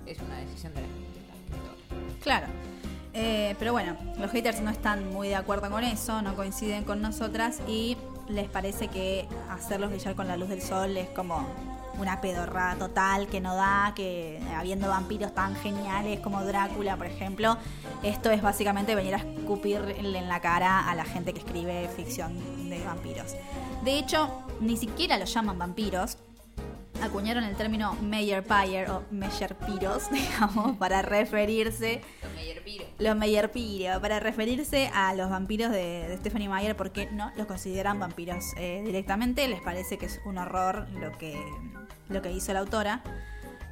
es 0.05 0.21
una 0.21 0.37
decisión 0.39 0.75
de 0.75 0.83
la, 0.83 0.87
de 0.87 0.95
la 0.95 1.35
escritora. 1.35 2.23
Claro. 2.23 2.47
Eh, 3.19 3.57
pero 3.59 3.73
bueno, 3.73 3.97
los 4.19 4.31
haters 4.31 4.61
no 4.61 4.71
están 4.71 5.11
muy 5.11 5.29
de 5.29 5.37
acuerdo 5.37 5.71
con 5.71 5.83
eso, 5.83 6.21
no 6.21 6.37
coinciden 6.37 6.85
con 6.85 7.01
nosotras 7.01 7.63
y 7.67 7.97
les 8.29 8.47
parece 8.47 8.89
que 8.89 9.27
hacerlos 9.49 9.89
brillar 9.89 10.15
con 10.15 10.29
la 10.29 10.37
luz 10.37 10.51
del 10.51 10.61
sol 10.61 10.95
es 10.99 11.09
como 11.09 11.47
una 11.99 12.21
pedorrada 12.21 12.77
total 12.77 13.27
que 13.29 13.41
no 13.41 13.57
da, 13.57 13.95
que 13.97 14.39
habiendo 14.55 14.89
vampiros 14.89 15.35
tan 15.35 15.57
geniales 15.57 16.21
como 16.21 16.45
Drácula, 16.45 16.99
por 16.99 17.07
ejemplo, 17.07 17.57
esto 18.03 18.31
es 18.31 18.43
básicamente 18.43 18.95
venir 18.95 19.15
a 19.15 19.19
escupirle 19.19 20.19
en 20.19 20.29
la 20.29 20.41
cara 20.41 20.87
a 20.87 20.95
la 20.95 21.07
gente 21.07 21.33
que 21.33 21.39
escribe 21.39 21.89
ficción 21.97 22.69
de 22.69 22.85
vampiros. 22.85 23.35
De 23.83 23.99
hecho, 23.99 24.43
ni 24.61 24.77
siquiera 24.77 25.17
los 25.17 25.33
llaman 25.33 25.59
vampiros, 25.59 26.19
acuñaron 27.03 27.45
el 27.45 27.55
término 27.57 27.95
Meyerpire 28.03 28.91
o 28.91 29.03
Meyerpiros, 29.11 30.11
digamos, 30.13 30.77
para 30.77 31.03
referirse 31.03 32.03
Los 32.23 32.33
Meyerpiro. 32.35 32.85
los 32.99 33.17
Meyerpiro, 33.17 34.01
para 34.01 34.21
referirse 34.21 34.91
a 34.95 35.15
los 35.15 35.31
vampiros 35.31 35.71
de, 35.71 36.09
de 36.09 36.17
Stephanie 36.19 36.49
Meyer, 36.49 36.77
porque 36.77 37.07
no 37.11 37.33
los 37.37 37.47
consideran 37.47 37.99
vampiros 37.99 38.53
eh, 38.57 38.83
directamente, 38.85 39.47
les 39.49 39.61
parece 39.61 39.99
que 39.99 40.07
es 40.07 40.21
un 40.25 40.39
horror 40.39 40.87
lo 41.01 41.17
que, 41.19 41.41
lo 42.09 42.23
que 42.23 42.33
hizo 42.33 42.53
la 42.53 42.61
autora. 42.61 43.03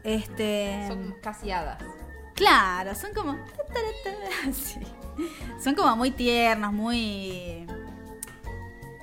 Este, 0.02 0.86
Son 0.88 1.14
casi 1.22 1.50
hadas. 1.50 1.78
claro, 2.34 2.94
son 2.94 3.14
como, 3.14 3.38
sí. 4.52 4.80
son 5.62 5.74
como 5.74 5.96
muy 5.96 6.10
tiernos, 6.10 6.72
muy, 6.72 7.66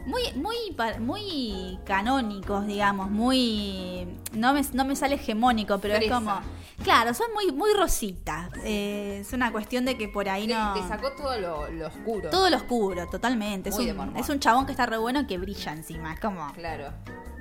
muy, 0.05 0.21
muy, 0.33 0.55
muy 0.99 1.79
canónicos, 1.85 2.65
digamos, 2.65 3.09
muy, 3.09 4.07
no 4.33 4.53
me, 4.53 4.61
no 4.73 4.85
me 4.85 4.95
sale 4.95 5.15
hegemónico, 5.15 5.79
pero 5.79 5.95
Fresa. 5.95 6.13
es 6.17 6.19
como, 6.19 6.41
claro, 6.83 7.13
son 7.13 7.27
muy, 7.33 7.51
muy 7.51 7.71
rositas. 7.73 8.49
Eh, 8.63 9.19
es 9.21 9.33
una 9.33 9.51
cuestión 9.51 9.85
de 9.85 9.97
que 9.97 10.07
por 10.07 10.29
ahí 10.29 10.47
no. 10.47 10.73
te 10.73 10.87
sacó 10.87 11.11
todo 11.13 11.37
lo, 11.39 11.69
lo 11.71 11.87
oscuro. 11.87 12.29
Todo 12.29 12.49
lo 12.49 12.57
oscuro, 12.57 13.07
totalmente. 13.09 13.69
Es 13.69 13.77
un, 13.77 14.17
es 14.17 14.29
un 14.29 14.39
chabón 14.39 14.65
que 14.65 14.71
está 14.71 14.85
re 14.85 14.97
bueno 14.97 15.25
que 15.27 15.37
brilla 15.37 15.71
encima. 15.73 16.13
Es 16.13 16.19
como 16.19 16.51
Claro. 16.53 16.91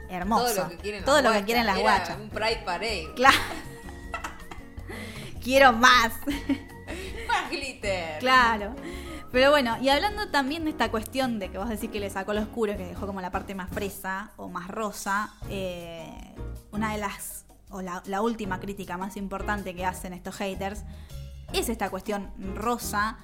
hermoso. 0.09 0.55
Todo 0.55 0.65
lo 0.65 0.69
que 0.71 0.77
quieren 0.77 1.05
Todo 1.05 1.17
las 1.17 1.25
lo 1.25 1.31
que 1.31 1.35
guachas. 1.39 1.47
quieren 1.47 1.67
las 1.67 1.79
guachas. 1.79 2.19
Un 2.21 2.31
Pride 2.31 2.63
Parade. 2.65 3.09
Claro. 3.17 3.39
Quiero 5.43 5.73
más. 5.73 6.13
Más 7.29 7.51
glitter. 7.51 8.19
claro. 8.19 8.75
Pero 9.33 9.51
bueno, 9.51 9.77
y 9.81 9.89
hablando 9.89 10.29
también 10.29 10.65
de 10.65 10.71
esta 10.71 10.91
cuestión 10.91 11.39
de 11.39 11.51
que 11.51 11.59
vos 11.59 11.69
decís 11.69 11.91
que 11.91 12.01
le 12.01 12.11
sacó 12.11 12.35
lo 12.35 12.41
oscuro, 12.41 12.77
que 12.77 12.87
dejó 12.87 13.07
como 13.07 13.21
la 13.21 13.31
parte 13.31 13.55
más 13.55 13.71
fresa 13.71 14.33
o 14.37 14.49
más 14.49 14.67
rosa, 14.69 15.35
eh, 15.49 16.35
una 16.73 16.93
de 16.93 16.99
las, 16.99 17.45
o 17.71 17.81
la, 17.81 18.23
última 18.23 18.59
crítica 18.59 18.97
más 18.97 19.17
importante 19.17 19.75
que 19.75 19.87
hacen 19.87 20.15
estos 20.15 20.35
haters, 20.37 20.83
es 21.53 21.69
esta 21.69 21.91
cuestión 21.91 22.33
rosa, 22.57 23.19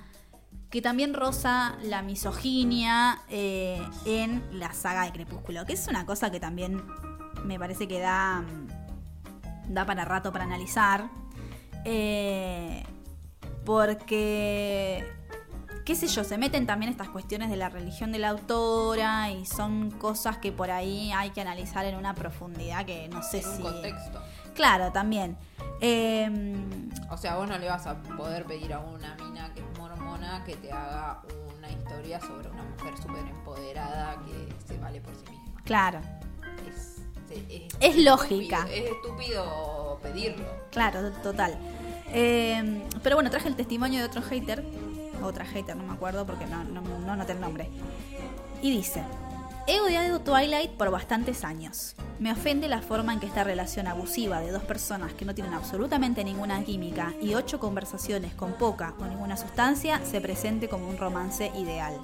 que 0.70 0.80
también 0.80 1.12
rosa 1.12 1.76
la 1.82 2.02
misoginia 2.02 3.22
eh, 3.28 3.82
en 4.04 4.44
la 4.52 4.72
saga 4.74 5.04
de 5.04 5.12
Crepúsculo, 5.12 5.66
que 5.66 5.72
es 5.72 5.88
una 5.88 6.06
cosa 6.06 6.30
que 6.30 6.38
también 6.38 6.84
me 7.44 7.58
parece 7.58 7.88
que 7.88 7.98
da, 7.98 8.44
da 9.68 9.84
para 9.84 10.04
rato 10.04 10.32
para 10.32 10.44
analizar. 10.44 11.08
Eh, 11.84 12.84
porque 13.64 15.15
qué 15.86 15.94
sé 15.94 16.08
yo, 16.08 16.24
se 16.24 16.36
meten 16.36 16.66
también 16.66 16.90
estas 16.90 17.08
cuestiones 17.08 17.48
de 17.48 17.56
la 17.56 17.68
religión 17.70 18.12
de 18.12 18.18
la 18.18 18.28
autora 18.30 19.30
y 19.30 19.46
son 19.46 19.90
cosas 19.92 20.36
que 20.38 20.52
por 20.52 20.70
ahí 20.70 21.12
hay 21.12 21.30
que 21.30 21.40
analizar 21.40 21.86
en 21.86 21.94
una 21.94 22.12
profundidad 22.14 22.84
que 22.84 23.08
no 23.08 23.22
sé 23.22 23.38
En 23.40 23.46
un 23.48 23.56
si... 23.56 23.62
contexto. 23.62 24.20
Claro, 24.54 24.90
también. 24.92 25.36
Em, 25.80 26.90
O 27.10 27.16
sea, 27.16 27.36
vos 27.36 27.48
no 27.48 27.56
le 27.58 27.68
vas 27.68 27.86
a 27.86 28.02
poder 28.02 28.44
pedir 28.46 28.72
a 28.72 28.80
una 28.80 29.14
mina 29.16 29.52
que 29.54 29.60
es 29.60 29.78
mormona 29.78 30.42
que 30.44 30.56
te 30.56 30.72
haga 30.72 31.22
una 31.56 31.70
historia 31.70 32.20
sobre 32.20 32.48
una 32.50 32.62
mujer 32.64 32.96
súper 33.00 33.26
empoderada 33.28 34.16
que 34.26 34.54
se 34.66 34.78
vale 34.78 35.00
por 35.00 35.14
sí 35.14 35.24
misma. 35.30 35.60
claro, 35.64 36.00
Es, 37.80 37.96
lógica. 37.96 38.66
estúpido- 38.66 38.74
Es 38.74 38.90
estúpido 38.92 39.98
pedirlo. 40.02 40.46
claro, 40.72 41.10
total. 41.22 41.56
Em, 42.12 42.82
pero 43.02 43.16
bueno, 43.16 43.30
traje 43.30 43.48
el 43.48 43.56
testimonio 43.56 44.00
de 44.00 44.06
otro 44.06 44.22
hater, 44.22 44.64
otra 45.22 45.44
hater, 45.44 45.76
no 45.76 45.84
me 45.84 45.92
acuerdo 45.92 46.26
porque 46.26 46.46
no, 46.46 46.64
no, 46.64 46.80
no 46.80 47.16
noté 47.16 47.32
el 47.32 47.40
nombre. 47.40 47.70
Y 48.62 48.70
dice, 48.70 49.02
he 49.66 49.80
odiado 49.80 50.20
Twilight 50.20 50.72
por 50.72 50.90
bastantes 50.90 51.44
años. 51.44 51.94
Me 52.18 52.32
ofende 52.32 52.68
la 52.68 52.80
forma 52.80 53.12
en 53.12 53.20
que 53.20 53.26
esta 53.26 53.44
relación 53.44 53.86
abusiva 53.86 54.40
de 54.40 54.50
dos 54.50 54.62
personas 54.62 55.12
que 55.12 55.24
no 55.24 55.34
tienen 55.34 55.54
absolutamente 55.54 56.24
ninguna 56.24 56.62
química 56.64 57.12
y 57.20 57.34
ocho 57.34 57.60
conversaciones 57.60 58.34
con 58.34 58.54
poca 58.54 58.94
o 58.98 59.04
ninguna 59.04 59.36
sustancia 59.36 60.00
se 60.04 60.20
presente 60.20 60.68
como 60.68 60.88
un 60.88 60.96
romance 60.96 61.52
ideal. 61.56 61.94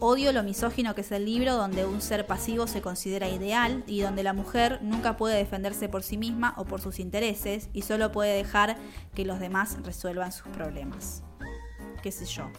Odio 0.00 0.32
lo 0.32 0.44
misógino 0.44 0.94
que 0.94 1.00
es 1.00 1.10
el 1.10 1.24
libro 1.24 1.56
donde 1.56 1.84
un 1.84 2.00
ser 2.00 2.24
pasivo 2.26 2.68
se 2.68 2.80
considera 2.80 3.28
ideal 3.28 3.82
y 3.86 4.00
donde 4.00 4.22
la 4.22 4.32
mujer 4.32 4.78
nunca 4.80 5.16
puede 5.16 5.36
defenderse 5.36 5.88
por 5.88 6.04
sí 6.04 6.16
misma 6.16 6.54
o 6.56 6.64
por 6.64 6.80
sus 6.80 7.00
intereses 7.00 7.68
y 7.72 7.82
solo 7.82 8.12
puede 8.12 8.36
dejar 8.36 8.76
que 9.14 9.24
los 9.24 9.40
demás 9.40 9.76
resuelvan 9.82 10.30
sus 10.30 10.46
problemas. 10.48 11.22
¿Qué 12.02 12.12
sé 12.12 12.24
yo? 12.26 12.50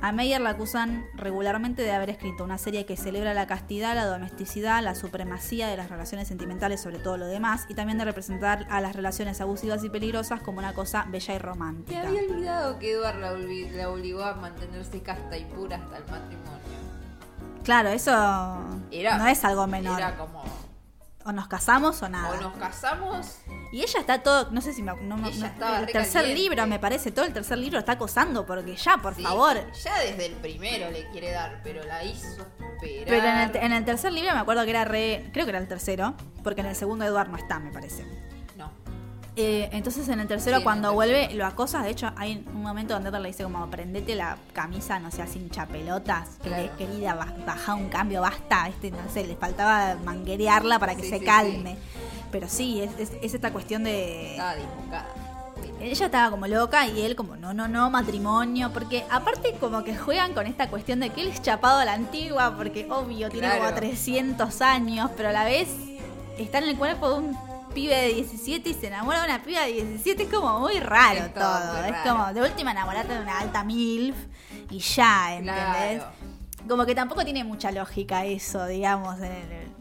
A 0.00 0.10
Meyer 0.10 0.40
la 0.40 0.50
acusan 0.50 1.06
regularmente 1.14 1.82
de 1.82 1.92
haber 1.92 2.10
escrito 2.10 2.42
una 2.42 2.58
serie 2.58 2.84
que 2.86 2.96
celebra 2.96 3.34
la 3.34 3.46
castidad, 3.46 3.94
la 3.94 4.04
domesticidad, 4.06 4.82
la 4.82 4.96
supremacía 4.96 5.68
de 5.68 5.76
las 5.76 5.90
relaciones 5.90 6.26
sentimentales 6.26 6.80
sobre 6.80 6.98
todo 6.98 7.16
lo 7.18 7.26
demás 7.28 7.66
y 7.68 7.74
también 7.74 7.98
de 7.98 8.04
representar 8.04 8.66
a 8.68 8.80
las 8.80 8.96
relaciones 8.96 9.40
abusivas 9.40 9.84
y 9.84 9.90
peligrosas 9.90 10.40
como 10.40 10.58
una 10.58 10.72
cosa 10.74 11.06
bella 11.08 11.34
y 11.34 11.36
Me 11.36 11.42
romántica. 11.44 12.02
había 12.08 12.22
olvidado 12.22 12.78
que 12.80 12.92
Edward 12.94 13.20
la 13.20 13.88
obligó 13.90 14.24
a 14.24 14.34
mantenerse 14.34 15.00
casta 15.02 15.38
y 15.38 15.44
pura 15.44 15.76
hasta 15.76 15.98
el 15.98 16.04
matrimonio. 16.10 16.62
Claro, 17.62 17.90
eso 17.90 18.10
Era, 18.90 19.18
no 19.18 19.26
es 19.28 19.44
algo 19.44 19.68
menor. 19.68 20.00
Era 20.00 20.16
como, 20.16 20.42
O 21.24 21.32
nos 21.32 21.46
casamos 21.48 22.02
o 22.02 22.08
nada. 22.08 22.30
o 22.30 22.40
nos 22.40 22.56
casamos, 22.56 23.38
Y 23.70 23.80
ella 23.82 24.00
está 24.00 24.22
todo, 24.22 24.50
no 24.50 24.60
sé 24.60 24.72
si 24.72 24.82
me, 24.82 24.92
no, 25.02 25.16
Ella 25.26 25.54
no- 25.58 25.76
el 25.78 25.86
tercer 25.86 26.22
caliente. 26.22 26.34
libro 26.42 26.66
me 26.66 26.78
parece, 26.78 27.10
todo 27.12 27.24
el 27.24 27.32
tercer 27.32 27.58
libro 27.58 27.78
está 27.78 27.92
acosando 27.92 28.44
porque 28.44 28.76
ya, 28.76 28.98
por 28.98 29.14
sí, 29.14 29.22
favor. 29.22 29.56
Ya 29.72 29.98
desde 30.00 30.26
el 30.26 30.34
primero 30.34 30.90
le 30.90 31.08
quiere 31.10 31.30
dar, 31.32 31.60
pero 31.62 31.82
la 31.84 32.04
hizo 32.04 32.26
esperar. 32.60 33.04
Pero 33.06 33.26
en 33.26 33.38
el, 33.38 33.56
en 33.56 33.72
el 33.72 33.84
tercer 33.84 34.12
libro 34.12 34.32
me 34.34 34.40
acuerdo 34.40 34.64
que 34.64 34.70
era 34.70 34.84
re, 34.84 35.30
creo 35.32 35.44
que 35.46 35.50
era 35.50 35.58
el 35.58 35.68
tercero, 35.68 36.14
porque 36.42 36.60
en 36.60 36.66
el 36.66 36.76
segundo 36.76 37.04
Eduard 37.04 37.28
no 37.28 37.36
está, 37.38 37.58
me 37.60 37.70
parece. 37.72 38.04
Eh, 39.34 39.70
entonces 39.72 40.06
en 40.08 40.20
el 40.20 40.28
tercero 40.28 40.58
Sí, 40.58 40.62
cuando 40.62 40.90
el 40.90 40.94
vuelve 40.94 41.32
lo 41.34 41.46
acosa, 41.46 41.82
de 41.82 41.90
hecho 41.90 42.10
hay 42.16 42.44
un 42.52 42.62
momento 42.62 42.92
donde 42.92 43.10
le 43.18 43.28
dice 43.28 43.44
como 43.44 43.66
prendete 43.70 44.14
la 44.14 44.36
camisa, 44.52 44.98
no 44.98 45.10
chapelotas, 45.50 46.28
que 46.42 46.50
le- 46.50 46.56
Claro. 46.64 46.76
querida, 46.76 47.14
ba- 47.14 47.34
baja 47.46 47.74
un 47.74 47.88
cambio, 47.88 48.20
basta, 48.20 48.68
este, 48.68 48.90
no 48.90 48.98
sé, 49.12 49.26
le 49.26 49.34
faltaba 49.36 49.94
manguerearla 50.04 50.78
para 50.78 50.94
que 50.94 51.04
Sí, 51.04 51.08
se 51.08 51.18
sí, 51.20 51.24
calme. 51.24 51.76
Pero 52.30 52.46
sí, 52.48 52.82
es, 52.82 52.90
es- 52.98 53.12
es 53.22 53.32
esta 53.34 53.52
cuestión 53.52 53.84
de... 53.84 54.32
Estaba 54.32 54.54
disbocada. 54.56 55.06
Ella 55.80 56.06
estaba 56.06 56.30
como 56.30 56.46
loca 56.46 56.86
y 56.86 57.00
él 57.02 57.16
como, 57.16 57.36
no, 57.36 57.54
no, 57.54 57.68
no, 57.68 57.88
matrimonio, 57.90 58.70
porque 58.72 59.04
aparte 59.10 59.54
como 59.58 59.82
que 59.82 59.96
juegan 59.96 60.34
con 60.34 60.46
esta 60.46 60.68
cuestión 60.68 61.00
de 61.00 61.08
que 61.10 61.22
él 61.22 61.28
es 61.28 61.40
chapado 61.42 61.78
a 61.78 61.84
la 61.86 61.94
antigua, 61.94 62.54
porque 62.56 62.86
obvio, 62.90 63.30
tiene 63.30 63.46
Claro. 63.48 63.64
como 63.64 63.74
300 63.76 64.60
años, 64.60 65.10
pero 65.16 65.30
a 65.30 65.32
la 65.32 65.44
vez 65.44 65.68
está 66.38 66.58
en 66.58 66.64
el 66.64 66.76
cuerpo 66.76 67.08
de 67.10 67.18
un 67.20 67.36
pibe 67.72 67.94
de 67.96 68.14
17 68.14 68.68
y 68.70 68.74
se 68.74 68.86
enamora 68.88 69.20
de 69.20 69.26
una 69.26 69.42
piba 69.42 69.62
de 69.62 69.72
17, 69.72 70.22
es 70.24 70.28
como 70.28 70.60
muy 70.60 70.78
raro 70.80 71.20
Es 71.20 71.34
todo 71.34 71.44
todo, 71.44 71.72
muy 71.78 71.86
es 71.86 71.92
raro. 71.92 72.10
como, 72.12 72.32
de 72.34 72.42
última 72.42 72.70
enamorate 72.72 73.12
de 73.14 73.20
una 73.20 73.38
alta 73.38 73.64
MILF 73.64 74.16
y 74.70 74.78
ya, 74.78 75.34
¿entendés? 75.36 76.02
Claro. 76.02 76.12
Como 76.68 76.86
que 76.86 76.94
tampoco 76.94 77.24
tiene 77.24 77.42
mucha 77.44 77.70
lógica 77.72 78.24
eso, 78.24 78.66
digamos. 78.66 79.18
en 79.18 79.24
el- 79.32 79.72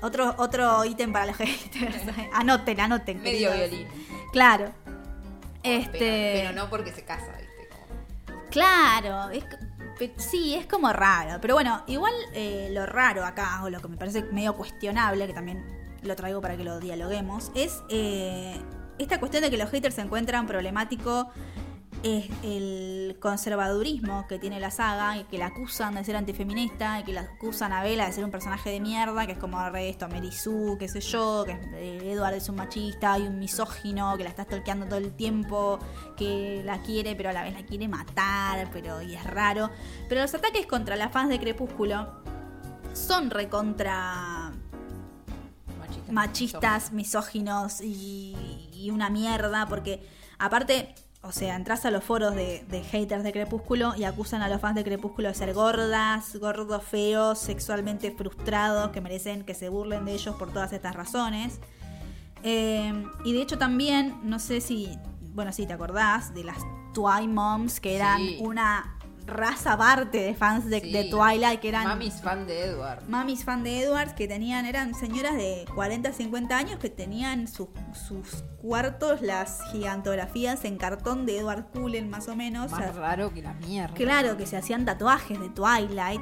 otro, 0.00 0.34
otro 0.38 0.84
ítem 0.84 1.12
para 1.12 1.26
los 1.26 1.36
haters. 1.38 2.02
anoten, 2.32 2.80
anoten. 2.80 3.20
Medio 3.22 3.50
queridos. 3.50 3.70
violín. 3.70 3.88
Claro. 4.32 4.70
Pero, 5.62 5.78
Este. 5.80 5.98
pero 6.36 6.52
no 6.52 6.70
porque 6.70 6.92
se 6.92 7.04
casa, 7.04 7.26
¿viste? 7.32 7.68
Como- 7.68 8.40
Claro, 8.50 9.30
es, 9.30 9.44
sí, 10.18 10.54
es 10.54 10.66
como 10.66 10.92
raro. 10.92 11.40
Pero 11.40 11.54
bueno, 11.54 11.82
igual 11.88 12.12
eh, 12.32 12.68
lo 12.70 12.86
raro 12.86 13.24
acá, 13.24 13.60
o 13.64 13.70
lo 13.70 13.80
que 13.80 13.88
me 13.88 13.96
parece 13.96 14.22
medio 14.22 14.54
cuestionable, 14.54 15.26
que 15.26 15.32
también 15.34 15.75
lo 16.02 16.16
traigo 16.16 16.40
para 16.40 16.56
que 16.56 16.64
lo 16.64 16.80
dialoguemos, 16.80 17.50
es 17.54 17.82
eh, 17.88 18.56
esta 18.98 19.20
cuestión 19.20 19.42
de 19.42 19.50
que 19.50 19.56
los 19.56 19.70
haters 19.70 19.94
se 19.94 20.02
encuentran 20.02 20.46
problemático 20.46 21.30
es 22.02 22.26
el 22.42 23.16
conservadurismo 23.20 24.26
que 24.28 24.38
tiene 24.38 24.60
la 24.60 24.70
saga 24.70 25.16
y 25.16 25.24
que 25.24 25.38
la 25.38 25.46
acusan 25.46 25.94
de 25.94 26.04
ser 26.04 26.16
antifeminista 26.16 27.00
y 27.00 27.04
que 27.04 27.12
la 27.12 27.22
acusan 27.22 27.72
a 27.72 27.82
Bella 27.82 28.06
de 28.06 28.12
ser 28.12 28.24
un 28.24 28.30
personaje 28.30 28.70
de 28.70 28.80
mierda, 28.80 29.26
que 29.26 29.32
es 29.32 29.38
como 29.38 29.60
esto, 29.76 30.08
Sue, 30.30 30.76
qué 30.78 30.88
sé 30.88 31.00
yo, 31.00 31.44
que 31.44 31.52
eh, 31.52 32.12
Edward 32.12 32.34
es 32.34 32.48
un 32.48 32.56
machista 32.56 33.18
y 33.18 33.22
un 33.22 33.38
misógino 33.38 34.16
que 34.16 34.24
la 34.24 34.30
está 34.30 34.44
stalkeando 34.44 34.86
todo 34.86 34.98
el 34.98 35.12
tiempo, 35.12 35.78
que 36.16 36.62
la 36.64 36.82
quiere 36.82 37.16
pero 37.16 37.30
a 37.30 37.32
la 37.32 37.42
vez 37.42 37.54
la 37.54 37.64
quiere 37.64 37.88
matar, 37.88 38.68
pero 38.72 39.02
y 39.02 39.14
es 39.14 39.24
raro. 39.24 39.70
Pero 40.08 40.20
los 40.20 40.34
ataques 40.34 40.66
contra 40.66 40.96
las 40.96 41.12
fans 41.12 41.30
de 41.30 41.40
Crepúsculo 41.40 42.22
son 42.92 43.30
recontra 43.30 44.45
Machistas. 46.10 46.62
machistas, 46.62 46.92
misóginos 46.92 47.80
y, 47.80 48.36
y 48.72 48.90
una 48.90 49.10
mierda, 49.10 49.66
porque 49.66 50.06
aparte, 50.38 50.94
o 51.22 51.32
sea, 51.32 51.56
entras 51.56 51.84
a 51.84 51.90
los 51.90 52.04
foros 52.04 52.34
de, 52.34 52.64
de 52.68 52.82
haters 52.84 53.24
de 53.24 53.32
Crepúsculo 53.32 53.94
y 53.96 54.04
acusan 54.04 54.42
a 54.42 54.48
los 54.48 54.60
fans 54.60 54.76
de 54.76 54.84
Crepúsculo 54.84 55.28
de 55.28 55.34
ser 55.34 55.52
gordas, 55.54 56.36
gordos, 56.36 56.82
feos, 56.84 57.38
sexualmente 57.38 58.10
frustrados, 58.12 58.90
que 58.90 59.00
merecen 59.00 59.44
que 59.44 59.54
se 59.54 59.68
burlen 59.68 60.04
de 60.04 60.12
ellos 60.14 60.36
por 60.36 60.52
todas 60.52 60.72
estas 60.72 60.94
razones. 60.94 61.58
Eh, 62.42 62.92
y 63.24 63.32
de 63.32 63.42
hecho 63.42 63.58
también, 63.58 64.20
no 64.22 64.38
sé 64.38 64.60
si, 64.60 64.96
bueno, 65.34 65.52
si 65.52 65.66
te 65.66 65.72
acordás 65.72 66.32
de 66.34 66.44
las 66.44 66.58
Twi 66.94 67.26
Moms, 67.28 67.80
que 67.80 67.96
eran 67.96 68.18
Sí. 68.18 68.38
una 68.40 68.95
raza 69.26 69.72
aparte 69.72 70.18
de 70.18 70.34
fans 70.34 70.66
de, 70.66 70.80
Sí. 70.80 70.92
de 70.92 71.04
Twilight, 71.04 71.60
que 71.60 71.68
eran... 71.68 71.84
Mami 71.88 72.06
es 72.06 72.22
fan 72.22 72.46
de 72.46 72.64
Edward. 72.64 73.08
Mamis 73.08 73.44
fan 73.44 73.62
de 73.64 73.82
Edwards 73.82 74.12
que 74.14 74.28
tenían, 74.28 74.64
eran 74.66 74.94
señoras 74.94 75.34
de 75.34 75.64
40, 75.74 76.12
50 76.12 76.56
años 76.56 76.78
que 76.78 76.88
tenían 76.90 77.48
sus- 77.48 77.68
sus 78.06 78.44
cuartos 78.62 79.20
las 79.22 79.60
gigantografías 79.72 80.64
en 80.64 80.76
cartón 80.78 81.26
de 81.26 81.38
Edward 81.38 81.66
Cullen 81.72 82.08
más 82.08 82.28
o 82.28 82.36
menos. 82.36 82.72
O 82.72 82.76
Más 82.76 82.84
sea, 82.84 82.92
raro 82.92 83.32
que 83.34 83.42
la 83.42 83.52
mierda. 83.54 83.94
claro 83.94 84.36
que 84.36 84.46
se 84.46 84.56
hacían 84.56 84.84
tatuajes 84.84 85.38
de 85.40 85.48
Twilight. 85.50 86.20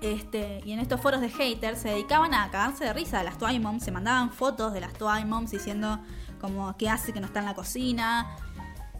Este, 0.00 0.60
y 0.64 0.72
en 0.72 0.80
estos 0.80 1.00
foros 1.00 1.20
de 1.20 1.28
haters 1.28 1.78
se 1.80 1.88
dedicaban 1.90 2.34
a 2.34 2.50
cagarse 2.50 2.84
de 2.84 2.92
risa 2.92 3.18
de 3.18 3.24
las 3.24 3.38
Twilight 3.38 3.62
Moms, 3.62 3.84
se 3.84 3.92
mandaban 3.92 4.30
fotos 4.32 4.72
de 4.72 4.80
las 4.80 4.92
Twilight 4.94 5.26
Moms 5.26 5.50
diciendo 5.52 6.00
como 6.40 6.76
qué 6.76 6.88
hace 6.90 7.12
que 7.12 7.20
no 7.20 7.26
está 7.26 7.38
en 7.38 7.46
la 7.46 7.54
cocina. 7.54 8.36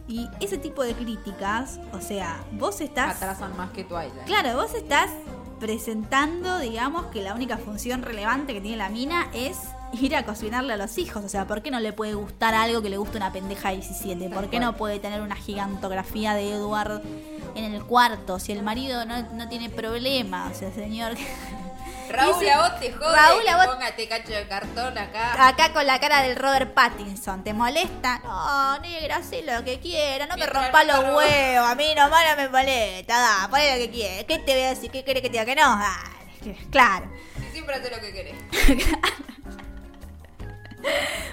Y 0.07 0.29
ese 0.39 0.57
tipo 0.57 0.83
de 0.83 0.93
críticas, 0.93 1.79
o 1.93 2.01
sea, 2.01 2.43
vos 2.51 2.81
estás... 2.81 3.15
Atrasan 3.17 3.55
más 3.55 3.71
que 3.71 3.83
Twilight. 3.83 4.25
Claro, 4.25 4.55
vos 4.55 4.73
estás 4.73 5.09
presentando, 5.59 6.59
digamos, 6.59 7.05
que 7.05 7.21
la 7.21 7.33
única 7.33 7.57
función 7.57 8.01
relevante 8.01 8.53
que 8.53 8.59
tiene 8.59 8.75
la 8.75 8.89
mina 8.89 9.29
es 9.33 9.57
ir 9.93 10.15
a 10.15 10.25
cocinarle 10.25 10.73
a 10.73 10.77
los 10.77 10.97
hijos. 10.97 11.23
O 11.23 11.29
sea, 11.29 11.47
¿por 11.47 11.61
qué 11.61 11.71
no 11.71 11.79
le 11.79 11.93
puede 11.93 12.15
gustar 12.15 12.53
algo 12.53 12.81
que 12.81 12.89
le 12.89 12.97
guste 12.97 13.17
a 13.17 13.21
una 13.21 13.31
pendeja 13.31 13.69
de 13.69 13.75
17? 13.75 14.29
¿Por 14.29 14.49
qué 14.49 14.59
no 14.59 14.75
puede 14.75 14.99
tener 14.99 15.21
una 15.21 15.35
gigantografía 15.35 16.33
de 16.33 16.51
Edward 16.51 17.01
en 17.55 17.73
el 17.73 17.83
cuarto? 17.83 18.39
Si 18.39 18.51
el 18.51 18.61
marido 18.61 19.05
no, 19.05 19.21
no 19.31 19.47
tiene 19.47 19.69
problema, 19.69 20.49
o 20.51 20.53
sea, 20.53 20.71
señor. 20.73 21.13
Raúl, 22.13 22.39
Dice- 22.39 22.51
a 22.51 22.61
vos 22.69 22.79
te 22.79 22.91
jode 22.93 23.15
Raúl, 23.15 23.47
a 23.47 23.57
vos- 23.57 23.67
póngate 23.75 24.07
cacho 24.07 24.31
de 24.33 24.47
cartón 24.47 24.97
acá. 24.97 25.47
Acá 25.47 25.73
con 25.73 25.85
la 25.87 25.99
cara 25.99 26.21
del 26.21 26.35
Robert 26.35 26.73
Pattinson, 26.73 27.43
¿te 27.43 27.53
molesta? 27.53 28.19
No, 28.23 28.79
negra, 28.79 29.17
haz 29.17 29.31
lo 29.43 29.63
que 29.65 29.79
quiera, 29.79 30.27
no 30.27 30.37
me 30.37 30.45
rompa 30.45 30.83
los 30.83 30.99
huevos, 30.99 31.69
a 31.69 31.75
mí 31.75 31.93
nomás 31.95 32.23
no 32.29 32.35
me 32.37 32.49
molesta, 32.49 33.19
da, 33.19 33.47
poné 33.49 33.71
lo 33.73 33.77
que 33.85 33.91
quieras. 33.91 34.25
¿Qué 34.27 34.37
te 34.39 34.53
voy 34.53 34.63
a 34.63 34.69
decir? 34.69 34.91
¿Qué 34.91 35.03
querés 35.03 35.21
que 35.23 35.29
te 35.29 35.33
diga 35.39 35.45
que 35.45 35.55
no? 35.55 35.77
Dale, 35.77 36.57
claro. 36.69 37.11
Si 37.39 37.51
siempre 37.51 37.75
haces 37.75 37.91
lo 37.91 37.99
que 37.99 38.13
querés. 38.13 38.35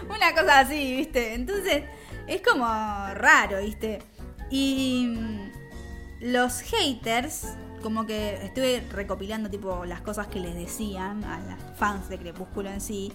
Una 0.09 0.33
cosa 0.35 0.61
así, 0.61 0.97
¿viste? 0.97 1.35
Entonces, 1.35 1.85
es 2.27 2.41
como 2.43 2.67
raro, 3.15 3.61
¿viste? 3.61 4.01
Y 4.51 5.15
mm, 5.17 5.53
los 6.21 6.61
haters, 6.63 7.49
como 7.81 8.07
que 8.07 8.45
estuve 8.45 8.87
recopilando 8.93 9.51
tipo 9.51 9.85
las 9.85 10.01
cosas 10.01 10.27
que 10.29 10.41
les 10.41 10.55
decían 10.55 11.25
a 11.25 11.41
las 11.41 11.79
fans 11.79 12.09
de 12.09 12.19
Crepúsculo 12.19 12.71
en 12.71 12.81
sí. 12.81 13.13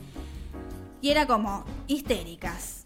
Y 1.02 1.10
era 1.10 1.28
como 1.28 1.64
histéricas. 1.88 2.86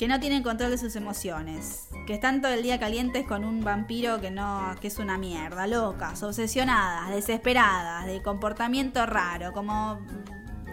que 0.00 0.08
no 0.08 0.18
tienen 0.18 0.42
control 0.42 0.70
de 0.70 0.78
sus 0.78 0.96
emociones, 0.96 1.88
que 2.06 2.14
están 2.14 2.40
todo 2.40 2.54
el 2.54 2.62
día 2.62 2.80
calientes 2.80 3.26
con 3.26 3.44
un 3.44 3.62
vampiro 3.62 4.18
que 4.18 4.30
no, 4.30 4.74
que 4.80 4.86
es 4.88 4.98
una 4.98 5.18
mierda, 5.18 5.66
locas, 5.66 6.22
obsesionadas, 6.22 7.10
desesperadas, 7.10 8.06
de 8.06 8.22
comportamiento 8.22 9.04
raro, 9.04 9.52
como 9.52 10.00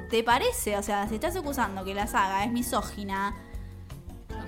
¿te 0.10 0.24
parece? 0.24 0.78
O 0.78 0.82
sea, 0.82 1.10
si 1.10 1.16
estás 1.16 1.36
acusando 1.36 1.84
que 1.84 1.94
la 1.94 2.08
saga 2.08 2.46
es 2.46 2.54
misógina, 2.54 3.36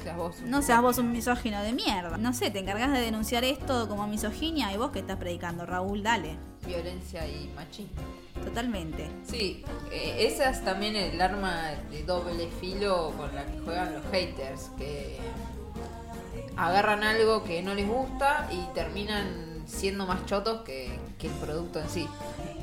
seas 0.10 0.18
vos. 0.18 0.36
un- 0.44 0.50
no 0.52 0.62
seas 0.62 0.82
vos 0.82 0.98
un 0.98 1.12
misógino 1.12 1.62
de 1.62 1.74
mierda. 1.74 2.18
No 2.18 2.34
sé, 2.34 2.52
te 2.52 2.60
encargas 2.60 2.92
de 2.92 3.00
denunciar 3.02 3.44
esto 3.44 3.88
como 3.88 4.08
misoginia 4.08 4.74
y 4.74 4.78
vos 4.78 4.92
que 4.92 5.00
estás 5.00 5.18
predicando, 5.18 5.66
Raúl, 5.66 6.04
dale. 6.04 6.38
Violencia 6.66 7.26
y 7.28 7.50
machismo. 7.56 8.02
Totalmente. 8.44 9.10
Sí, 9.26 9.64
eh, 9.92 10.28
esa 10.28 10.50
es 10.50 10.64
también 10.64 10.96
el 10.96 11.20
arma 11.22 11.72
de 11.92 12.04
doble 12.04 12.50
filo 12.62 13.14
con 13.18 13.34
la 13.36 13.46
que 13.46 13.60
juegan 13.60 13.94
los 13.94 14.04
haters, 14.12 14.70
que 14.78 15.18
agarran 16.58 17.04
algo 17.04 17.44
que 17.44 17.62
no 17.62 17.74
les 17.74 17.88
gusta 17.88 18.48
y 18.52 18.74
terminan 18.74 19.49
siendo 19.70 20.06
más 20.06 20.26
chotos 20.26 20.62
que, 20.64 21.00
que 21.18 21.28
el 21.28 21.34
producto 21.34 21.80
en 21.80 21.90
sí. 21.90 22.08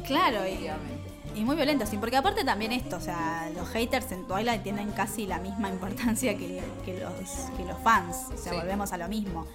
Claro, 0.07 0.40
y, 0.46 1.40
muy 1.44 1.54
violentos, 1.57 1.88
sí, 1.88 1.96
porque 1.98 2.16
aparte 2.16 2.44
también 2.44 2.72
esto, 2.72 2.96
o 2.96 3.00
sea, 3.00 3.50
los 3.54 3.68
haters 3.68 4.11
en 4.12 4.26
Twilight 4.26 4.62
tienen 4.62 4.90
casi 4.92 5.26
la 5.26 5.38
misma 5.38 5.68
importancia 5.68 6.36
que, 6.36 6.62
que 6.84 6.98
los, 7.00 7.12
que 7.57 7.64
los 7.64 7.78
fans, 7.82 8.16
o 8.34 8.36
sea, 8.38 8.52
Sí. 8.52 8.59
volvemos 8.59 8.92
a 8.92 8.96
lo 8.98 9.07
mismo. 9.09 9.46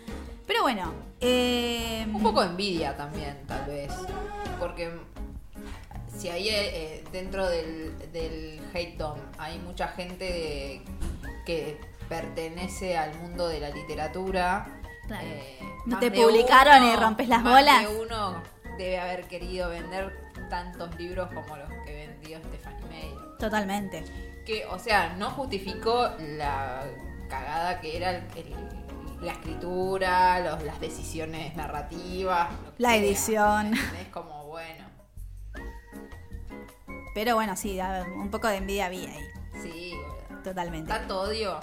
Pero 0.46 0.62
bueno, 0.64 0.92
eh, 1.20 2.06
Un 2.14 2.22
poco 2.22 2.42
de 2.42 2.48
envidia 2.50 2.96
también, 2.98 3.38
tal 3.48 3.66
vez. 3.66 3.92
Porque 4.60 4.92
si 6.16 6.30
ahí 6.30 6.50
eh, 6.50 7.04
dentro 7.12 7.48
del, 7.50 7.98
del 8.12 8.62
hate 8.74 8.98
dom 8.98 9.18
hay 9.38 9.58
mucha 9.60 9.88
gente 9.90 10.26
de- 10.26 10.82
que 11.46 11.80
pertenece 12.10 12.98
al 12.98 13.18
mundo 13.20 13.48
de 13.48 13.60
la 13.60 13.70
literatura. 13.70 14.81
Claro. 15.20 15.28
eh, 15.28 15.60
te 16.00 16.12
publicaron 16.12 16.84
y 16.84 16.96
rompes 16.96 17.28
las 17.28 17.42
más 17.42 17.54
bolas. 17.54 17.82
de 17.90 17.98
uno 18.02 18.42
debe 18.78 19.00
haber 19.00 19.28
querido 19.28 19.70
vender 19.70 20.32
tantos 20.50 20.96
libros 20.98 21.28
como 21.34 21.58
los 21.58 21.70
que 21.86 21.94
vendió 22.08 22.38
Stephanie 22.40 22.86
Meyer. 22.90 23.38
totalmente. 23.40 24.04
Que, 24.46 24.66
o 24.66 24.80
sea, 24.80 25.14
no 25.18 25.30
justificó 25.32 26.10
la 26.20 26.84
cagada 27.30 27.80
que 27.80 27.98
era 27.98 28.12
el- 28.12 28.24
el- 28.36 28.56
la 29.22 29.34
escritura, 29.34 30.40
los- 30.40 30.64
las 30.64 30.80
decisiones 30.80 31.56
narrativas, 31.56 32.50
La 32.78 32.90
sea. 32.90 32.98
edición. 32.98 33.74
Es 33.74 34.08
como, 34.12 34.46
bueno, 34.48 34.86
Pero 37.14 37.36
bueno, 37.36 37.56
sí, 37.58 37.78
un 38.16 38.32
poco 38.32 38.48
de 38.48 38.58
envidia 38.58 38.86
había 38.86 39.10
ahí, 39.10 39.26
sí, 39.62 39.94
totalmente. 40.44 40.90
tanto 40.92 41.22
odio. 41.22 41.60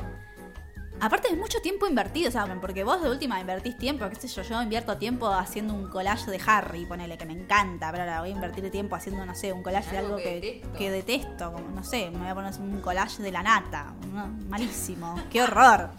Aparte 1.01 1.28
es 1.30 1.38
mucho 1.38 1.61
tiempo 1.61 1.86
invertido, 1.86 2.30
¿saben? 2.30 2.61
Porque 2.61 2.82
vos 2.82 3.01
de 3.01 3.09
última 3.09 3.40
invertís 3.40 3.76
tiempo, 3.78 4.09
qué 4.09 4.16
sé 4.16 4.26
yo, 4.28 4.42
yo 4.42 4.61
invierto 4.62 4.96
tiempo 4.96 5.28
haciendo 5.28 5.72
un 5.74 5.88
collage 5.88 6.30
de 6.30 6.40
Harry, 6.46 6.86
ponele 6.86 7.16
que 7.16 7.24
me 7.24 7.34
encanta, 7.34 7.90
pero 7.92 8.03
ahora 8.03 8.20
voy 8.20 8.30
a 8.30 8.32
invertir 8.32 8.68
tiempo 8.70 8.96
haciendo, 8.96 9.24
no 9.24 9.34
sé, 9.34 9.53
un 9.53 9.62
collage 9.62 9.90
de 9.92 9.99
Algo 9.99 10.16
que 10.16 10.22
que, 10.24 10.34
detesto. 10.40 10.72
que 10.78 10.90
detesto, 10.90 11.53
como 11.53 11.68
no 11.70 11.84
sé, 11.84 12.11
me 12.11 12.18
voy 12.18 12.28
a 12.28 12.34
poner 12.34 12.53
un 12.61 12.80
collage 12.80 13.22
de 13.22 13.30
la 13.30 13.42
nata, 13.44 13.94
no, 14.12 14.26
malísimo, 14.49 15.14
qué 15.30 15.42
horror. 15.42 15.90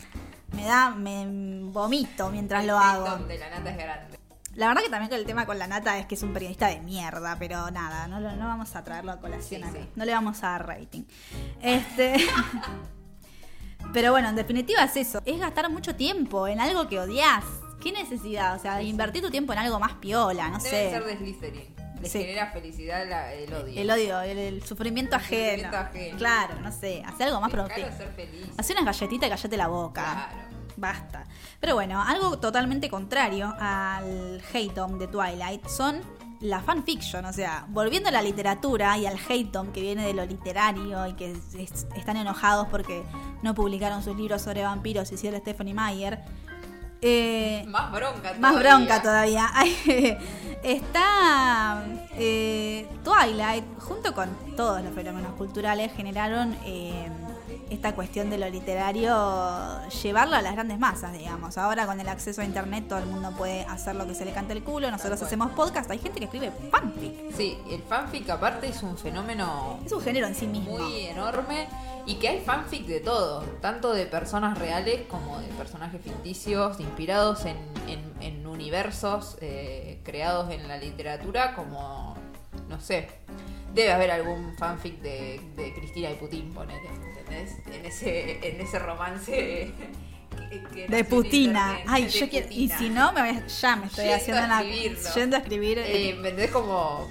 Me 0.51 0.65
da, 0.65 0.89
me 0.89 1.25
vomito 1.71 2.29
mientras 2.29 2.61
el 2.61 2.67
lo 2.67 2.77
hago. 2.79 3.05
la 3.05 3.49
nata 3.49 3.69
es 3.71 3.77
grande. 3.77 4.19
La 4.55 4.67
verdad 4.67 4.81
que 4.81 4.89
también 4.89 5.13
el 5.13 5.25
tema 5.25 5.45
con 5.45 5.57
la 5.59 5.67
nata 5.67 5.97
es 5.97 6.07
que 6.07 6.15
es 6.15 6.23
un 6.23 6.33
periodista 6.33 6.67
de 6.67 6.81
mierda, 6.81 7.37
pero 7.39 7.71
nada, 7.71 8.07
no, 8.07 8.19
lo- 8.19 8.35
no 8.35 8.47
vamos 8.47 8.75
a 8.75 8.83
traerlo 8.83 9.11
a 9.13 9.19
colación 9.19 9.61
sí. 9.71 9.87
No 9.95 10.03
le 10.03 10.11
vamos 10.11 10.43
a 10.43 10.49
dar 10.49 10.67
rating. 10.67 11.03
Este. 11.61 12.17
pero 13.93 14.11
bueno, 14.11 14.29
en 14.29 14.35
definitiva 14.35 14.83
es 14.83 14.95
eso. 14.97 15.21
Es 15.25 15.39
gastar 15.39 15.69
mucho 15.69 15.95
tiempo 15.95 16.47
en 16.47 16.59
algo 16.59 16.87
que 16.87 16.99
odias. 16.99 17.43
¿Qué 17.81 17.91
necesidad? 17.91 18.55
O 18.55 18.59
sea, 18.59 18.81
invertir 18.81 19.21
tu 19.21 19.29
tiempo 19.31 19.53
en 19.53 19.59
algo 19.59 19.79
más 19.79 19.93
piola, 19.93 20.49
no 20.49 20.57
Debe 20.59 20.69
sé. 20.69 20.89
ser 20.91 21.03
de 21.05 21.17
Slytherin. 21.17 21.75
Les 22.01 22.11
Sí. 22.11 22.19
genera 22.19 22.51
felicidad 22.51 23.05
la- 23.09 23.33
el 23.33 23.53
odio. 23.53 23.81
El 23.81 23.91
odio, 23.91 24.21
el, 24.21 24.37
el 24.37 24.63
sufrimiento 24.63 25.15
El 25.15 25.21
ajeno. 25.21 25.41
sufrimiento 25.47 25.77
ajeno. 25.77 26.17
Claro, 26.17 26.55
no 26.61 26.71
sé. 26.71 27.03
Hacer 27.05 27.27
algo 27.27 27.41
más 27.41 27.51
productivo. 27.51 27.87
de 27.87 27.93
ser 27.97 28.09
feliz. 28.13 28.47
Hacer 28.57 28.77
unas 28.79 28.85
galletitas 28.97 29.27
y 29.27 29.29
callate 29.31 29.57
la 29.57 29.67
boca. 29.67 30.01
Claro. 30.03 30.49
Basta. 30.77 31.25
Pero 31.59 31.75
bueno, 31.75 32.01
algo 32.01 32.39
totalmente 32.39 32.89
contrario 32.89 33.53
al 33.59 34.41
hate 34.53 34.73
de 34.97 35.07
Twilight 35.07 35.67
son 35.67 36.01
la 36.41 36.61
fanfiction, 36.61 37.25
o 37.25 37.33
sea, 37.33 37.65
volviendo 37.69 38.07
a 38.09 38.11
la 38.13 38.21
literatura 38.21 38.97
y 38.97 39.05
al 39.05 39.17
hate 39.27 39.71
que 39.73 39.81
viene 39.81 40.05
de 40.05 40.13
lo 40.13 40.25
literario 40.25 41.05
y 41.07 41.13
que 41.13 41.31
es- 41.33 41.55
es- 41.55 41.87
están 41.97 42.15
enojados 42.17 42.67
porque 42.69 43.03
no 43.43 43.53
publicaron 43.53 44.01
sus 44.03 44.15
libros 44.15 44.41
sobre 44.41 44.63
vampiros, 44.63 45.11
hicieron 45.11 45.41
Stephanie 45.41 45.73
Meyer. 45.73 46.19
Eh, 47.01 47.63
Más 47.67 47.91
bronca 47.91 48.33
más 48.39 48.51
todavía. 48.53 48.59
bronca 48.71 49.01
todavía. 49.01 49.49
Está 50.63 51.83
eh, 52.13 52.87
Twilight, 53.03 53.63
junto 53.79 54.13
con 54.13 54.29
todos 54.57 54.81
los 54.83 54.93
fenómenos 54.93 55.33
culturales, 55.33 55.91
generaron 55.95 56.55
eh, 56.65 57.09
esta 57.69 57.93
cuestión 57.95 58.29
de 58.29 58.37
lo 58.37 58.49
literario, 58.49 59.87
llevarlo 60.03 60.35
a 60.35 60.41
las 60.41 60.53
grandes 60.53 60.79
masas, 60.79 61.13
digamos. 61.13 61.57
Ahora 61.57 61.85
con 61.85 61.99
el 61.99 62.09
acceso 62.09 62.41
a 62.41 62.45
internet 62.45 62.85
todo 62.87 62.99
el 62.99 63.05
mundo 63.05 63.31
puede 63.37 63.63
hacer 63.65 63.95
lo 63.95 64.07
que 64.07 64.15
se 64.15 64.25
le 64.25 64.31
cante 64.31 64.53
el 64.53 64.63
culo. 64.63 64.89
Nosotros 64.91 65.21
hacemos 65.21 65.51
podcast, 65.51 65.89
hay 65.91 65.99
gente 65.99 66.19
que 66.19 66.25
escribe 66.25 66.51
fanfic. 66.71 67.31
Sí, 67.35 67.57
el 67.69 67.81
fanfic 67.83 68.29
aparte 68.29 68.67
es 68.67 68.81
un 68.83 68.97
fenómeno 68.97 69.79
Es 69.85 69.91
un 69.91 70.01
género 70.01 70.27
en 70.27 70.35
sí 70.35 70.47
mismo. 70.47 70.77
muy 70.77 71.05
enorme 71.05 71.67
y 72.05 72.15
que 72.15 72.27
hay 72.29 72.39
fanfic 72.41 72.85
de 72.87 73.01
todo, 73.01 73.41
tanto 73.61 73.93
de 73.93 74.05
personas 74.07 74.57
reales 74.57 75.01
como 75.07 75.39
de 75.39 75.47
personajes 75.49 76.01
ficticios 76.01 76.79
inspirados 76.79 77.45
en, 77.45 77.57
en- 77.87 78.09
en 78.21 78.47
universos 78.47 79.37
eh, 79.41 80.01
creados 80.03 80.49
en 80.51 80.67
la 80.67 80.77
literatura 80.77 81.53
como, 81.55 82.15
no 82.67 82.79
sé, 82.81 83.07
debe 83.73 83.91
haber 83.93 84.09
algún 84.11 84.55
fanfic 84.57 84.99
de, 85.01 85.39
de 85.55 85.73
Cristina 85.73 86.09
y 86.09 86.15
Putin, 86.15 86.51
ponele, 86.53 86.89
¿entendés? 87.29 87.55
En 87.73 87.85
ese, 87.85 88.47
en 88.49 88.61
ese 88.61 88.79
romance 88.79 89.31
que- 90.73 90.87
De 90.87 91.03
Putina. 91.03 91.59
internet, 91.77 91.85
Ay, 91.87 92.03
de 92.05 92.09
yo 92.09 92.29
quiero. 92.29 92.47
Y 92.49 92.69
si 92.69 92.89
no, 92.89 93.11
me 93.13 93.21
voy 93.31 93.41
ya 93.47 93.75
me 93.75 93.85
estoy 93.87 94.05
Yendo 94.05 94.15
haciendo 94.15 94.43
una. 94.45 94.61
Yendo 95.15 95.35
a 95.35 95.39
escribir. 95.39 95.79
Eh. 95.79 96.49
Como 96.51 97.07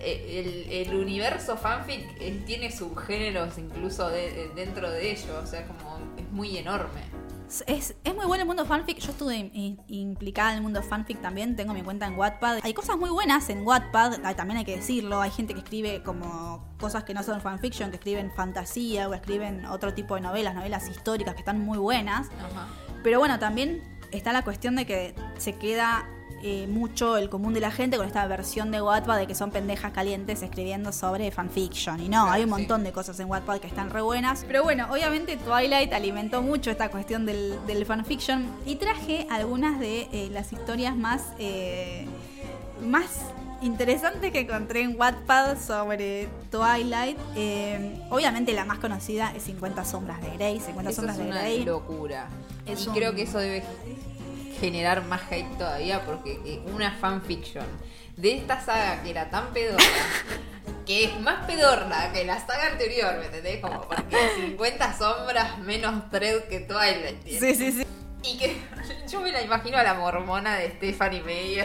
eh, 0.00 0.66
el, 0.68 0.72
el 0.88 0.94
universo 0.94 1.56
fanfic 1.56 2.00
eh, 2.20 2.42
tiene 2.46 2.70
subgéneros 2.70 3.58
incluso 3.58 4.08
de- 4.10 4.30
de- 4.32 4.48
dentro 4.54 4.90
de 4.90 5.10
ello, 5.12 5.40
o 5.42 5.46
sea, 5.46 5.66
como 5.66 5.98
es 6.16 6.28
muy 6.30 6.56
enorme. 6.58 7.00
Es, 7.66 7.94
es 8.04 8.14
muy 8.14 8.26
bueno 8.26 8.42
el 8.42 8.46
mundo 8.46 8.66
fanfic. 8.66 8.98
Yo 8.98 9.10
estuve 9.10 9.36
in- 9.36 9.80
implicada 9.88 10.50
en 10.50 10.56
el 10.58 10.62
mundo 10.62 10.82
fanfic 10.82 11.20
también. 11.22 11.56
Tengo 11.56 11.72
mi 11.72 11.82
cuenta 11.82 12.06
en 12.06 12.18
Wattpad. 12.18 12.58
Hay 12.62 12.74
cosas 12.74 12.98
muy 12.98 13.10
buenas 13.10 13.48
en 13.48 13.66
Wattpad. 13.66 14.20
También 14.36 14.58
hay 14.58 14.64
que 14.64 14.76
decirlo. 14.76 15.20
Hay 15.20 15.30
gente 15.30 15.54
que 15.54 15.60
escribe 15.60 16.02
como 16.02 16.62
cosas 16.78 17.04
que 17.04 17.14
no 17.14 17.22
son 17.22 17.40
fanfiction, 17.40 17.90
que 17.90 17.96
escriben 17.96 18.30
fantasía 18.32 19.08
o 19.08 19.14
escriben 19.14 19.64
otro 19.66 19.94
tipo 19.94 20.14
de 20.14 20.20
novelas, 20.20 20.54
novelas 20.54 20.88
históricas 20.88 21.34
que 21.34 21.40
están 21.40 21.58
muy 21.60 21.78
buenas. 21.78 22.28
Ajá. 22.38 22.66
Pero 23.02 23.18
bueno, 23.18 23.38
también 23.38 23.82
está 24.10 24.32
la 24.32 24.42
cuestión 24.42 24.76
de 24.76 24.84
que 24.86 25.14
se 25.38 25.56
queda 25.56 26.06
eh, 26.42 26.66
mucho 26.68 27.16
el 27.16 27.28
común 27.28 27.52
de 27.54 27.60
la 27.60 27.70
gente 27.70 27.96
con 27.96 28.06
esta 28.06 28.26
versión 28.26 28.70
de 28.70 28.80
Wattpad 28.80 29.18
de 29.18 29.26
que 29.26 29.34
son 29.34 29.50
pendejas 29.50 29.92
calientes 29.92 30.42
escribiendo 30.42 30.92
sobre 30.92 31.30
fanfiction. 31.30 32.00
Y 32.00 32.08
no, 32.08 32.22
Claro, 32.24 32.30
hay 32.32 32.42
un 32.42 32.48
sí. 32.48 32.50
montón 32.50 32.84
de 32.84 32.92
cosas 32.92 33.18
en 33.20 33.28
Wattpad 33.28 33.58
que 33.58 33.66
están 33.66 33.90
re 33.90 34.00
buenas. 34.02 34.44
Pero 34.46 34.62
bueno, 34.62 34.86
obviamente 34.90 35.36
Twilight 35.36 35.92
alimentó 35.92 36.42
mucho 36.42 36.70
esta 36.70 36.90
cuestión 36.90 37.26
del, 37.26 37.58
del 37.66 37.84
fanfiction 37.86 38.46
y 38.66 38.76
traje 38.76 39.26
algunas 39.30 39.80
de 39.80 40.08
eh, 40.12 40.28
las 40.32 40.52
historias 40.52 40.94
más, 40.96 41.22
eh, 41.38 42.06
más 42.86 43.06
interesantes 43.60 44.30
que 44.30 44.40
encontré 44.40 44.82
en 44.82 44.96
Wattpad 44.98 45.58
sobre 45.58 46.28
Twilight. 46.50 47.18
Eh, 47.34 48.00
obviamente 48.10 48.52
la 48.52 48.64
más 48.64 48.78
conocida 48.78 49.32
es 49.36 49.42
50 49.42 49.84
sombras 49.84 50.20
de 50.22 50.30
Grey. 50.30 50.60
50 50.60 50.90
Eso 50.90 50.96
sombras 51.02 51.18
es 51.18 51.24
de 51.24 51.30
una 51.30 51.40
Grey. 51.40 51.64
locura. 51.64 52.28
Es 52.66 52.84
y 52.84 52.88
un- 52.88 52.94
creo 52.94 53.14
que 53.14 53.22
eso 53.22 53.38
debe 53.38 53.64
generar 54.60 55.04
más 55.04 55.20
hate 55.30 55.56
todavía 55.58 56.04
porque 56.04 56.40
eh, 56.44 56.60
una 56.72 56.92
fanfiction 56.92 57.66
de 58.16 58.36
esta 58.36 58.60
saga 58.64 59.02
que 59.02 59.10
era 59.10 59.30
tan 59.30 59.52
pedorra, 59.52 59.84
que 60.86 61.04
es 61.04 61.20
más 61.20 61.46
pedorra 61.46 62.12
que 62.12 62.24
la 62.24 62.44
saga 62.44 62.66
anterior, 62.72 63.16
¿me 63.18 63.26
entendés? 63.26 63.60
Como 63.60 63.82
porque 63.82 64.16
50 64.36 64.98
sombras 64.98 65.58
menos 65.58 66.10
thread 66.10 66.44
que 66.48 66.60
Twilight. 66.60 67.22
tiene. 67.22 67.40
Sí, 67.40 67.54
sí, 67.54 67.72
sí. 67.72 67.86
Y 68.22 68.36
que 68.36 68.60
yo 69.08 69.20
me 69.20 69.30
la 69.30 69.42
imagino 69.42 69.78
a 69.78 69.82
la 69.82 69.94
mormona 69.94 70.56
de 70.56 70.70
Stephanie 70.72 71.22
Meyer 71.22 71.64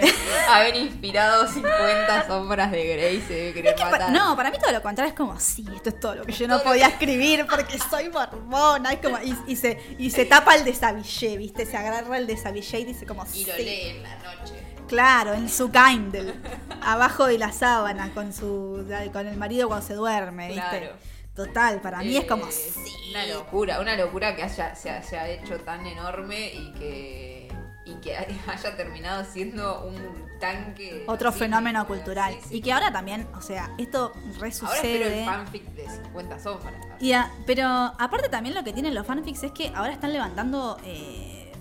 haber 0.50 0.76
inspirado 0.76 1.48
50 1.48 2.28
sombras 2.28 2.72
de 2.72 2.86
Grey 2.86 3.22
se 3.22 3.34
debe 3.34 3.54
querer 3.54 3.72
Es 3.72 3.76
que 3.78 3.84
pa- 3.84 3.92
matar. 3.92 4.12
no, 4.12 4.36
para 4.36 4.52
mí 4.52 4.58
todo 4.60 4.72
lo 4.72 4.82
contrario 4.82 5.10
es 5.12 5.18
como, 5.18 5.40
sí, 5.40 5.66
esto 5.76 5.90
es 5.90 6.00
todo 6.00 6.16
lo 6.16 6.26
que 6.26 6.32
yo 6.32 6.48
no 6.48 6.58
Todo 6.60 6.70
podía 6.70 6.88
que- 6.88 6.94
escribir 6.94 7.46
porque 7.50 7.80
soy 7.80 8.10
mormona. 8.10 8.94
Es 8.94 9.00
como, 9.00 9.18
y, 9.20 9.36
y 9.48 9.56
se, 9.56 9.82
y 9.98 10.10
se 10.12 10.26
tapa 10.26 10.56
el 10.56 10.64
desabillé, 10.64 11.38
¿viste? 11.38 11.66
Se 11.66 11.76
agarra 11.76 12.18
el 12.18 12.28
desabillé 12.28 12.80
y 12.80 12.86
dice 12.86 13.06
como, 13.06 13.24
Y 13.26 13.28
sí. 13.30 13.46
lo 13.46 13.58
lee 13.58 13.82
en 13.98 14.04
la 14.04 14.16
noche. 14.18 14.54
Claro, 14.88 15.34
en 15.34 15.50
su 15.50 15.72
Kindle, 15.72 16.34
abajo 16.82 17.26
de 17.26 17.38
la 17.40 17.52
sábana, 17.52 18.14
con 18.14 18.32
su 18.34 18.86
con 19.12 19.28
el 19.28 19.38
marido 19.38 19.68
cuando 19.70 19.88
se 19.88 19.94
duerme, 19.96 20.50
¿viste? 20.50 20.62
Claro. 20.70 21.13
Total, 21.36 21.82
para 21.82 22.00
mí 22.00 22.16
es 22.16 22.26
como... 22.26 22.46
Eh, 22.48 22.52
Sí. 22.52 22.92
Una 23.12 23.26
locura, 23.28 23.80
una 23.80 23.96
locura 23.96 24.36
que 24.36 24.44
haya, 24.44 24.76
se, 24.76 25.02
se 25.04 25.18
ha 25.18 25.30
hecho 25.30 25.60
tan 25.60 25.86
enorme 25.86 26.52
y 26.54 26.72
que 26.74 27.48
y 27.86 27.96
que 27.96 28.16
haya 28.48 28.76
terminado 28.78 29.24
siendo 29.26 29.86
un 29.86 30.00
tanque. 30.40 31.04
Otro 31.08 31.32
fenómeno 31.32 31.86
cultural. 31.86 32.36
Sí. 32.48 32.58
Y 32.58 32.62
que 32.62 32.72
ahora 32.74 32.92
también, 32.92 33.28
o 33.36 33.42
sea, 33.42 33.70
esto 33.78 34.14
Ahora 34.16 34.18
espero 34.18 34.36
el 34.36 34.42
resucede. 34.42 35.26
fanfic 35.26 35.64
de 35.74 35.90
50 35.90 36.40
sombras. 36.40 36.74
Y 37.00 37.12
a- 37.12 37.30
pero 37.46 37.68
aparte 37.68 38.30
también 38.30 38.56
lo 38.56 38.64
que 38.64 38.72
tienen 38.74 38.96
los 38.96 39.06
fanfics 39.06 39.44
es 39.44 39.52
que 39.52 39.68
ahora 39.76 39.92
están 39.94 40.14
levantando... 40.14 40.78
eh, 40.86 41.52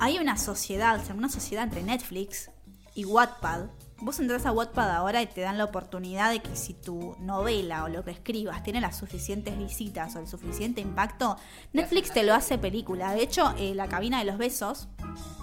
hay 0.00 0.18
una 0.18 0.36
sociedad, 0.36 0.98
o 1.00 1.04
sea, 1.04 1.14
una 1.14 1.28
sociedad 1.28 1.62
entre 1.64 1.82
Netflix 1.82 2.50
y 2.94 3.04
Wattpad. 3.04 3.66
Vos 4.04 4.18
entras 4.18 4.46
a 4.46 4.52
Wattpad 4.52 4.90
ahora 4.90 5.22
y 5.22 5.26
te 5.26 5.42
dan 5.42 5.58
la 5.58 5.64
oportunidad 5.64 6.30
de 6.32 6.40
que 6.40 6.56
si 6.56 6.74
tu 6.74 7.14
novela 7.20 7.84
o 7.84 7.88
lo 7.88 8.04
que 8.04 8.10
escribas 8.10 8.62
tiene 8.64 8.80
las 8.80 8.96
suficientes 8.96 9.56
visitas 9.56 10.16
o 10.16 10.18
el 10.18 10.26
suficiente 10.26 10.80
impacto, 10.80 11.36
Netflix 11.72 12.12
te 12.12 12.24
lo 12.24 12.34
hace 12.34 12.58
película. 12.58 13.14
De 13.14 13.22
hecho, 13.22 13.54
eh, 13.58 13.74
La 13.76 13.86
cabina 13.86 14.18
de 14.18 14.24
los 14.24 14.38
besos 14.38 14.88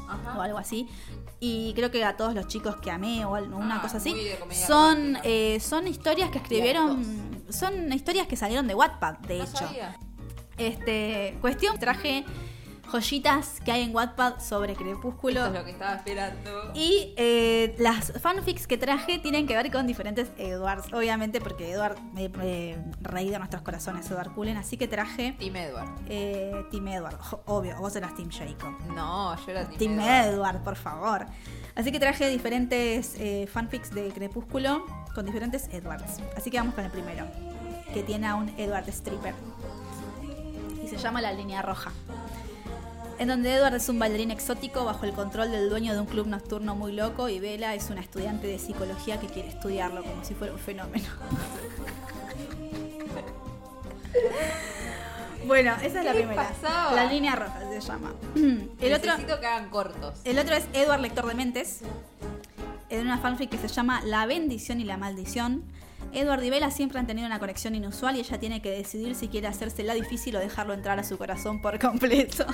Ajá. 0.09 0.37
o 0.37 0.41
algo 0.41 0.57
así. 0.57 0.89
Y 1.39 1.71
creo 1.73 1.89
que 1.89 2.03
a 2.03 2.17
todos 2.17 2.35
los 2.35 2.47
chicos 2.47 2.75
que 2.81 2.91
amé 2.91 3.23
o 3.23 3.31
una 3.31 3.77
Ah, 3.77 3.81
cosa 3.81 3.95
así. 3.97 4.13
Son, 4.67 5.17
eh, 5.23 5.59
son 5.61 5.87
historias 5.87 6.29
que 6.29 6.39
escribieron. 6.39 7.01
Son 7.49 7.93
historias 7.93 8.27
que 8.27 8.35
salieron 8.35 8.67
de 8.67 8.75
Wattpad, 8.75 9.19
de 9.19 9.37
No 9.37 9.43
hecho. 9.45 9.55
sabía. 9.55 9.97
Este, 10.57 11.37
cuestión, 11.39 11.79
traje 11.79 12.25
joyitas 12.91 13.59
que 13.63 13.71
hay 13.71 13.83
en 13.83 13.95
Wattpad 13.95 14.39
sobre 14.39 14.75
Crepúsculo. 14.75 15.45
Esto 15.45 15.53
es 15.53 15.59
lo 15.59 15.65
que 15.65 15.71
estaba 15.71 15.95
esperando. 15.95 16.71
Y 16.73 17.13
eh, 17.17 17.75
las 17.79 18.11
fanfics 18.21 18.67
que 18.67 18.77
traje 18.77 19.19
tienen 19.19 19.47
que 19.47 19.55
ver 19.55 19.71
con 19.71 19.87
diferentes 19.87 20.29
Edwards, 20.37 20.91
obviamente, 20.93 21.39
porque 21.41 21.71
Edward, 21.71 21.97
eh, 22.17 22.31
eh, 22.41 22.83
rey 23.01 23.29
de 23.29 23.37
nuestros 23.37 23.61
corazones, 23.61 24.09
Edward 24.09 24.33
Cullen, 24.33 24.57
así 24.57 24.77
que 24.77 24.87
traje 24.87 25.33
Team 25.39 25.55
Edward. 25.55 25.89
eh, 26.07 26.65
Team 26.71 26.87
Edward, 26.87 27.17
obvio, 27.45 27.77
vos 27.79 27.95
eras 27.95 28.15
Team 28.15 28.29
Jacob. 28.31 28.73
No, 28.95 29.35
yo 29.45 29.51
era 29.51 29.65
Team, 29.65 29.77
Team 29.77 29.99
Edward. 29.99 30.33
Edward, 30.33 30.63
por 30.63 30.75
favor. 30.75 31.25
Así 31.75 31.91
que 31.91 31.99
traje 31.99 32.27
diferentes 32.29 33.15
eh, 33.19 33.47
fanfics 33.51 33.91
de 33.93 34.09
Crepúsculo 34.09 34.85
con 35.15 35.25
diferentes 35.25 35.67
Edwards. 35.73 36.19
Así 36.35 36.49
que 36.51 36.57
vamos 36.57 36.73
con 36.75 36.83
el 36.83 36.91
primero, 36.91 37.25
que 37.93 38.03
tiene 38.03 38.27
a 38.27 38.35
un 38.35 38.49
Edward 38.57 38.87
Stripper. 38.89 39.33
Y 40.83 40.87
se 40.87 40.97
llama 40.97 41.21
La 41.21 41.31
Línea 41.31 41.61
Roja. 41.61 41.91
En 43.19 43.27
donde 43.27 43.53
Edward 43.53 43.75
es 43.75 43.89
un 43.89 43.99
bailarín 43.99 44.31
exótico 44.31 44.85
bajo 44.85 45.05
el 45.05 45.11
control 45.11 45.51
del 45.51 45.69
dueño 45.69 45.93
de 45.93 45.99
un 45.99 46.05
club 46.05 46.25
nocturno 46.27 46.73
muy 46.73 46.93
loco 46.93 47.27
y 47.27 47.39
Bella 47.39 47.75
es 47.75 47.89
una 47.89 47.99
estrellante 47.99 48.47
de 48.47 48.57
psicología 48.57 49.19
que 49.19 49.27
quiere 49.27 49.49
estudiarlo 49.49 50.03
como 50.03 50.23
si 50.23 50.33
fuera 50.33 50.53
un 50.53 50.59
fenómeno. 50.59 51.03
bueno, 55.45 55.73
esa 55.83 55.99
es 55.99 56.05
la 56.05 56.13
¿Qué 56.13 56.19
primera. 56.19 56.49
La 56.95 57.11
línea 57.11 57.35
roja 57.35 57.59
se 57.69 57.81
llama. 57.81 58.13
El 58.35 58.93
otro, 58.93 59.11
Necesito 59.11 59.39
que 59.41 59.45
hagan 59.45 59.69
cortos. 59.69 60.19
el 60.23 60.39
otro 60.39 60.55
es 60.55 60.63
Edward 60.73 61.01
Lector 61.01 61.27
de 61.27 61.33
Mentes, 61.33 61.81
en 62.89 63.01
una 63.01 63.17
fanfic 63.17 63.49
que 63.49 63.57
se 63.57 63.67
llama 63.67 63.99
La 64.05 64.25
bendición 64.27 64.79
y 64.79 64.85
la 64.85 64.95
maldición. 64.95 65.65
Edward 66.11 66.43
y 66.43 66.49
Bella 66.49 66.71
siempre 66.71 66.99
han 66.99 67.07
tenido 67.07 67.27
una 67.27 67.39
conexión 67.39 67.75
inusual 67.75 68.15
y 68.15 68.19
ella 68.19 68.39
tiene 68.39 68.61
que 68.61 68.71
decidir 68.71 69.15
si 69.15 69.27
quiere 69.27 69.47
hacérsela 69.47 69.93
difícil 69.93 70.35
o 70.35 70.39
dejarlo 70.39 70.73
entrar 70.73 70.99
a 70.99 71.03
su 71.03 71.17
corazón 71.17 71.61
por 71.61 71.79
completo. 71.79 72.45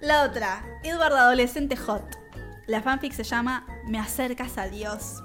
La 0.00 0.24
otra, 0.24 0.64
Edward 0.82 1.14
adolescente 1.14 1.76
hot. 1.76 2.02
La 2.66 2.82
fanfic 2.82 3.12
se 3.12 3.24
llama 3.24 3.66
Me 3.86 3.98
acercas 3.98 4.58
a 4.58 4.68
Dios. 4.68 5.22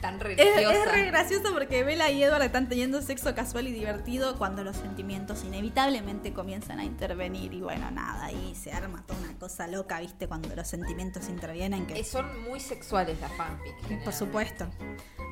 Tan 0.00 0.16
Es, 0.16 0.20
religiosa. 0.22 0.72
es 0.72 0.92
re 0.92 1.04
gracioso 1.06 1.52
porque 1.52 1.84
Bella 1.84 2.10
y 2.10 2.22
Edward 2.22 2.42
están 2.42 2.68
teniendo 2.68 3.02
sexo 3.02 3.34
casual 3.34 3.68
y 3.68 3.72
divertido 3.72 4.36
cuando 4.38 4.64
los 4.64 4.76
sentimientos 4.76 5.44
inevitablemente 5.44 6.32
comienzan 6.32 6.78
a 6.78 6.84
intervenir. 6.84 7.52
Y 7.54 7.60
bueno, 7.60 7.90
nada, 7.90 8.24
ahí 8.26 8.54
se 8.54 8.72
arma 8.72 9.04
toda 9.06 9.20
una 9.20 9.38
cosa 9.38 9.66
loca, 9.66 10.00
¿viste? 10.00 10.26
Cuando 10.26 10.54
los 10.54 10.66
sentimientos 10.68 11.28
intervienen. 11.28 11.86
Que, 11.86 12.02
Son 12.04 12.42
muy 12.48 12.60
sexuales 12.60 13.20
las 13.20 13.32
fanfics. 13.32 14.02
por 14.04 14.12
supuesto. 14.12 14.66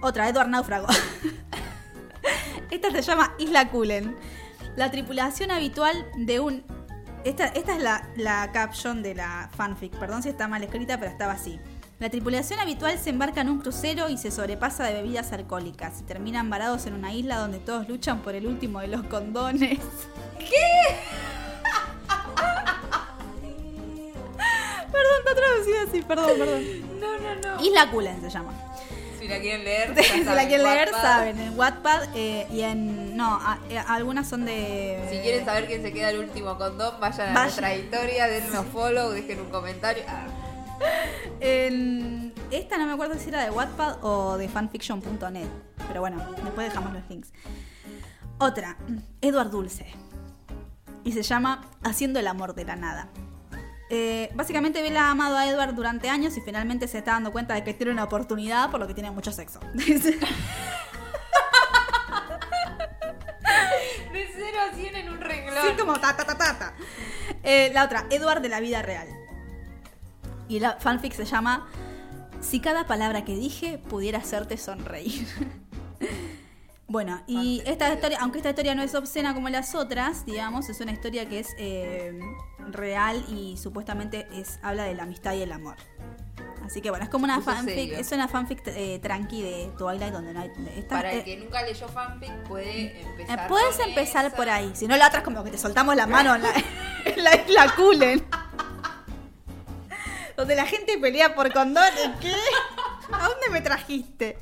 Otra, 0.02 0.28
Edward 0.28 0.48
Náufrago. 0.48 0.86
Esta 2.70 2.90
se 2.90 3.02
llama 3.02 3.34
Isla 3.38 3.70
Cullen. 3.70 4.16
La 4.76 4.90
tripulación 4.90 5.50
habitual 5.50 6.06
de 6.16 6.40
un. 6.40 6.64
Esta, 7.24 7.46
esta 7.46 7.74
es 7.76 7.82
la, 7.82 8.08
la 8.16 8.52
caption 8.52 9.02
de 9.02 9.14
la 9.14 9.50
fanfic. 9.56 9.96
Perdón 9.98 10.22
si 10.22 10.28
está 10.28 10.46
mal 10.48 10.62
escrita, 10.62 10.98
pero 10.98 11.10
estaba 11.10 11.32
así. 11.32 11.58
La 11.98 12.08
tripulación 12.10 12.60
habitual 12.60 12.96
se 12.98 13.10
embarca 13.10 13.40
en 13.40 13.48
un 13.48 13.58
crucero 13.60 14.08
y 14.08 14.16
se 14.18 14.30
sobrepasa 14.30 14.84
de 14.84 14.94
bebidas 14.94 15.32
alcohólicas. 15.32 15.98
Y 16.00 16.04
terminan 16.04 16.48
varados 16.48 16.86
en 16.86 16.94
una 16.94 17.12
isla 17.12 17.38
donde 17.38 17.58
todos 17.58 17.88
luchan 17.88 18.20
por 18.20 18.36
el 18.36 18.46
último 18.46 18.78
de 18.80 18.86
los 18.86 19.02
condones. 19.04 19.80
¿Qué? 20.38 20.94
perdón, 24.92 25.12
está 25.18 25.34
traducido 25.34 25.76
así, 25.88 26.02
perdón, 26.02 26.30
perdón. 26.38 27.00
No, 27.00 27.18
no, 27.18 27.34
no. 27.56 27.64
Isla 27.64 27.90
Cullen 27.90 28.20
se 28.20 28.30
llama. 28.30 28.52
Si 29.18 29.26
la 29.26 29.40
quieren 29.40 29.64
leer, 29.64 29.92
ya 29.96 30.02
si 30.14 30.22
la 30.24 30.46
quieren 30.46 30.62
leer, 30.62 30.88
Wattpad. 30.92 31.02
saben. 31.02 31.40
En 31.40 31.58
Wattpad 31.58 32.02
eh, 32.14 32.46
y 32.52 32.60
en. 32.62 33.16
No, 33.16 33.34
a- 33.42 33.58
eh, 33.68 33.78
algunas 33.88 34.28
son 34.28 34.44
de. 34.44 35.04
Si 35.10 35.18
quieren 35.18 35.44
saber 35.44 35.66
quién 35.66 35.82
se 35.82 35.92
queda 35.92 36.10
el 36.10 36.20
último 36.20 36.56
condón, 36.56 36.94
vayan 37.00 37.30
a 37.30 37.32
Vayan. 37.32 37.42
nuestra 37.42 37.74
historia, 37.74 38.28
un 38.60 38.66
follow, 38.66 39.10
dejen 39.10 39.40
un 39.40 39.50
comentario. 39.50 40.04
Ah, 40.06 40.26
En- 41.40 42.32
esta 42.50 42.78
no 42.78 42.86
me 42.86 42.92
acuerdo 42.92 43.18
si 43.18 43.28
era 43.28 43.42
de 43.44 43.50
Wattpad 43.50 44.02
o 44.04 44.36
de 44.36 44.48
fanfiction.net. 44.48 45.48
Pero 45.88 46.00
bueno, 46.00 46.24
después 46.42 46.68
dejamos 46.68 46.92
los 46.92 47.08
links. 47.08 47.32
Otra, 48.38 48.76
Edward 49.20 49.50
Dulce. 49.50 49.86
Y 51.04 51.12
se 51.12 51.22
llama 51.22 51.62
Haciendo 51.82 52.18
el 52.20 52.26
amor 52.26 52.54
de 52.54 52.64
la 52.64 52.76
nada. 52.76 53.08
Eh, 53.90 54.30
básicamente 54.34 54.82
Bella 54.82 55.06
ha 55.06 55.10
amado 55.12 55.36
a 55.36 55.46
Edward 55.48 55.74
durante 55.74 56.10
años 56.10 56.36
y 56.36 56.42
finalmente 56.42 56.86
se 56.88 56.98
está 56.98 57.12
dando 57.12 57.32
cuenta 57.32 57.54
de 57.54 57.64
que 57.64 57.72
tiene 57.72 57.92
una 57.92 58.04
oportunidad 58.04 58.70
por 58.70 58.80
lo 58.80 58.86
que 58.86 58.92
tiene 58.94 59.10
mucho 59.10 59.32
sexo. 59.32 59.60
De 64.12 64.28
0 64.34 64.58
a 64.70 64.74
100 64.74 64.96
en 64.96 65.08
un 65.10 65.20
renglón. 65.20 65.56
Sí, 65.66 65.76
como 65.78 65.98
ta 66.00 66.16
ta 66.16 66.24
ta 66.24 66.36
ta 66.36 66.58
ta. 66.58 66.74
Eh, 67.42 67.70
la 67.72 67.84
otra, 67.84 68.06
Edward 68.10 68.40
de 68.40 68.48
la 68.48 68.60
vida 68.60 68.82
real. 68.82 69.08
Y 70.48 70.60
la 70.60 70.78
fanfic 70.78 71.12
se 71.12 71.24
llama 71.24 71.68
Si 72.40 72.60
cada 72.60 72.86
palabra 72.86 73.24
que 73.24 73.34
dije 73.34 73.78
pudiera 73.78 74.18
hacerte 74.18 74.56
sonreír. 74.56 75.26
bueno, 76.88 77.22
y 77.26 77.62
esta 77.66 77.92
historia, 77.92 78.18
aunque 78.20 78.38
esta 78.38 78.50
historia 78.50 78.74
no 78.74 78.82
es 78.82 78.94
obscena 78.94 79.34
como 79.34 79.48
las 79.48 79.74
otras, 79.74 80.24
digamos, 80.24 80.68
es 80.68 80.80
una 80.80 80.92
historia 80.92 81.28
que 81.28 81.40
es 81.40 81.54
eh, 81.58 82.18
real 82.70 83.24
y 83.28 83.56
supuestamente 83.56 84.26
es 84.32 84.58
habla 84.62 84.84
de 84.84 84.94
la 84.94 85.04
amistad 85.04 85.34
y 85.34 85.42
el 85.42 85.52
amor. 85.52 85.76
Así 86.64 86.82
que 86.82 86.90
bueno, 86.90 87.04
es 87.04 87.10
como 87.10 87.24
una 87.24 87.36
Puso 87.36 87.50
fanfic, 87.50 87.74
serio. 87.74 87.98
es 87.98 88.12
una 88.12 88.28
fanfic 88.28 88.60
eh, 88.66 88.98
tranqui 89.02 89.40
de 89.40 89.70
Twilight 89.78 90.12
donde 90.12 90.34
no 90.34 90.40
hay... 90.40 90.50
Para 90.88 91.12
eh, 91.12 91.18
el 91.18 91.24
que 91.24 91.36
nunca 91.38 91.62
leyó 91.62 91.88
fanfic, 91.88 92.30
puede 92.42 92.82
eh, 92.82 93.06
empezar. 93.06 93.48
Puedes 93.48 93.76
con 93.76 93.88
empezar 93.88 94.26
esa. 94.26 94.36
por 94.36 94.50
ahí. 94.50 94.70
Si 94.74 94.86
no, 94.86 94.96
la 94.96 95.06
otra 95.06 95.20
es 95.20 95.24
como 95.24 95.42
que 95.42 95.50
te 95.50 95.58
soltamos 95.58 95.96
la 95.96 96.06
mano 96.06 96.34
en 96.34 96.42
la, 96.42 96.50
en 97.06 97.24
la 97.24 97.36
isla 97.36 97.74
Cullen. 97.74 98.26
Donde 100.38 100.54
la 100.54 100.66
gente 100.66 100.96
pelea 100.98 101.34
por 101.34 101.52
condones. 101.52 102.10
¿Qué? 102.20 102.32
¿A 103.12 103.28
dónde 103.28 103.50
me 103.50 103.60
trajiste? 103.60 104.38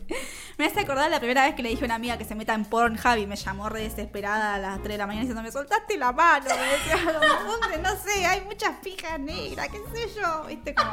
Me 0.59 0.67
hace 0.67 0.81
acordar 0.81 1.11
la 1.11 1.19
primera 1.21 1.47
vez 1.47 1.55
que 1.55 1.63
le 1.63 1.71
dije 1.71 1.85
a 1.85 1.87
una 1.87 1.95
amiga 1.95 2.19
que 2.19 2.25
se 2.27 2.35
meta 2.35 2.53
en 2.53 2.67
Pornhub 2.67 3.17
y 3.17 3.27
me 3.27 3.35
llamó 3.37 3.69
re 3.71 3.81
desesperada 3.81 4.57
a 4.57 4.59
las 4.59 4.79
3 4.83 4.91
de 4.91 4.99
la 4.99 5.07
mañana 5.07 5.23
diciendo, 5.23 5.43
me 5.43 5.51
soltaste 5.51 5.97
la 5.97 6.13
mano. 6.13 6.45
Me 6.45 6.67
decía, 6.69 7.13
¿dónde? 7.13 7.79
No 7.79 7.97
sé, 7.97 8.27
hay 8.27 8.43
muchas 8.43 8.77
pijas 8.83 9.19
negras, 9.19 9.69
qué 9.69 9.79
sé 9.95 10.21
yo. 10.21 10.45
¿Viste? 10.45 10.75
Como, 10.75 10.93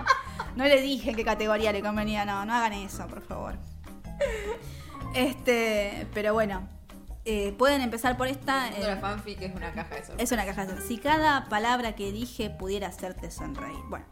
no 0.56 0.64
le 0.66 0.80
dije 0.82 1.10
en 1.10 1.16
qué 1.18 1.26
categoría 1.26 1.74
le 1.74 1.82
convenía. 1.82 2.24
No, 2.24 2.46
no 2.46 2.54
hagan 2.54 2.72
eso, 2.74 3.06
por 3.08 3.22
favor. 3.22 3.56
Este, 5.14 6.08
pero 6.14 6.34
bueno. 6.34 6.68
eh, 7.26 7.54
pueden 7.58 7.82
empezar 7.82 8.16
por 8.18 8.28
esta. 8.28 8.70
Eh, 8.70 8.84
la 8.86 8.98
fanfic 8.98 9.42
es 9.42 9.54
una 9.56 9.72
caja 9.74 9.96
de 9.96 10.06
sorpresas. 10.06 10.20
es 10.22 10.32
una 10.32 10.46
caja 10.46 10.66
de 10.66 10.82
Si 10.82 10.98
cada 10.98 11.46
palabra 11.50 11.94
que 11.94 12.12
dije 12.12 12.50
pudiera 12.50 12.88
hacerte 12.88 13.32
sonreír. 13.32 13.78
Bueno. 13.90 14.06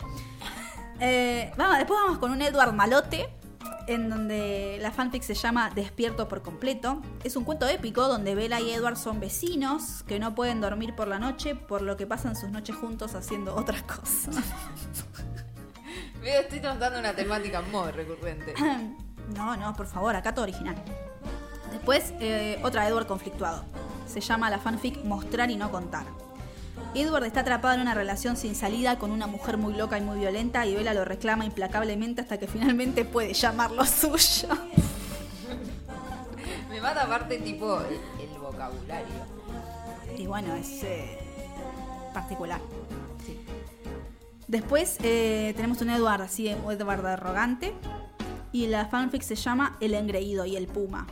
Eh, 1.02 1.52
vamos, 1.58 1.80
después 1.80 2.00
vamos 2.00 2.20
con 2.20 2.32
un 2.32 2.42
Edward 2.42 2.74
Malote. 2.74 3.28
En 3.88 4.10
donde 4.10 4.78
la 4.80 4.92
fanfic 4.92 5.24
se 5.24 5.34
llama 5.34 5.72
Despierto 5.72 6.28
por 6.28 6.44
completo. 6.44 7.02
Es 7.24 7.36
un 7.36 7.44
cuento 7.44 7.68
épico 7.68 8.08
donde 8.08 8.36
Bella 8.36 8.60
y 8.60 8.72
Edward 8.72 8.96
son 8.96 9.20
vecinos 9.20 10.04
que 10.04 10.20
no 10.20 10.36
pueden 10.36 10.62
dormir 10.62 10.96
por 10.96 11.08
la 11.08 11.18
noche, 11.18 11.56
por 11.56 11.82
lo 11.82 11.98
que 11.98 12.06
pasan 12.06 12.36
sus 12.36 12.52
noches 12.52 12.76
juntos 12.76 13.16
haciendo 13.16 13.56
otras 13.56 13.82
cosas. 13.84 14.36
Veo, 16.22 16.42
estoy 16.42 16.60
notando 16.60 17.00
una 17.00 17.14
temática 17.14 17.62
muy 17.62 17.92
recurrente. 17.92 18.54
No, 19.36 19.56
no, 19.56 19.74
por 19.74 19.88
favor, 19.88 20.14
acá 20.14 20.34
todo 20.34 20.44
original. 20.44 20.76
Después, 21.72 22.14
eh, 22.20 22.60
otra 22.64 22.86
Edward 22.86 23.08
conflictuado. 23.08 23.64
Se 24.06 24.20
llama 24.20 24.50
la 24.50 24.60
fanfic 24.60 25.06
Mostrar 25.06 25.50
y 25.50 25.56
no 25.56 25.72
contar. 25.72 26.06
Edward 26.94 27.24
está 27.24 27.42
atrapado 27.42 27.76
en 27.76 27.82
una 27.82 27.94
relación 27.94 28.36
sin 28.36 28.54
salida 28.54 29.00
con 29.00 29.12
una 29.12 29.28
mujer 29.28 29.58
muy 29.58 29.74
loca 29.74 29.98
y 29.98 30.02
muy 30.02 30.20
violenta 30.20 30.66
y 30.66 30.76
Bella 30.76 30.94
lo 30.94 31.06
reclama 31.06 31.46
implacablemente 31.46 32.22
hasta 32.22 32.38
que 32.38 32.48
finalmente 32.48 33.06
puede 33.06 33.34
llamarlo 33.34 33.86
suyo. 33.86 34.50
Me 36.70 36.82
mata 36.82 37.04
aparte 37.04 37.38
tipo 37.40 37.80
el, 37.82 37.96
el 38.22 38.40
vocabulario. 38.40 39.08
Y 40.18 40.28
bueno, 40.28 40.56
es 40.56 40.84
eh, 40.84 41.18
particular. 42.14 42.60
Sí. 43.26 43.40
Después 44.48 44.98
eh, 45.02 45.54
tenemos 45.56 45.82
un 45.82 45.90
Edward 45.92 46.24
así, 46.24 46.50
Edward 46.50 47.06
arrogante. 47.06 47.74
Y 48.52 48.68
la 48.68 48.88
fanfic 48.88 49.22
se 49.22 49.36
llama 49.36 49.78
El 49.80 49.94
engreído 49.94 50.46
y 50.46 50.58
el 50.58 50.68
puma. 50.68 51.08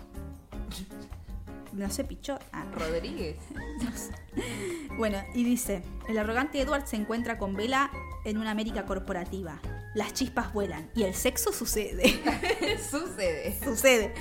No 1.74 1.90
sé, 1.90 2.04
pichó. 2.04 2.40
Ah, 2.52 2.66
Rodríguez. 2.74 3.38
Bueno, 4.98 5.18
y 5.34 5.46
dice, 5.46 5.82
el 6.10 6.18
arrogante 6.18 6.60
Edward 6.60 6.86
se 6.86 6.98
encuentra 6.98 7.38
con 7.38 7.56
Bella 7.56 7.90
en 8.26 8.38
una 8.38 8.52
América 8.52 8.86
corporativa. 8.86 9.62
Las 9.96 10.14
chispas 10.14 10.52
vuelan 10.54 10.90
y 10.94 11.04
el 11.04 11.14
sexo 11.14 11.54
sucede. 11.54 12.04
sucede. 12.92 13.58
sucede. 13.64 14.14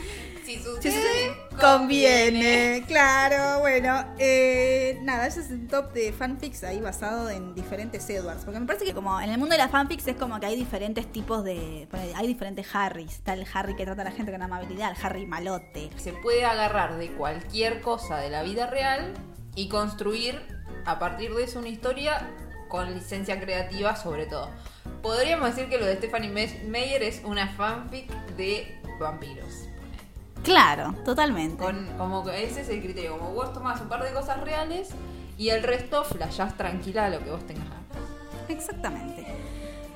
Si 0.49 0.59
sucede, 0.62 1.36
conviene. 1.61 2.82
Claro, 2.86 3.61
bueno. 3.61 4.03
eh, 4.18 4.99
nada, 5.03 5.26
ese 5.26 5.40
es 5.40 5.51
un 5.51 5.68
top 5.68 5.92
de 5.92 6.11
fanfics 6.11 6.64
ahí 6.64 6.80
basado 6.80 7.28
en 7.28 7.55
diferentes 7.55 8.09
Edwards. 8.09 8.44
Porque 8.46 8.59
me 8.59 8.64
parece 8.66 8.86
que 8.86 8.94
como 8.94 9.20
en 9.20 9.28
el 9.28 9.36
mundo 9.36 9.53
de 9.53 9.59
las 9.59 9.70
fanfics 9.70 10.09
es 10.09 10.16
como 10.16 10.40
que 10.40 10.46
hay 10.46 10.57
diferentes 10.57 11.11
tipos 11.12 11.44
de... 11.44 11.86
Hay 12.16 12.26
diferentes 12.26 12.66
Harrys. 12.74 13.12
Está 13.12 13.34
el 13.34 13.46
Harry 13.53 13.76
que 13.76 13.84
trata 13.84 14.01
a 14.01 14.05
la 14.07 14.11
gente 14.11 14.32
con 14.32 14.40
amabilidad, 14.40 14.90
el 14.90 14.96
Harry 15.05 15.26
malote. 15.26 15.90
Se 15.99 16.14
puede 16.14 16.46
agarrar 16.46 16.96
de 16.96 17.09
cualquier 17.12 17.82
cosa 17.82 18.16
de 18.16 18.30
la 18.30 18.42
vida 18.42 18.68
real 18.68 19.12
y 19.55 19.68
construir 19.68 20.40
a 20.86 20.99
partir 20.99 21.34
de 21.34 21.44
eso 21.44 21.59
una 21.59 21.68
historia 21.68 22.26
con 22.68 22.94
licencia 22.94 23.38
creativa 23.38 23.96
sobre 23.96 24.24
todo. 24.24 24.51
Podríamos 25.03 25.55
decir 25.55 25.68
que 25.68 25.76
lo 25.78 25.84
de 25.84 25.96
Stephanie 25.96 26.30
Me- 26.30 26.62
Meyer 26.66 27.03
es 27.03 27.20
una 27.24 27.49
fanfic 27.49 28.11
de 28.36 28.80
vampiros. 28.99 29.67
Claro, 30.43 30.95
totalmente. 31.05 31.62
Con, 31.62 31.86
como 31.99 32.24
que 32.24 32.45
ese 32.45 32.62
es 32.62 32.68
el 32.68 32.80
criterio, 32.82 33.18
como 33.18 33.32
vos 33.32 33.53
tomás 33.53 33.80
un 33.80 33.89
par 33.89 34.03
de 34.03 34.12
cosas 34.12 34.41
reales 34.41 34.91
y 35.36 35.51
el 35.51 35.62
resto 35.62 36.05
flashás 36.05 36.57
tranquila 36.57 37.07
a 37.07 37.11
lo 37.11 37.22
que 37.22 37.30
vos 37.30 37.47
tengas 37.47 37.68
ganas. 37.68 37.84
Exactamente. 38.49 39.26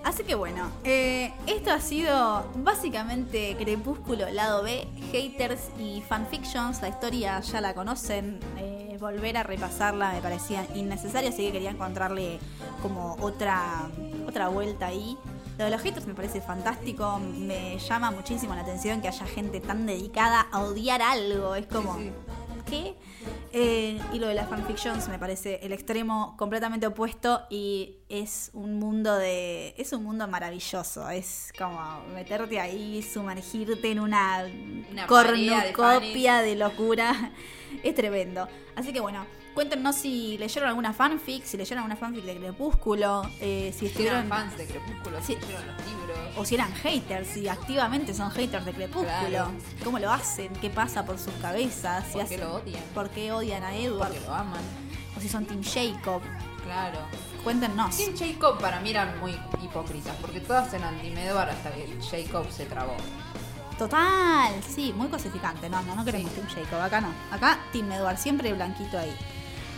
Así 0.05 0.24
que 0.24 0.34
bueno, 0.34 0.68
eh, 0.82 1.32
esto 1.47 1.70
ha 1.70 1.80
sido 1.80 2.45
básicamente 2.57 3.57
Crepúsculo 3.57 4.28
lado 4.30 4.62
B, 4.64 4.86
haters 5.12 5.68
y 5.78 6.03
fanfictions. 6.03 6.82
La 6.82 6.88
historia 6.88 7.40
ya 7.40 7.61
la 7.61 7.72
conocen. 7.72 8.40
eh, 8.59 8.78
volver 9.03 9.36
a 9.36 9.43
repasarla 9.43 10.12
me 10.12 10.20
parecía 10.20 10.64
innecesario, 10.76 11.30
así 11.30 11.47
que 11.47 11.53
quería 11.53 11.70
encontrarle 11.70 12.38
como 12.80 13.16
otra, 13.20 13.88
otra 14.28 14.47
vuelta 14.49 14.86
ahí. 14.86 15.18
Lo 15.59 15.64
de 15.64 15.70
los 15.70 15.80
haters 15.82 16.07
me 16.07 16.14
parece 16.14 16.40
fantástico, 16.40 17.18
me 17.18 17.78
llama 17.78 18.11
muchísimo 18.11 18.55
la 18.55 18.62
atención 18.62 19.00
que 19.00 19.09
haya 19.09 19.26
gente 19.26 19.61
tan 19.61 19.86
dedicada 19.86 20.40
a 20.50 20.61
odiar 20.61 21.03
algo. 21.03 21.55
Es 21.55 21.66
como, 21.66 21.96
Sí, 21.98 22.05
sí. 22.05 22.12
¿qué? 22.72 22.96
Eh, 23.53 24.00
y 24.12 24.18
lo 24.18 24.28
de 24.28 24.34
las 24.34 24.48
fanfictions 24.48 25.09
me 25.09 25.18
parece 25.18 25.61
el 25.62 25.72
extremo 25.72 26.34
completamente 26.38 26.86
opuesto 26.86 27.42
y 27.50 27.98
es 28.09 28.50
un 28.55 28.78
mundo 28.78 29.14
de 29.16 29.74
es 29.76 29.92
un 29.92 30.05
mundo 30.05 30.26
maravilloso 30.26 31.09
es 31.11 31.53
como 31.57 32.03
meterte 32.14 32.59
ahí 32.59 33.03
sumergirte 33.03 33.90
en 33.90 34.00
una, 34.00 34.46
Una 34.90 35.07
marea 35.07 35.64
de 35.64 35.72
cornucopia 35.72 36.40
de, 36.40 36.57
locura 36.57 37.32
es 37.82 37.94
tremendo 37.94 38.48
así 38.74 38.92
que 38.92 39.00
bueno 39.00 39.26
cuéntenos 39.55 39.96
si 39.96 40.36
leyeron 40.38 40.68
alguna 40.68 40.92
fanfic 40.92 41.44
si 41.44 41.57
leyeron 41.57 41.78
alguna 41.84 41.96
fanfic 41.96 42.24
de 42.24 42.36
Crepúsculo 42.36 43.22
eh, 43.40 43.70
si 43.72 43.80
Si 43.80 43.86
estuvieron 43.86 44.18
eran 44.26 44.28
fans 44.28 44.57
de 44.59 44.66
Crepúsculo, 44.66 45.18
Sí. 45.22 45.34
si 45.34 45.40
leyeron 45.46 45.66
los 45.66 45.76
libros. 45.86 46.18
o 46.36 46.44
si 46.44 46.55
eran 46.55 46.72
haters, 46.74 47.28
si 47.28 47.48
activamente 47.48 48.14
son 48.14 48.30
haters 48.30 48.64
de 48.64 48.72
Crepúsculo. 48.72 49.28
Claro. 49.28 49.50
¿Cómo 49.84 49.98
lo 49.98 50.11
hacen? 50.11 50.53
¿Qué 50.61 50.70
pasa 50.70 51.05
por 51.05 51.18
sus 51.18 51.32
cabezas? 51.34 52.05
Si 52.07 52.12
¿Por 52.18 52.28
qué 52.28 52.38
lo 52.38 52.55
odian? 52.55 52.82
¿Por 52.94 53.11
qué 53.11 53.32
odian 53.32 53.62
a 53.64 53.76
Edward? 53.76 54.09
Porque 54.12 54.20
lo 54.26 54.34
aman. 54.34 54.61
O 55.16 55.20
si 55.20 55.28
son 55.28 55.44
Team 55.44 55.62
Jacob. 55.62 56.22
Claro. 56.64 56.98
Cuéntenos. 57.44 57.96
Team 57.96 58.14
Jacob 58.16 58.59
para 58.61 58.80
mí 58.80 58.90
eran 58.90 59.18
muy 59.20 59.32
hipócritas, 59.62 60.14
porque 60.20 60.40
todas 60.40 60.72
eran 60.72 60.98
Team 61.00 61.18
Edward 61.18 61.50
hasta 61.50 61.70
que 61.72 61.86
Jacob 62.11 62.46
se 62.50 62.64
trabó. 62.66 62.94
Total, 63.78 64.53
sí, 64.68 64.92
muy 64.96 65.09
cosificante. 65.09 65.68
No, 65.68 65.82
no, 65.82 65.94
no 65.96 66.05
queremos 66.05 66.30
Team 66.32 66.46
Jacob. 66.48 66.80
Acá 66.80 67.00
no. 67.00 67.12
Acá 67.30 67.59
Team 67.72 67.90
Edward, 67.92 68.16
siempre 68.18 68.53
blanquito 68.53 68.98
ahí. 68.98 69.12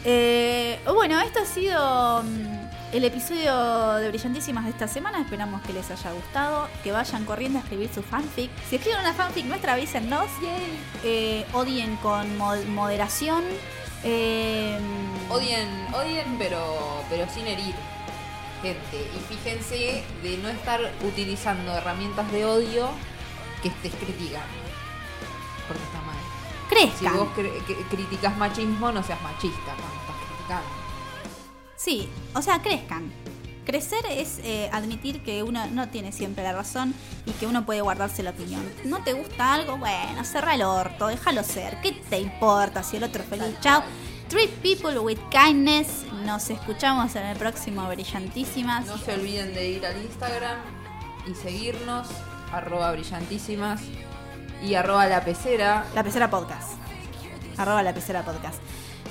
Eh, 0.05 0.79
bueno, 0.93 1.19
esto 1.21 1.41
ha 1.41 1.47
sido 1.47 2.23
mm, 2.23 2.69
el 2.93 3.05
episodio 3.05 3.95
de 3.95 4.09
Brillantísimas 4.09 4.65
de 4.65 4.71
esta 4.71 4.87
semana. 4.89 5.21
Esperamos 5.21 5.63
que 5.63 5.73
les 5.73 5.91
haya 5.91 6.13
gustado. 6.13 6.69
Que 6.83 6.93
vayan 6.93 7.25
corriendo 7.25 7.59
a 7.59 7.63
escribir 7.63 7.91
su 7.95 8.03
fanfic. 8.03 8.51
Si 8.69 8.77
escriben 8.77 9.01
una 9.01 9.15
fanfic 9.15 9.47
nuestra, 9.47 9.73
avísennos. 9.75 10.27
Eh, 11.03 11.45
odien 11.53 11.97
con 11.97 12.37
mo- 12.37 12.55
moderación. 12.69 13.43
Eh, 14.05 14.79
Odien, 15.31 15.67
odien, 15.95 16.37
pero, 16.39 17.03
pero 17.09 17.27
sin 17.33 17.47
herir 17.47 17.75
gente. 18.61 18.97
Y 19.17 19.35
fíjense 19.35 20.05
de 20.23 20.37
no 20.43 20.51
estar 20.51 20.81
utilizando 21.03 21.73
herramientas 21.73 22.31
de 22.31 22.45
odio 22.45 22.91
que 23.63 23.69
estés 23.69 23.93
criticando. 23.95 24.64
Mal. 26.71 26.81
Si 26.81 26.89
crezcan. 26.99 27.17
vos 27.17 27.29
cri- 27.37 27.53
cri- 27.67 27.89
criticas 27.89 28.37
machismo, 28.37 28.93
no 28.93 29.03
seas 29.03 29.21
machista 29.23 29.62
cuando 29.65 29.85
estás 30.01 30.17
criticando. 30.27 30.69
Sí, 31.77 32.09
o 32.35 32.43
sea, 32.43 32.62
crezcan. 32.62 33.12
Crecer 33.65 34.05
es 34.11 34.41
eh, 34.45 34.69
admitir 34.73 35.23
que 35.23 35.43
uno 35.43 35.67
no 35.69 35.89
tiene 35.89 36.12
siempre 36.12 36.45
la 36.45 36.53
razón 36.53 36.95
y 37.25 37.31
que 37.33 37.47
uno 37.47 37.65
puede 37.65 37.81
guardarse 37.81 38.23
la 38.23 38.31
opinión. 38.31 38.62
¿No 38.85 39.03
te 39.03 39.15
gusta 39.15 39.55
algo? 39.55 39.79
Bueno, 39.79 40.23
cerra 40.25 40.55
el 40.55 40.62
orto, 40.62 41.07
déjalo 41.07 41.43
ser. 41.43 41.81
¿Qué 41.81 41.93
te 41.93 42.19
importa 42.21 42.83
si 42.83 42.99
el 42.99 43.05
otro 43.05 43.23
es 43.23 43.29
feliz? 43.29 43.59
Chao. 43.61 43.83
Treat 44.29 44.51
people 44.62 44.99
with 44.99 45.19
kindness. 45.31 46.05
Nos 46.27 46.51
escuchamos 46.51 47.15
en 47.17 47.25
el 47.27 47.39
próximo 47.39 47.87
Brillantísimas. 47.89 48.87
No 48.87 48.99
se 48.99 49.15
olviden 49.15 49.55
de 49.55 49.67
ir 49.71 49.87
al 49.87 49.97
Instagram 50.03 50.59
y 51.31 51.35
seguirnos, 51.35 52.07
arroba 52.53 52.93
brillantísimas 52.93 53.81
y 54.65 54.75
arroba 54.75 55.07
la 55.07 55.25
pecera. 55.25 55.85
La 55.95 56.03
Pecera 56.03 56.31
Podcast. 56.31 56.73
Arroba 57.59 57.83
la 57.83 57.93
Pecera 57.93 58.23
Podcast. 58.23 58.61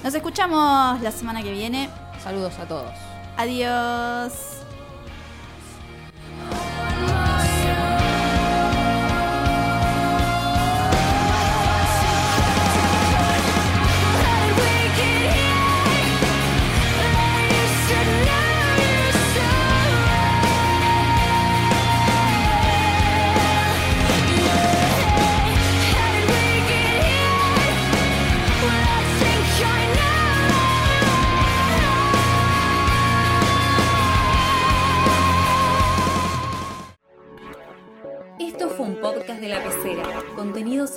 Nos 0.04 0.14
escuchamos 0.14 1.00
la 1.02 1.12
semana 1.12 1.44
que 1.44 1.52
viene. 1.52 1.90
Saludos 2.22 2.58
a 2.60 2.68
todos. 2.68 2.94
Adiós. 3.38 4.63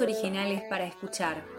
Originales 0.01 0.63
para 0.69 0.85
escuchar. 0.87 1.56